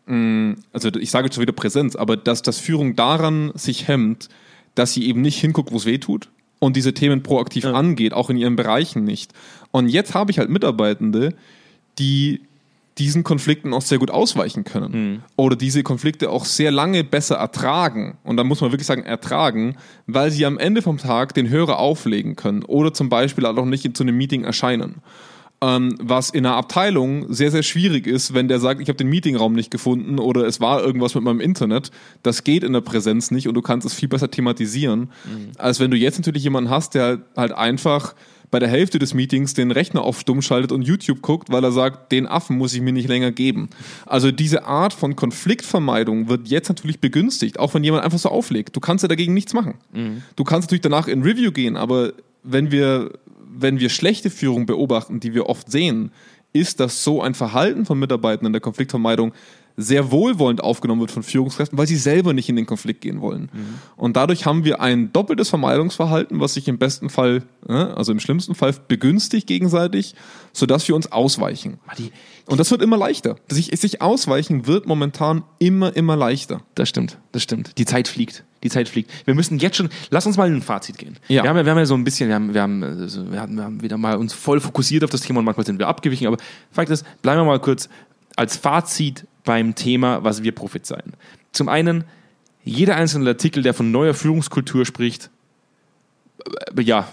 mh, 0.05 0.55
also 0.73 0.89
ich 0.95 1.09
sage 1.11 1.25
jetzt 1.27 1.35
schon 1.35 1.41
wieder 1.41 1.53
Präsenz, 1.53 1.95
aber 1.95 2.17
dass 2.17 2.41
das 2.41 2.59
Führung 2.59 2.95
daran 2.95 3.51
sich 3.55 3.87
hemmt, 3.87 4.29
dass 4.75 4.93
sie 4.93 5.05
eben 5.07 5.21
nicht 5.21 5.39
hinguckt, 5.39 5.71
wo 5.71 5.77
es 5.77 5.85
weh 5.85 5.97
tut 5.97 6.29
und 6.59 6.75
diese 6.75 6.93
Themen 6.93 7.23
proaktiv 7.23 7.63
Ja. 7.63 7.73
angeht, 7.73 8.13
auch 8.13 8.29
in 8.29 8.37
ihren 8.37 8.55
Bereichen 8.55 9.03
nicht. 9.03 9.31
Und 9.71 9.89
jetzt 9.89 10.13
habe 10.13 10.31
ich 10.31 10.39
halt 10.39 10.49
Mitarbeitende, 10.49 11.33
die 11.99 12.41
diesen 12.97 13.23
Konflikten 13.23 13.73
auch 13.73 13.81
sehr 13.81 13.97
gut 13.97 14.09
ausweichen 14.09 14.63
können 14.63 15.23
oder 15.35 15.55
diese 15.55 15.83
Konflikte 15.83 16.29
auch 16.29 16.45
sehr 16.45 16.71
lange 16.71 17.03
besser 17.03 17.35
ertragen. 17.35 18.17
Und 18.23 18.37
da 18.37 18.43
muss 18.43 18.61
man 18.61 18.71
wirklich 18.71 18.87
sagen, 18.87 19.03
ertragen, 19.03 19.75
weil 20.07 20.31
sie 20.31 20.45
am 20.45 20.57
Ende 20.57 20.81
vom 20.81 20.97
Tag 20.97 21.33
den 21.33 21.49
Hörer 21.49 21.77
auflegen 21.77 22.35
können 22.35 22.63
oder 22.63 22.93
zum 22.93 23.09
Beispiel 23.09 23.45
auch 23.45 23.53
noch 23.53 23.65
nicht 23.65 23.95
zu 23.97 24.03
einem 24.03 24.15
Meeting 24.15 24.45
erscheinen. 24.45 25.01
Ähm, 25.61 25.95
was 26.01 26.29
in 26.29 26.45
einer 26.45 26.55
Abteilung 26.55 27.31
sehr, 27.33 27.49
sehr 27.49 27.63
schwierig 27.63 28.07
ist, 28.07 28.33
wenn 28.33 28.47
der 28.47 28.59
sagt, 28.59 28.81
ich 28.81 28.89
habe 28.89 28.97
den 28.97 29.07
Meetingraum 29.07 29.53
nicht 29.53 29.71
gefunden 29.71 30.19
oder 30.19 30.45
es 30.45 30.59
war 30.59 30.81
irgendwas 30.83 31.15
mit 31.15 31.23
meinem 31.23 31.39
Internet. 31.39 31.91
Das 32.23 32.43
geht 32.43 32.63
in 32.63 32.73
der 32.73 32.81
Präsenz 32.81 33.31
nicht 33.31 33.47
und 33.47 33.53
du 33.55 33.61
kannst 33.61 33.87
es 33.87 33.93
viel 33.93 34.09
besser 34.09 34.29
thematisieren, 34.29 35.11
als 35.57 35.79
wenn 35.79 35.91
du 35.91 35.97
jetzt 35.97 36.17
natürlich 36.17 36.43
jemanden 36.43 36.69
hast, 36.69 36.93
der 36.93 37.19
halt 37.37 37.53
einfach 37.53 38.15
bei 38.51 38.59
der 38.59 38.69
Hälfte 38.69 38.99
des 38.99 39.13
Meetings 39.13 39.53
den 39.53 39.71
Rechner 39.71 40.03
auf 40.03 40.19
stumm 40.19 40.41
schaltet 40.41 40.71
und 40.71 40.83
YouTube 40.83 41.21
guckt, 41.21 41.51
weil 41.51 41.63
er 41.63 41.71
sagt, 41.71 42.11
den 42.11 42.27
Affen 42.27 42.57
muss 42.57 42.73
ich 42.73 42.81
mir 42.81 42.93
nicht 42.93 43.07
länger 43.07 43.31
geben. 43.31 43.69
Also 44.05 44.31
diese 44.31 44.65
Art 44.65 44.93
von 44.93 45.15
Konfliktvermeidung 45.15 46.29
wird 46.29 46.47
jetzt 46.47 46.69
natürlich 46.69 46.99
begünstigt, 46.99 47.59
auch 47.59 47.73
wenn 47.73 47.83
jemand 47.83 48.03
einfach 48.03 48.19
so 48.19 48.29
auflegt. 48.29 48.75
Du 48.75 48.79
kannst 48.79 49.03
ja 49.03 49.07
dagegen 49.07 49.33
nichts 49.33 49.53
machen. 49.53 49.75
Du 50.35 50.43
kannst 50.43 50.67
natürlich 50.67 50.81
danach 50.81 51.07
in 51.07 51.23
Review 51.23 51.51
gehen, 51.51 51.77
aber 51.77 52.13
wenn 52.43 52.71
wir, 52.71 53.11
wenn 53.57 53.79
wir 53.79 53.89
schlechte 53.89 54.29
Führung 54.29 54.65
beobachten, 54.65 55.19
die 55.19 55.33
wir 55.33 55.47
oft 55.47 55.71
sehen, 55.71 56.11
ist, 56.53 56.79
dass 56.79 57.03
so 57.03 57.21
ein 57.21 57.33
Verhalten 57.33 57.85
von 57.85 57.99
Mitarbeitern 57.99 58.45
in 58.45 58.53
der 58.53 58.61
Konfliktvermeidung 58.61 59.33
sehr 59.77 60.11
wohlwollend 60.11 60.63
aufgenommen 60.63 61.01
wird 61.01 61.11
von 61.11 61.23
Führungskräften, 61.23 61.77
weil 61.77 61.87
sie 61.87 61.97
selber 61.97 62.33
nicht 62.33 62.49
in 62.49 62.55
den 62.55 62.65
Konflikt 62.65 63.01
gehen 63.01 63.21
wollen. 63.21 63.49
Und 63.97 64.15
dadurch 64.15 64.45
haben 64.45 64.63
wir 64.63 64.79
ein 64.81 65.11
doppeltes 65.11 65.49
Vermeidungsverhalten, 65.49 66.39
was 66.39 66.53
sich 66.53 66.67
im 66.67 66.77
besten 66.77 67.09
Fall, 67.09 67.43
äh, 67.67 67.73
also 67.73 68.11
im 68.11 68.19
schlimmsten 68.19 68.55
Fall 68.55 68.73
begünstigt 68.87 69.47
gegenseitig, 69.47 70.15
sodass 70.53 70.87
wir 70.87 70.95
uns 70.95 71.11
ausweichen. 71.11 71.79
Und 72.47 72.59
das 72.59 72.71
wird 72.71 72.81
immer 72.81 72.97
leichter. 72.97 73.35
Sich, 73.47 73.71
sich 73.79 74.01
ausweichen 74.01 74.67
wird 74.67 74.85
momentan 74.85 75.43
immer, 75.59 75.95
immer 75.95 76.15
leichter. 76.15 76.61
Das 76.75 76.87
stimmt, 76.87 77.17
das 77.31 77.43
stimmt. 77.43 77.77
Die 77.77 77.85
Zeit 77.85 78.07
fliegt. 78.07 78.43
Die 78.63 78.69
Zeit 78.69 78.87
fliegt. 78.89 79.11
Wir 79.25 79.35
müssen 79.35 79.59
jetzt 79.59 79.77
schon, 79.77 79.89
lass 80.09 80.25
uns 80.25 80.37
mal 80.37 80.47
in 80.47 80.55
ein 80.55 80.61
Fazit 80.61 80.97
gehen. 80.97 81.17
Ja. 81.27 81.43
Wir, 81.43 81.49
haben 81.49 81.57
ja, 81.57 81.65
wir 81.65 81.71
haben 81.71 81.77
ja 81.77 81.85
so 81.85 81.95
ein 81.95 82.03
bisschen, 82.03 82.29
wir 82.29 82.35
haben, 82.35 82.53
wir, 82.53 82.61
haben, 82.61 82.83
also 82.83 83.31
wir, 83.31 83.41
haben, 83.41 83.55
wir 83.55 83.63
haben 83.63 83.81
wieder 83.81 83.97
mal 83.97 84.15
uns 84.15 84.33
voll 84.33 84.59
fokussiert 84.59 85.03
auf 85.03 85.09
das 85.09 85.21
Thema 85.21 85.39
und 85.39 85.45
manchmal 85.45 85.65
sind 85.65 85.77
wir 85.77 85.87
abgewichen, 85.87 86.25
aber 86.27 86.37
Fakt 86.71 86.89
ist, 86.89 87.05
bleiben 87.21 87.41
wir 87.41 87.45
mal 87.45 87.59
kurz 87.59 87.89
als 88.35 88.57
Fazit 88.57 89.27
beim 89.43 89.75
Thema, 89.75 90.23
was 90.23 90.43
wir 90.43 90.53
prophezeien. 90.53 91.13
Zum 91.51 91.69
einen, 91.69 92.03
jeder 92.63 92.95
einzelne 92.95 93.29
Artikel, 93.29 93.63
der 93.63 93.73
von 93.73 93.91
neuer 93.91 94.13
Führungskultur 94.13 94.85
spricht, 94.85 95.29
äh, 96.75 96.81
ja, 96.81 97.07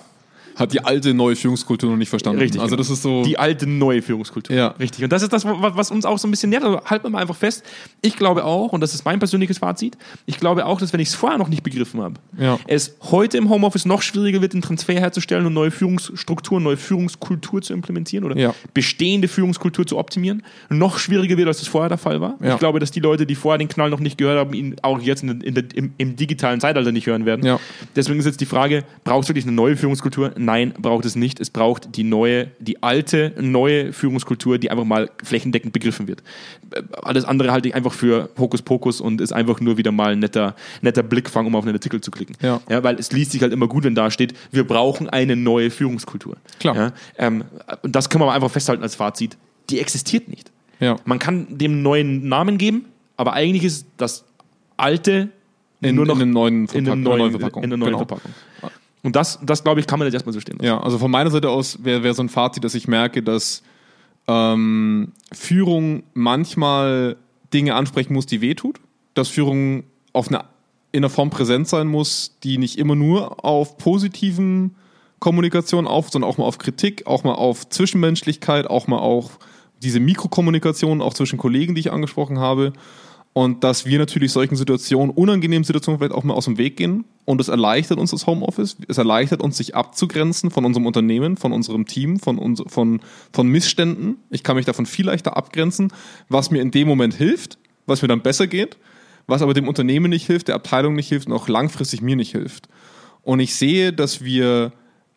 Hat 0.56 0.72
die 0.72 0.84
alte 0.84 1.14
neue 1.14 1.36
Führungskultur 1.36 1.90
noch 1.90 1.96
nicht 1.96 2.08
verstanden. 2.10 2.40
Richtig, 2.40 2.60
Also 2.60 2.76
genau. 2.76 2.78
das 2.82 2.90
ist 2.90 3.02
so. 3.02 3.22
die 3.24 3.38
alte 3.38 3.66
neue 3.66 4.02
Führungskultur. 4.02 4.54
Ja. 4.54 4.68
Richtig. 4.78 5.02
Und 5.04 5.12
das 5.12 5.22
ist 5.22 5.32
das, 5.32 5.44
was 5.44 5.90
uns 5.90 6.04
auch 6.04 6.18
so 6.18 6.28
ein 6.28 6.30
bisschen 6.30 6.50
nährt. 6.50 6.64
Also 6.64 6.80
halten 6.84 7.04
wir 7.04 7.10
mal 7.10 7.18
einfach 7.20 7.36
fest. 7.36 7.64
Ich 8.00 8.16
glaube 8.16 8.44
auch, 8.44 8.72
und 8.72 8.80
das 8.80 8.94
ist 8.94 9.04
mein 9.04 9.18
persönliches 9.18 9.58
Fazit, 9.58 9.96
ich 10.26 10.38
glaube 10.38 10.66
auch, 10.66 10.78
dass 10.80 10.92
wenn 10.92 11.00
ich 11.00 11.08
es 11.08 11.14
vorher 11.14 11.38
noch 11.38 11.48
nicht 11.48 11.62
begriffen 11.62 12.00
habe, 12.00 12.14
Ja. 12.38 12.58
es 12.66 12.96
heute 13.10 13.38
im 13.38 13.48
Homeoffice 13.48 13.86
noch 13.86 14.02
schwieriger 14.02 14.40
wird, 14.42 14.52
den 14.52 14.62
Transfer 14.62 14.94
herzustellen 14.94 15.46
und 15.46 15.54
neue 15.54 15.70
Führungsstrukturen, 15.70 16.62
neue 16.62 16.76
Führungskultur 16.76 17.62
zu 17.62 17.72
implementieren 17.72 18.24
oder 18.24 18.36
Ja. 18.36 18.54
bestehende 18.74 19.28
Führungskultur 19.28 19.86
zu 19.86 19.98
optimieren, 19.98 20.42
noch 20.68 20.98
schwieriger 20.98 21.36
wird, 21.36 21.48
als 21.48 21.58
das 21.60 21.68
vorher 21.68 21.88
der 21.88 21.98
Fall 21.98 22.20
war. 22.20 22.36
Ja. 22.42 22.54
Ich 22.54 22.58
glaube, 22.58 22.78
dass 22.78 22.90
die 22.90 23.00
Leute, 23.00 23.26
die 23.26 23.34
vorher 23.34 23.58
den 23.58 23.68
Knall 23.68 23.90
noch 23.90 24.00
nicht 24.00 24.18
gehört 24.18 24.38
haben, 24.38 24.54
ihn 24.54 24.76
auch 24.82 25.00
jetzt 25.00 25.22
in, 25.22 25.40
in 25.40 25.54
der, 25.54 25.64
im, 25.74 25.92
im 25.98 26.16
digitalen 26.16 26.60
Zeitalter 26.60 26.92
nicht 26.92 27.06
hören 27.06 27.24
werden. 27.26 27.44
Ja. 27.44 27.58
Deswegen 27.96 28.18
ist 28.18 28.26
jetzt 28.26 28.40
die 28.40 28.46
Frage, 28.46 28.84
braucht 29.04 29.24
es 29.24 29.28
wirklich 29.28 29.44
eine 29.44 29.52
neue 29.54 29.76
Führungskultur? 29.76 30.32
Nein, 30.44 30.74
braucht 30.78 31.04
es 31.04 31.14
nicht. 31.16 31.40
Es 31.40 31.50
braucht 31.50 31.96
die 31.96 32.04
neue, 32.04 32.50
die 32.58 32.82
alte, 32.82 33.32
neue 33.40 33.92
Führungskultur, 33.92 34.58
die 34.58 34.70
einfach 34.70 34.84
mal 34.84 35.10
flächendeckend 35.22 35.72
begriffen 35.72 36.08
wird. 36.08 36.22
Äh, 36.74 36.82
Alles 37.02 37.24
andere 37.24 37.52
halte 37.52 37.68
ich 37.68 37.74
einfach 37.74 37.92
für 37.92 38.28
Hokuspokus 38.38 39.00
und 39.00 39.20
ist 39.20 39.32
einfach 39.32 39.60
nur 39.60 39.76
wieder 39.78 39.92
mal 39.92 40.12
ein 40.12 40.18
netter, 40.18 40.54
netter 40.80 41.02
Blickfang, 41.02 41.46
um 41.46 41.54
auf 41.54 41.64
einen 41.64 41.74
Artikel 41.74 42.00
zu 42.00 42.10
klicken. 42.10 42.36
Ja. 42.42 42.60
weil 42.68 42.96
es 42.96 43.12
liest 43.12 43.32
sich 43.32 43.42
halt 43.42 43.52
immer 43.52 43.68
gut, 43.68 43.84
wenn 43.84 43.94
da 43.94 44.10
steht, 44.10 44.34
wir 44.50 44.64
brauchen 44.66 45.08
eine 45.08 45.36
neue 45.36 45.70
Führungskultur. 45.70 46.36
Klar. 46.60 46.76
Ja, 46.76 46.92
ähm, 47.18 47.44
und 47.82 47.94
das 47.94 48.08
können 48.10 48.24
wir 48.24 48.32
einfach 48.32 48.50
festhalten 48.50 48.82
als 48.82 48.94
Fazit. 48.96 49.36
Die 49.70 49.78
existiert 49.80 50.28
nicht. 50.28 50.50
Ja. 50.80 50.96
Man 51.04 51.18
kann 51.18 51.46
dem 51.58 51.82
neuen 51.82 52.28
Namen 52.28 52.58
geben, 52.58 52.86
aber 53.16 53.34
eigentlich 53.34 53.64
ist 53.64 53.86
das 53.96 54.24
alte 54.76 55.28
In, 55.80 55.94
nur 55.94 56.06
noch 56.06 56.16
in 56.16 56.22
einem 56.22 56.30
neuen 56.32 56.66
in 56.66 56.86
einer 56.86 56.96
neuen, 56.96 57.30
Verpackung. 57.30 57.62
in 57.62 57.72
einer 57.72 57.76
neuen 57.76 57.92
Genau. 57.92 57.98
Verpackung. 57.98 58.32
Und 59.02 59.16
das, 59.16 59.40
das 59.42 59.64
glaube 59.64 59.80
ich, 59.80 59.86
kann 59.86 59.98
man 59.98 60.06
jetzt 60.06 60.14
erstmal 60.14 60.32
so 60.32 60.40
stehen 60.40 60.58
lassen. 60.58 60.66
Ja, 60.66 60.80
also 60.80 60.98
von 60.98 61.10
meiner 61.10 61.30
Seite 61.30 61.50
aus 61.50 61.82
wäre 61.82 62.02
wär 62.02 62.14
so 62.14 62.22
ein 62.22 62.28
Fazit, 62.28 62.62
dass 62.64 62.74
ich 62.74 62.86
merke, 62.86 63.22
dass 63.22 63.62
ähm, 64.28 65.12
Führung 65.32 66.04
manchmal 66.14 67.16
Dinge 67.52 67.74
ansprechen 67.74 68.12
muss, 68.14 68.26
die 68.26 68.40
wehtut. 68.40 68.80
Dass 69.14 69.28
Führung 69.28 69.84
auf 70.12 70.28
eine, 70.28 70.44
in 70.92 71.00
einer 71.00 71.10
Form 71.10 71.30
präsent 71.30 71.68
sein 71.68 71.88
muss, 71.88 72.36
die 72.44 72.58
nicht 72.58 72.78
immer 72.78 72.94
nur 72.94 73.44
auf 73.44 73.76
positiven 73.76 74.76
Kommunikation 75.18 75.86
auf, 75.86 76.10
sondern 76.10 76.30
auch 76.30 76.38
mal 76.38 76.44
auf 76.44 76.58
Kritik, 76.58 77.06
auch 77.06 77.24
mal 77.24 77.34
auf 77.34 77.68
Zwischenmenschlichkeit, 77.68 78.68
auch 78.68 78.86
mal 78.86 78.98
auf 78.98 79.38
diese 79.82 80.00
Mikrokommunikation 80.00 81.02
auch 81.02 81.14
zwischen 81.14 81.38
Kollegen, 81.38 81.74
die 81.74 81.80
ich 81.80 81.92
angesprochen 81.92 82.38
habe. 82.38 82.72
Und 83.34 83.64
dass 83.64 83.86
wir 83.86 83.98
natürlich 83.98 84.30
solchen 84.30 84.56
Situationen, 84.56 85.10
unangenehmen 85.10 85.64
Situationen 85.64 85.98
vielleicht 85.98 86.14
auch 86.14 86.24
mal 86.24 86.34
aus 86.34 86.44
dem 86.44 86.58
Weg 86.58 86.76
gehen. 86.76 87.04
Und 87.24 87.40
es 87.40 87.48
erleichtert 87.48 87.98
uns 87.98 88.10
das 88.10 88.26
Homeoffice. 88.26 88.76
Es 88.88 88.98
erleichtert 88.98 89.40
uns, 89.40 89.56
sich 89.56 89.74
abzugrenzen 89.74 90.50
von 90.50 90.66
unserem 90.66 90.86
Unternehmen, 90.86 91.38
von 91.38 91.52
unserem 91.52 91.86
Team, 91.86 92.18
von, 92.18 92.36
uns, 92.36 92.62
von, 92.66 93.00
von 93.32 93.48
Missständen. 93.48 94.18
Ich 94.28 94.42
kann 94.42 94.56
mich 94.56 94.66
davon 94.66 94.84
viel 94.84 95.06
leichter 95.06 95.36
abgrenzen, 95.36 95.92
was 96.28 96.50
mir 96.50 96.60
in 96.60 96.70
dem 96.70 96.86
Moment 96.86 97.14
hilft, 97.14 97.58
was 97.86 98.02
mir 98.02 98.08
dann 98.08 98.22
besser 98.22 98.46
geht, 98.46 98.76
was 99.26 99.40
aber 99.40 99.54
dem 99.54 99.66
Unternehmen 99.66 100.10
nicht 100.10 100.26
hilft, 100.26 100.48
der 100.48 100.56
Abteilung 100.56 100.94
nicht 100.94 101.08
hilft 101.08 101.26
und 101.26 101.32
auch 101.32 101.48
langfristig 101.48 102.02
mir 102.02 102.16
nicht 102.16 102.32
hilft. 102.32 102.68
Und 103.22 103.40
ich 103.40 103.54
sehe, 103.54 103.94
dass 103.94 104.22
wir 104.22 104.72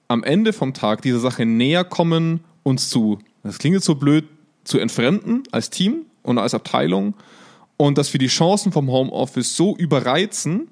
am 0.07 0.23
Ende 0.23 0.53
vom 0.53 0.73
Tag 0.73 1.01
dieser 1.01 1.19
Sache 1.19 1.45
näher 1.45 1.83
kommen, 1.83 2.41
uns 2.63 2.89
zu, 2.89 3.19
das 3.43 3.57
klingt 3.57 3.75
jetzt 3.75 3.85
so 3.85 3.95
blöd, 3.95 4.25
zu 4.63 4.79
entfremden 4.79 5.43
als 5.51 5.69
Team 5.69 6.05
und 6.23 6.37
als 6.37 6.53
Abteilung 6.53 7.13
und 7.77 7.97
dass 7.97 8.13
wir 8.13 8.19
die 8.19 8.27
Chancen 8.27 8.71
vom 8.71 8.89
Homeoffice 8.89 9.55
so 9.55 9.75
überreizen, 9.75 10.69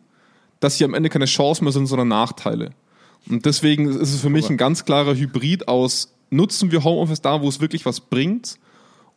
dass 0.60 0.78
sie 0.78 0.86
am 0.86 0.94
Ende 0.94 1.10
keine 1.10 1.26
Chancen 1.26 1.66
mehr 1.66 1.74
sind, 1.74 1.88
sondern 1.88 2.08
Nachteile. 2.08 2.72
Und 3.30 3.46
deswegen 3.46 3.88
ist 3.88 4.14
es 4.14 4.22
für 4.22 4.30
mich 4.30 4.50
ein 4.50 4.58
ganz 4.58 4.86
klarer 4.86 5.16
Hybrid 5.16 5.68
aus, 5.68 6.14
nutzen 6.30 6.72
wir 6.72 6.84
Homeoffice 6.84 7.22
da, 7.22 7.42
wo 7.42 7.48
es 7.50 7.62
wirklich 7.62 7.86
was 7.86 8.00
bringt 8.00 8.56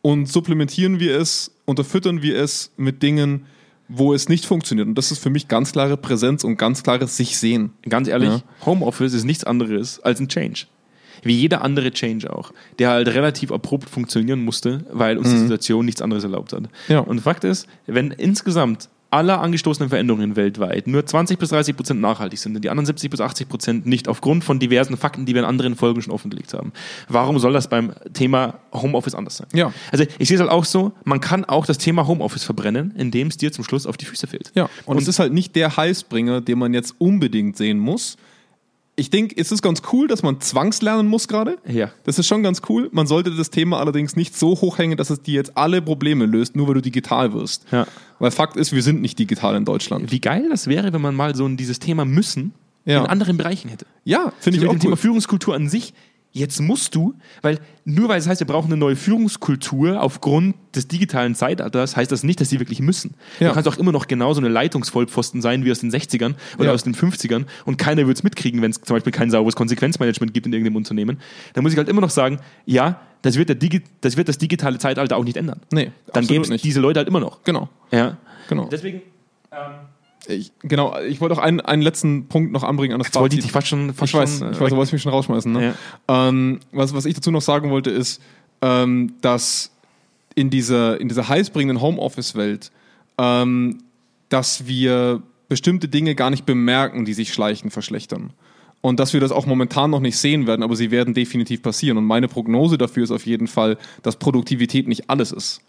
und 0.01 0.27
supplementieren 0.27 0.99
wir 0.99 1.17
es, 1.17 1.51
unterfüttern 1.65 2.21
wir 2.21 2.37
es 2.37 2.71
mit 2.77 3.01
Dingen, 3.03 3.45
wo 3.89 4.13
es 4.13 4.29
nicht 4.29 4.45
funktioniert. 4.45 4.87
Und 4.87 4.95
das 4.95 5.11
ist 5.11 5.19
für 5.19 5.29
mich 5.29 5.47
ganz 5.47 5.71
klare 5.71 5.97
Präsenz 5.97 6.43
und 6.43 6.57
ganz 6.57 6.83
klares 6.83 7.17
sich 7.17 7.37
sehen. 7.37 7.71
Ganz 7.87 8.07
ehrlich, 8.07 8.29
Ja. 8.29 8.43
Homeoffice 8.65 9.13
ist 9.13 9.23
nichts 9.23 9.43
anderes 9.43 9.99
als 10.01 10.19
ein 10.19 10.27
Change. 10.27 10.65
Wie 11.23 11.35
jeder 11.35 11.63
andere 11.63 11.91
Change 11.91 12.33
auch, 12.33 12.51
der 12.79 12.89
halt 12.89 13.07
relativ 13.09 13.51
abrupt 13.51 13.89
funktionieren 13.89 14.43
musste, 14.43 14.85
weil 14.91 15.17
uns 15.17 15.29
die 15.29 15.37
Situation 15.37 15.85
nichts 15.85 16.01
anderes 16.01 16.23
erlaubt 16.23 16.53
hat. 16.53 16.61
Mhm. 16.61 16.67
Ja. 16.87 16.99
Und 16.99 17.21
Fakt 17.21 17.43
ist, 17.43 17.67
wenn 17.85 18.11
insgesamt 18.11 18.89
aller 19.09 19.41
angestoßenen 19.41 19.89
Veränderungen 19.89 20.35
weltweit 20.35 20.87
nur 20.87 21.05
20 21.05 21.39
bis 21.39 21.49
30 21.49 21.75
Prozent 21.75 22.01
nachhaltig 22.01 22.39
sind 22.39 22.55
und 22.55 22.61
die 22.61 22.69
anderen 22.69 22.85
70 22.85 23.09
bis 23.09 23.21
80 23.21 23.47
Prozent 23.47 23.85
nicht 23.85 24.07
aufgrund 24.07 24.43
von 24.43 24.59
diversen 24.59 24.97
Fakten, 24.97 25.25
die 25.25 25.33
wir 25.33 25.41
in 25.41 25.47
anderen 25.47 25.75
Folgen 25.75 26.01
schon 26.01 26.13
offengelegt 26.13 26.53
haben. 26.53 26.73
Warum 27.07 27.39
soll 27.39 27.53
das 27.53 27.69
beim 27.69 27.93
Thema 28.13 28.55
Homeoffice 28.73 29.15
anders 29.15 29.37
sein? 29.37 29.47
Ja. 29.53 29.73
Also 29.91 30.05
ich 30.19 30.27
sehe 30.27 30.35
es 30.35 30.41
halt 30.41 30.51
auch 30.51 30.65
so, 30.65 30.91
man 31.05 31.21
kann 31.21 31.45
auch 31.45 31.65
das 31.65 31.77
Thema 31.77 32.05
Homeoffice 32.07 32.43
verbrennen, 32.43 32.93
indem 32.97 33.27
es 33.27 33.37
dir 33.37 33.51
zum 33.51 33.63
Schluss 33.63 33.85
auf 33.85 33.97
die 33.97 34.05
Füße 34.05 34.27
fällt. 34.27 34.51
Ja, 34.55 34.69
und, 34.85 34.97
es 34.97 35.07
ist 35.07 35.19
halt 35.19 35.33
nicht 35.33 35.55
der 35.55 35.77
Heißbringer, 35.77 36.41
den 36.41 36.59
man 36.59 36.73
jetzt 36.73 36.95
unbedingt 36.97 37.55
sehen 37.55 37.79
muss. 37.79 38.17
Ich 38.99 39.11
denke, 39.11 39.35
es 39.37 39.51
ist 39.51 39.61
ganz 39.61 39.83
cool, 39.93 40.07
dass 40.07 40.23
man 40.23 40.41
zwangslernen 40.41 41.07
muss 41.07 41.27
gerade. 41.27 41.59
Ja. 41.67 41.91
Das 42.03 42.17
ist 42.17 42.25
schon 42.25 42.41
ganz 42.41 42.63
cool. 42.67 42.89
Man 42.91 43.05
sollte 43.05 43.29
das 43.29 43.51
Thema 43.51 43.79
allerdings 43.79 44.15
nicht 44.15 44.35
so 44.35 44.49
hochhängen, 44.59 44.97
dass 44.97 45.11
es 45.11 45.21
dir 45.21 45.35
jetzt 45.35 45.55
alle 45.55 45.83
Probleme 45.83 46.25
löst, 46.25 46.55
nur 46.55 46.67
weil 46.67 46.73
du 46.73 46.81
digital 46.81 47.31
wirst. 47.31 47.65
Ja. 47.71 47.85
Weil 48.17 48.31
Fakt 48.31 48.57
ist, 48.57 48.71
wir 48.73 48.81
sind 48.81 49.01
nicht 49.01 49.19
digital 49.19 49.55
in 49.55 49.65
Deutschland. 49.65 50.11
Wie 50.11 50.19
geil 50.19 50.47
das 50.49 50.65
wäre, 50.65 50.93
wenn 50.93 51.01
man 51.01 51.13
mal 51.13 51.35
so 51.35 51.45
ein, 51.45 51.57
dieses 51.57 51.77
Thema 51.77 52.05
müssen 52.05 52.53
Ja. 52.85 53.01
in 53.01 53.05
anderen 53.05 53.37
Bereichen 53.37 53.69
hätte. 53.69 53.85
Ja, 54.03 54.33
finde 54.39 54.57
ich 54.57 54.61
mit 54.63 54.69
auch 54.69 54.73
dem 54.73 54.79
Thema 54.79 54.93
cool. 54.93 54.97
Führungskultur 54.97 55.53
an 55.53 55.69
sich. 55.69 55.93
Jetzt 56.37 56.61
musst 56.61 56.93
du, 56.93 57.15
weil 57.41 57.59
nur 57.83 58.09
weil 58.09 58.19
es 58.19 58.27
heißt, 58.27 58.39
wir 58.41 58.47
brauchen 58.47 58.67
eine 58.67 58.77
neue 58.77 58.95
Führungskultur 58.95 60.01
aufgrund 60.01 60.55
des 60.75 60.87
digitalen 60.87 61.33
Zeitalters, 61.35 61.97
heißt 61.97 62.11
das 62.11 62.23
nicht, 62.23 62.39
dass 62.39 62.49
sie 62.49 62.59
wirklich 62.59 62.79
müssen. 62.79 63.15
Ja. 63.39 63.47
Du 63.47 63.53
kannst 63.55 63.67
auch 63.67 63.77
immer 63.77 63.91
noch 63.91 64.07
genauso 64.07 64.39
eine 64.39 64.49
Leitungsvollpfosten 64.49 65.41
sein 65.41 65.65
wie 65.65 65.71
aus 65.71 65.79
den 65.79 65.89
60ern 65.91 66.35
oder 66.57 66.67
Ja. 66.67 66.73
aus 66.73 66.83
den 66.83 66.93
50ern 66.93 67.45
und 67.65 67.77
keiner 67.77 68.05
wird 68.05 68.17
es 68.17 68.23
mitkriegen, 68.23 68.61
wenn 68.61 68.71
es 68.71 68.81
zum 68.81 68.95
Beispiel 68.95 69.11
kein 69.11 69.31
sauberes 69.31 69.55
Konsequenzmanagement 69.55 70.33
gibt 70.33 70.45
in 70.45 70.53
irgendeinem 70.53 70.75
Unternehmen. 70.75 71.17
Dann 71.53 71.63
muss 71.63 71.71
ich 71.73 71.77
halt 71.77 71.89
immer 71.89 72.01
noch 72.01 72.09
sagen, 72.11 72.39
ja, 72.65 73.01
das 73.23 73.35
wird, 73.37 73.49
der 73.49 73.55
Digi 73.55 73.81
das, 74.01 74.15
wird 74.15 74.29
das 74.29 74.37
digitale 74.37 74.77
Zeitalter 74.77 75.17
auch 75.17 75.23
nicht 75.23 75.37
ändern. 75.37 75.59
Nee, 75.71 75.91
Dann 76.13 76.27
gäbe 76.27 76.53
es 76.53 76.61
diese 76.61 76.79
Leute 76.79 76.99
halt 76.99 77.07
immer 77.07 77.19
noch. 77.19 77.43
Genau, 77.43 77.67
Ja. 77.91 78.17
genau. 78.47 78.67
Deswegen 78.71 79.01
Ich, 80.27 80.51
genau, 80.61 80.97
ich 80.99 81.21
wollte 81.21 81.35
auch 81.35 81.41
einen, 81.41 81.61
einen 81.61 81.81
letzten 81.81 82.27
Punkt 82.27 82.51
noch 82.51 82.63
anbringen 82.63 82.93
an 82.93 82.99
das 82.99 83.07
jetzt 83.07 83.15
wollte 83.15 83.35
ich 83.35 83.41
Fazit. 83.41 83.45
dich 83.45 83.51
fast 83.51 83.67
schon, 83.67 83.93
fast 83.93 84.13
Ich 84.13 84.19
weiß, 84.19 84.39
schon, 84.39 84.51
ich 84.51 84.57
äh, 84.57 84.61
weiß, 84.61 84.69
du 84.69 84.75
wolltest 84.75 84.93
mich 84.93 85.01
schon 85.01 85.11
rausschmeißen. 85.11 85.51
Ne? 85.51 85.75
Ähm, 86.07 86.59
was, 86.71 86.93
was 86.93 87.05
ich 87.05 87.15
dazu 87.15 87.31
noch 87.31 87.41
sagen 87.41 87.69
wollte, 87.69 87.89
ist, 87.89 88.21
ähm, 88.61 89.13
dass 89.21 89.71
in 90.35 90.49
dieser, 90.49 90.99
in 90.99 91.07
dieser 91.07 91.27
heißbringenden 91.27 91.81
Homeoffice-Welt, 91.81 92.71
ähm, 93.17 93.79
dass 94.29 94.67
wir 94.67 95.23
bestimmte 95.47 95.87
Dinge 95.87 96.13
gar 96.15 96.29
nicht 96.29 96.45
bemerken, 96.45 97.05
die 97.05 97.13
sich 97.13 97.33
schleichend 97.33 97.71
verschlechtern. 97.71 98.31
Und 98.81 98.99
dass 98.99 99.13
wir 99.13 99.19
das 99.19 99.31
auch 99.31 99.45
momentan 99.45 99.89
noch 99.89 99.99
nicht 99.99 100.17
sehen 100.17 100.45
werden, 100.45 100.61
aber 100.61 100.75
sie 100.75 100.91
werden 100.91 101.13
definitiv 101.13 101.61
passieren. 101.61 101.97
Und 101.97 102.05
meine 102.05 102.27
Prognose 102.27 102.77
dafür 102.77 103.03
ist 103.03 103.11
auf 103.11 103.25
jeden 103.25 103.47
Fall, 103.47 103.77
dass 104.03 104.17
Produktivität 104.17 104.87
nicht 104.87 105.09
alles 105.09 105.31
ist. 105.31 105.61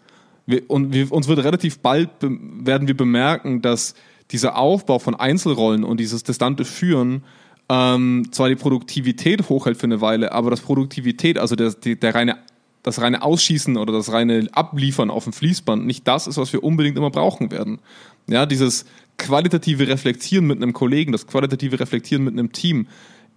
Wir, 0.45 0.69
und 0.69 0.93
wir, 0.93 1.11
uns 1.11 1.27
wird 1.27 1.43
relativ 1.43 1.79
bald 1.79 2.09
werden 2.21 2.87
wir 2.87 2.95
bemerken, 2.95 3.61
dass 3.61 3.95
dieser 4.31 4.57
Aufbau 4.57 4.99
von 4.99 5.15
Einzelrollen 5.15 5.83
und 5.83 5.99
dieses 5.99 6.23
distante 6.23 6.65
Führen 6.65 7.23
ähm, 7.69 8.27
zwar 8.31 8.49
die 8.49 8.55
Produktivität 8.55 9.47
hochhält 9.47 9.77
für 9.77 9.85
eine 9.85 10.01
Weile, 10.01 10.31
aber 10.31 10.49
das 10.49 10.61
Produktivität, 10.61 11.37
also 11.37 11.55
der, 11.55 11.71
der 11.71 12.15
reine, 12.15 12.37
das 12.81 12.99
reine 12.99 13.21
Ausschießen 13.21 13.77
oder 13.77 13.93
das 13.93 14.11
reine 14.11 14.47
Abliefern 14.51 15.11
auf 15.11 15.25
dem 15.25 15.33
Fließband 15.33 15.85
nicht 15.85 16.07
das 16.07 16.25
ist, 16.25 16.37
was 16.37 16.51
wir 16.51 16.63
unbedingt 16.63 16.97
immer 16.97 17.11
brauchen 17.11 17.51
werden. 17.51 17.79
Ja, 18.27 18.45
dieses 18.45 18.85
qualitative 19.17 19.87
Reflektieren 19.87 20.47
mit 20.47 20.57
einem 20.57 20.73
Kollegen, 20.73 21.11
das 21.11 21.27
qualitative 21.27 21.79
Reflektieren 21.79 22.23
mit 22.23 22.33
einem 22.33 22.51
Team 22.51 22.87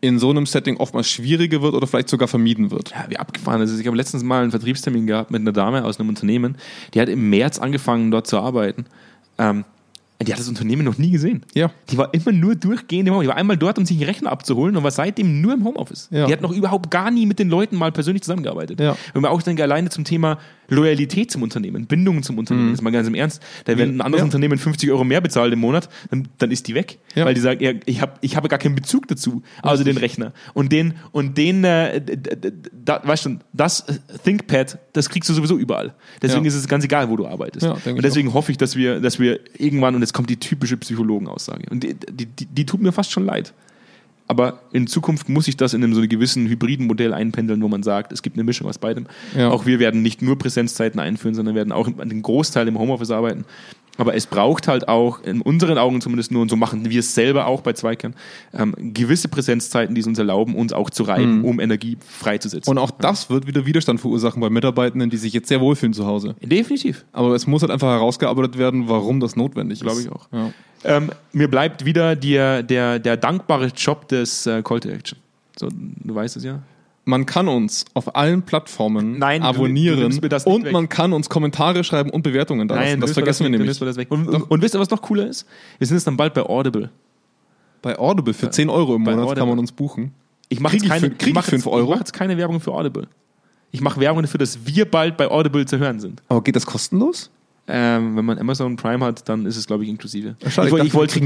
in 0.00 0.18
so 0.18 0.31
einem 0.31 0.46
Setting 0.46 0.78
oftmals 0.78 1.09
schwieriger 1.09 1.62
wird 1.62 1.74
oder 1.74 1.87
vielleicht 1.87 2.09
sogar 2.09 2.26
vermieden 2.26 2.70
wird. 2.70 2.90
ja, 2.90 3.05
wie 3.09 3.18
abgefahren 3.18 3.61
ist 3.61 3.70
es. 3.70 3.78
Ich 3.78 3.87
habe 3.87 3.96
letztens 3.96 4.24
mal 4.24 4.42
einen 4.42 4.50
Vertriebstermin 4.50 5.07
gehabt 5.07 5.31
mit 5.31 5.42
einer 5.42 5.52
Dame 5.52 5.85
aus 5.85 6.00
einem 6.00 6.09
Unternehmen, 6.09 6.57
die 6.94 7.00
hat 7.00 7.09
im 7.09 7.31
März 7.31 7.59
angefangen, 7.59 8.11
dort 8.11 8.26
zu 8.26 8.38
arbeiten. 8.38 8.87
Ähm, 9.38 9.64
die 10.24 10.32
hat 10.32 10.40
das 10.40 10.48
Unternehmen 10.48 10.85
noch 10.85 10.98
nie 10.98 11.11
gesehen. 11.11 11.42
Ja. 11.54 11.70
Die 11.90 11.98
war 11.98 12.12
immer 12.14 12.32
nur 12.32 12.54
durchgehend 12.54 13.08
im 13.08 13.14
Homeoffice. 13.14 13.26
Die 13.26 13.28
war 13.28 13.37
einmal 13.37 13.56
dort, 13.56 13.78
um 13.78 13.87
sich 13.87 13.96
einen 13.96 14.06
Rechner 14.06 14.30
abzuholen 14.30 14.76
und 14.76 14.82
war 14.82 14.90
seitdem 14.90 15.40
nur 15.40 15.54
im 15.54 15.64
Homeoffice. 15.64 16.08
Ja. 16.11 16.26
Die 16.26 16.32
hat 16.32 16.40
noch 16.40 16.52
überhaupt 16.52 16.90
gar 16.90 17.11
nie 17.11 17.26
mit 17.26 17.38
den 17.38 17.48
Leuten 17.48 17.76
mal 17.76 17.92
persönlich 17.92 18.22
zusammengearbeitet. 18.22 18.80
Ja. 18.80 18.96
Wenn 19.12 19.22
man 19.22 19.30
auch 19.30 19.42
denke, 19.42 19.62
alleine 19.62 19.90
zum 19.90 20.04
Thema 20.04 20.38
Loyalität 20.72 21.30
zum 21.30 21.42
Unternehmen, 21.42 21.87
Bindung 21.87 22.22
zum 22.22 22.38
Unternehmen, 22.38 22.72
ist 22.72 22.82
mal 22.82 22.90
ganz 22.90 23.06
im 23.06 23.14
Ernst. 23.14 23.42
Da 23.64 23.76
wenn 23.76 23.96
ein 23.96 24.00
anderes 24.00 24.20
Ja. 24.20 24.24
Unternehmen 24.24 24.58
50 24.58 24.90
Euro 24.90 25.04
mehr 25.04 25.20
bezahlt 25.20 25.52
im 25.52 25.58
Monat, 25.61 25.88
dann, 26.11 26.28
dann 26.38 26.50
ist 26.50 26.66
die 26.68 26.74
weg. 26.74 26.98
Ja. 27.14 27.24
Weil 27.24 27.35
die 27.35 27.40
sagt, 27.40 27.61
ja, 27.61 27.72
ich 27.85 28.00
habe 28.00 28.14
ich 28.20 28.37
habe 28.37 28.48
gar 28.48 28.58
keinen 28.58 28.74
Bezug 28.74 29.06
dazu, 29.08 29.42
außer 29.62 29.85
den 29.85 29.96
Rechner. 29.96 30.32
Und 30.54 30.72
den, 30.72 30.94
und 31.12 31.37
den, 31.37 31.64
äh, 31.64 32.00
da, 32.72 33.00
weißt 33.04 33.26
du, 33.26 33.38
das 33.52 33.80
äh, 33.80 33.98
ThinkPad, 34.24 34.78
das 34.92 35.08
kriegst 35.08 35.28
du 35.28 35.35
sowieso 35.35 35.58
überall. 35.58 35.94
Deswegen 36.20 36.44
ist 36.44 36.54
es 36.54 36.66
ganz 36.68 36.85
egal, 36.85 37.11
wo 37.11 37.16
du 37.16 37.26
arbeitest. 37.26 37.66
Ich 37.66 37.92
und 37.92 38.02
deswegen 38.02 38.32
hoffe 38.32 38.52
ich, 38.52 38.58
dass 38.58 38.76
wir, 38.76 39.00
dass 39.00 39.18
wir 39.18 39.40
irgendwann, 39.58 39.94
und 39.94 40.00
jetzt 40.00 40.12
kommt 40.14 40.30
die 40.30 40.38
typische 40.38 40.76
Psychologenaussage, 40.76 41.64
und 41.70 41.82
die, 41.82 41.94
die, 41.94 42.26
die, 42.26 42.46
die 42.46 42.66
tut 42.66 42.80
mir 42.80 42.92
fast 42.92 43.12
schon 43.12 43.24
leid. 43.24 43.52
Aber 44.28 44.61
in 44.72 44.87
Zukunft 44.87 45.28
muss 45.28 45.48
ich 45.48 45.56
das 45.56 45.74
in 45.74 45.82
einem 45.82 45.94
so 45.94 46.00
einem 46.00 46.08
gewissen 46.08 46.48
hybriden 46.48 46.87
Modell 46.87 47.12
einpendeln, 47.12 47.62
wo 47.62 47.68
man 47.68 47.82
sagt, 47.82 48.12
es 48.12 48.22
gibt 48.22 48.37
eine 48.37 48.44
Mischung 48.44 48.68
aus 48.68 48.78
beidem. 48.78 49.06
Ja. 49.37 49.50
Auch 49.50 49.66
wir 49.66 49.78
werden 49.78 50.02
nicht 50.02 50.22
nur 50.22 50.38
Präsenzzeiten 50.38 51.00
einführen, 51.00 51.35
sondern 51.35 51.54
werden 51.54 51.72
auch 51.72 51.88
an 51.98 52.08
den 52.08 52.22
Großteil 52.22 52.68
im 52.68 52.78
Homeoffice 52.78 53.11
arbeiten. 53.11 53.44
Aber 53.98 54.14
es 54.14 54.26
braucht 54.26 54.68
halt 54.68 54.88
auch, 54.88 55.22
in 55.22 55.42
unseren 55.42 55.76
Augen 55.76 56.00
zumindest 56.00 56.33
nur, 56.33 56.42
und 56.42 56.48
so 56.48 56.57
machen 56.57 56.88
wir 56.88 57.00
es 57.00 57.14
selber 57.14 57.46
auch 57.46 57.61
bei 57.61 57.74
Zweikern, 57.74 58.14
ähm, 58.55 58.74
gewisse 58.78 59.28
Präsenzzeiten, 59.28 59.94
die 59.94 60.00
es 60.00 60.07
uns 60.07 60.18
erlauben, 60.18 60.57
uns 60.57 60.72
auch 60.72 60.88
zu 60.88 61.02
reiben, 61.02 61.44
um 61.44 61.61
Energie 61.61 61.98
freizusetzen. 62.00 62.70
Und 62.70 62.78
auch 62.78 62.90
das 62.90 63.28
wird 63.28 63.46
wieder 63.46 63.66
Widerstand 63.66 64.00
verursachen 64.00 64.40
bei 64.40 64.48
Mitarbeitenden, 64.48 65.11
die 65.11 65.18
sich 65.18 65.35
jetzt 65.35 65.48
sehr 65.48 65.61
wohlfühlen 65.61 65.92
zu 65.92 66.07
Hause. 66.07 66.35
Definitiv. 66.40 67.05
Aber 67.12 67.35
es 67.35 67.46
muss 67.46 67.62
halt 67.62 67.70
einfach 67.70 67.90
herausgearbeitet 67.90 68.57
werden, 68.57 68.88
warum 68.88 69.20
das 69.20 69.37
notwendig 69.37 69.81
ist. 69.81 69.85
Glaube 69.85 70.00
ich 70.00 70.11
auch. 70.11 70.26
Ja. 70.33 70.50
Ähm, 70.85 71.11
mir 71.33 71.48
bleibt 71.48 71.85
wieder 71.85 72.16
der, 72.16 72.62
der, 72.62 72.98
der 72.98 73.16
dankbare 73.16 73.66
Job 73.66 74.09
des 74.09 74.46
äh, 74.46 74.62
Call 74.62 74.81
to 74.81 74.88
Action. 74.88 75.18
So, 75.57 75.68
du 75.70 76.14
weißt 76.14 76.37
es 76.37 76.44
ja. 76.44 76.62
Man 77.04 77.26
kann 77.26 77.48
uns 77.48 77.84
auf 77.94 78.14
allen 78.14 78.42
Plattformen 78.42 79.18
Nein, 79.18 79.40
du- 79.40 79.48
du 79.48 79.50
abonnieren 79.54 80.20
das 80.28 80.46
nicht 80.46 80.54
und 80.54 80.64
weg. 80.64 80.72
man 80.72 80.88
kann 80.88 81.12
uns 81.12 81.28
Kommentare 81.28 81.82
schreiben 81.82 82.10
und 82.10 82.22
Bewertungen 82.22 82.68
da 82.68 82.76
lassen. 82.76 83.00
du 83.00 83.06
Das 83.06 83.12
vergessen 83.12 83.50
wir 83.52 83.58
du 83.58 83.84
das 83.84 83.96
weg. 83.96 84.08
Und, 84.10 84.28
und, 84.28 84.42
und 84.50 84.62
wisst 84.62 84.74
ihr, 84.76 84.80
was 84.80 84.90
noch 84.90 85.02
cooler 85.02 85.26
ist? 85.26 85.46
Wir 85.78 85.86
sind 85.86 85.96
jetzt 85.96 86.06
dann 86.06 86.16
bald 86.16 86.32
bei 86.34 86.42
Audible. 86.42 86.90
Bei 87.82 87.98
Audible 87.98 88.32
für 88.34 88.50
10 88.50 88.70
Euro 88.70 88.94
im 88.94 89.02
Monat 89.02 89.18
Audible. 89.18 89.34
kann 89.36 89.48
man 89.48 89.58
uns 89.58 89.72
buchen. 89.72 90.12
Ich 90.48 90.60
mache 90.60 90.76
jetzt 90.76 90.86
keine, 90.88 91.12
ich 91.18 91.34
mach 91.34 91.50
jetzt, 91.50 91.66
Euro? 91.66 91.82
Ich 91.84 91.88
mache 91.90 91.98
jetzt 91.98 92.12
keine 92.12 92.36
Werbung 92.36 92.60
für 92.60 92.72
Audible. 92.72 93.08
Ich 93.72 93.80
mache 93.80 93.98
Werbung 93.98 94.22
dafür, 94.22 94.38
dass 94.38 94.64
wir 94.66 94.84
bald 94.84 95.16
bei 95.16 95.28
Audible 95.28 95.64
zu 95.66 95.78
hören 95.78 95.98
sind. 95.98 96.22
Aber 96.28 96.42
geht 96.42 96.54
das 96.54 96.66
kostenlos? 96.66 97.30
Ähm, 97.68 98.16
wenn 98.16 98.25
man 98.25 98.38
Amazon 98.38 98.77
Prime 98.77 99.05
hat, 99.05 99.29
dann 99.29 99.46
ist 99.46 99.57
es, 99.57 99.66
glaube 99.66 99.85
ich, 99.85 99.90
inklusive. 99.90 100.35
Schade, 100.48 100.68
ich 100.68 100.75
ich 100.85 100.94
wollte 100.94 101.20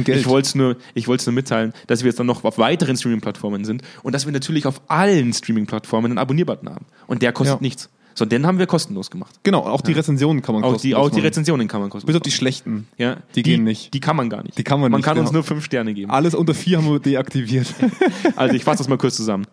es 0.46 0.54
nur, 0.54 0.76
ich 0.94 1.06
nur 1.06 1.32
mitteilen, 1.32 1.72
dass 1.86 2.02
wir 2.02 2.08
jetzt 2.08 2.18
dann 2.20 2.26
noch 2.26 2.44
auf 2.44 2.58
weiteren 2.58 2.96
Streaming-Plattformen 2.96 3.64
sind 3.64 3.82
und 4.02 4.14
dass 4.14 4.26
wir 4.26 4.32
natürlich 4.32 4.66
auf 4.66 4.82
allen 4.88 5.32
Streaming-Plattformen 5.32 6.12
einen 6.12 6.18
Abonnierbutton 6.18 6.68
haben. 6.68 6.84
Und 7.06 7.22
der 7.22 7.32
kostet 7.32 7.56
Ja. 7.56 7.62
nichts. 7.62 7.88
So, 8.18 8.24
den 8.24 8.46
haben 8.46 8.58
wir 8.58 8.66
kostenlos 8.66 9.10
gemacht. 9.10 9.34
Genau, 9.42 9.60
auch 9.60 9.82
die 9.82 9.92
Rezensionen 9.92 10.40
kann 10.40 10.54
man 10.54 10.64
Auch 10.64 10.68
die, 10.68 10.72
kostenlos 10.92 10.98
auch 11.00 11.10
die 11.10 11.16
machen. 11.16 11.26
Rezensionen 11.26 11.68
kann 11.68 11.80
man 11.82 11.90
kostenlos 11.90 12.14
Bis 12.14 12.16
auf 12.16 12.22
die 12.22 12.30
schlechten. 12.30 12.88
Ja, 12.96 13.18
Die 13.34 13.42
gehen 13.42 13.62
nicht. 13.64 13.92
Die 13.92 14.00
kann 14.00 14.16
man 14.16 14.30
gar 14.30 14.42
nicht. 14.42 14.56
Die 14.56 14.62
kann 14.64 14.80
man 14.80 14.90
Man 14.90 15.00
nicht, 15.00 15.04
kann 15.06 15.16
ja. 15.18 15.22
uns 15.22 15.32
nur 15.32 15.42
fünf 15.42 15.64
Sterne 15.64 15.92
geben. 15.92 16.10
Alles 16.10 16.34
unter 16.34 16.54
4 16.54 16.78
haben 16.78 16.86
wir 16.90 16.98
deaktiviert. 16.98 17.66
Also 18.36 18.54
ich 18.54 18.64
fasse 18.64 18.78
das 18.78 18.88
mal 18.88 18.96
kurz 18.98 19.16
zusammen. 19.16 19.46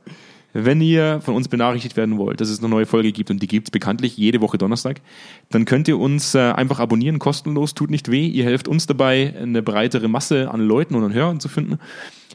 Wenn 0.53 0.81
ihr 0.81 1.19
von 1.21 1.33
uns 1.35 1.47
benachrichtigt 1.47 1.97
werden 1.97 2.17
wollt, 2.19 2.39
dass 2.39 2.49
es 2.49 2.59
eine 2.59 2.69
neue 2.69 2.85
Folge 2.85 3.11
gibt 3.11 3.31
und 3.31 3.41
die 3.41 3.47
gibt 3.47 3.67
es 3.67 3.71
bekanntlich 3.71 4.17
jede 4.17 4.39
Woche 4.39 4.59
Donnerstag, 4.59 5.01
dann 5.49 5.65
könnt 5.65 5.87
ihr 5.87 5.97
uns 5.97 6.35
äh, 6.35 6.39
einfach 6.39 6.79
abonnieren, 6.79 7.17
kostenlos, 7.17 7.73
tut 7.73 7.89
nicht 7.89 8.11
weh. 8.11 8.27
Ihr 8.27 8.43
helft 8.45 8.67
uns 8.67 8.85
dabei, 8.85 9.33
eine 9.41 9.63
breitere 9.63 10.07
Masse 10.07 10.51
an 10.51 10.61
Leuten 10.61 10.93
und 10.93 11.03
an 11.03 11.13
Hörern 11.13 11.39
zu 11.39 11.49
finden. 11.49 11.79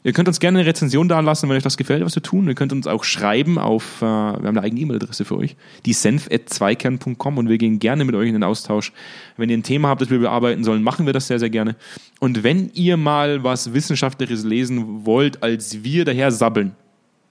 Ihr 0.05 0.13
könnt 0.13 0.29
uns 0.29 0.41
gerne 0.41 0.61
eine 0.61 0.69
Rezension 0.69 1.09
da 1.09 1.21
lassen, 1.21 1.49
wenn 1.49 1.57
euch 1.57 1.63
das 1.63 1.77
gefällt, 1.77 2.05
was 2.05 2.15
wir 2.15 2.23
tun. 2.23 2.47
Ihr 2.49 2.55
könnt 2.55 2.73
uns 2.73 2.87
auch 2.87 3.05
schreiben 3.05 3.59
auf, 3.59 3.99
äh, 4.01 4.05
wir 4.05 4.09
haben 4.09 4.47
eine 4.47 4.63
eigene 4.63 4.81
E-Mail-Adresse 4.81 5.25
für 5.25 5.37
euch, 5.37 5.57
die 5.87 5.93
senf.zweikern.com 5.93 7.39
und 7.39 7.49
wir 7.49 7.59
gehen 7.59 7.79
gerne 7.79 8.05
mit 8.05 8.15
euch 8.15 8.29
in 8.29 8.35
den 8.35 8.45
Austausch. 8.45 8.93
Wenn 9.37 9.49
ihr 9.49 9.57
ein 9.57 9.63
Thema 9.63 9.89
habt, 9.89 10.01
das 10.01 10.11
wir 10.11 10.19
bearbeiten 10.19 10.65
sollen, 10.65 10.83
machen 10.83 11.07
wir 11.07 11.13
das 11.13 11.29
sehr, 11.29 11.39
sehr 11.39 11.51
gerne. 11.51 11.77
Und 12.19 12.43
wenn 12.43 12.71
ihr 12.75 12.97
mal 12.97 13.45
was 13.45 13.73
Wissenschaftliches 13.75 14.45
lesen 14.45 15.05
wollt, 15.05 15.43
als 15.43 15.85
wir 15.85 16.05
daher 16.05 16.31
sabbeln, 16.31 16.75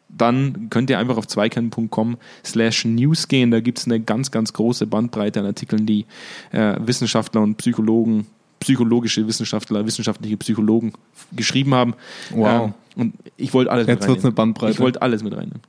dann 0.10 0.70
könnt 0.70 0.90
ihr 0.90 1.00
einfach 1.00 1.18
auf 1.18 1.28
zweikern.com 1.28 2.18
slash 2.46 2.86
news 2.86 3.28
gehen. 3.28 3.52
Da 3.52 3.60
gibt 3.60 3.80
es 3.80 3.86
eine 3.86 4.00
ganz, 4.00 4.32
ganz 4.32 4.54
große 4.54 4.88
Bandbreite 4.88 5.40
an 5.40 5.46
Artikeln, 5.46 5.86
die 5.86 6.06
äh, 6.52 6.76
Wissenschaftler 6.80 7.42
und 7.42 7.56
Psychologen, 7.58 8.28
psychologische 8.60 9.28
Wissenschaftler, 9.28 9.86
wissenschaftliche 9.86 10.38
Psychologen 10.38 10.94
geschrieben 11.36 11.74
haben. 11.74 11.94
Wow. 12.32 12.66
Ähm, 12.68 12.74
und 12.96 13.14
ich 13.38 13.54
wollte 13.54 13.72
alles 13.72 13.88
Jetzt 13.88 14.02
mit 14.02 14.10
wird's 14.10 14.24
eine 14.24 14.30
reinnehmen. 14.30 14.36
Bandbreite. 14.36 14.74
Ich 14.74 14.80
wollte 14.80 15.02
alles 15.02 15.24
mit 15.24 15.34
reinnehmen. 15.34 15.62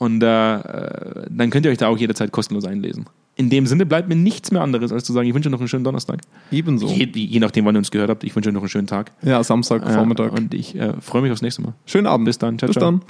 Und 0.00 0.22
äh, 0.22 0.54
äh, 0.54 1.26
dann 1.28 1.50
könnt 1.50 1.66
ihr 1.66 1.70
euch 1.72 1.76
da 1.76 1.88
auch 1.88 1.98
jederzeit 1.98 2.32
kostenlos 2.32 2.64
einlesen. 2.64 3.04
In 3.36 3.50
dem 3.50 3.66
Sinne 3.66 3.84
bleibt 3.84 4.08
mir 4.08 4.16
nichts 4.16 4.50
mehr 4.50 4.62
anderes, 4.62 4.92
als 4.92 5.04
zu 5.04 5.12
sagen, 5.12 5.28
ich 5.28 5.34
wünsche 5.34 5.50
euch 5.50 5.52
noch 5.52 5.58
einen 5.60 5.68
schönen 5.68 5.84
Donnerstag. 5.84 6.22
Ebenso. 6.50 6.86
Je, 6.88 7.04
je 7.04 7.38
nachdem, 7.38 7.66
wann 7.66 7.76
ihr 7.76 7.80
uns 7.80 7.90
gehört 7.90 8.08
habt, 8.08 8.24
ich 8.24 8.34
wünsche 8.34 8.48
euch 8.48 8.54
noch 8.54 8.62
einen 8.62 8.70
schönen 8.70 8.86
Tag. 8.86 9.12
Ja, 9.20 9.44
Samstag, 9.44 9.86
Äh, 9.86 9.92
Vormittag. 9.92 10.32
Und 10.32 10.54
ich 10.54 10.74
äh, 10.74 10.94
freue 11.02 11.20
mich 11.20 11.30
aufs 11.30 11.42
nächste 11.42 11.60
Mal. 11.60 11.74
Schönen 11.84 12.06
Abend. 12.06 12.24
Bis 12.24 12.38
dann. 12.38 12.58
Ciao, 12.58 12.68
Bis 12.68 12.76
ciao. 12.78 12.92
dann. 12.92 13.02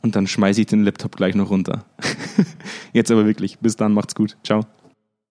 Und 0.00 0.16
dann 0.16 0.26
schmeiße 0.26 0.62
ich 0.62 0.66
den 0.68 0.82
Laptop 0.82 1.14
gleich 1.14 1.34
noch 1.34 1.50
runter. 1.50 1.84
Jetzt 2.94 3.10
aber 3.10 3.26
wirklich. 3.26 3.58
Bis 3.58 3.76
dann, 3.76 3.92
macht's 3.92 4.14
gut. 4.14 4.38
Ciao. 4.42 4.64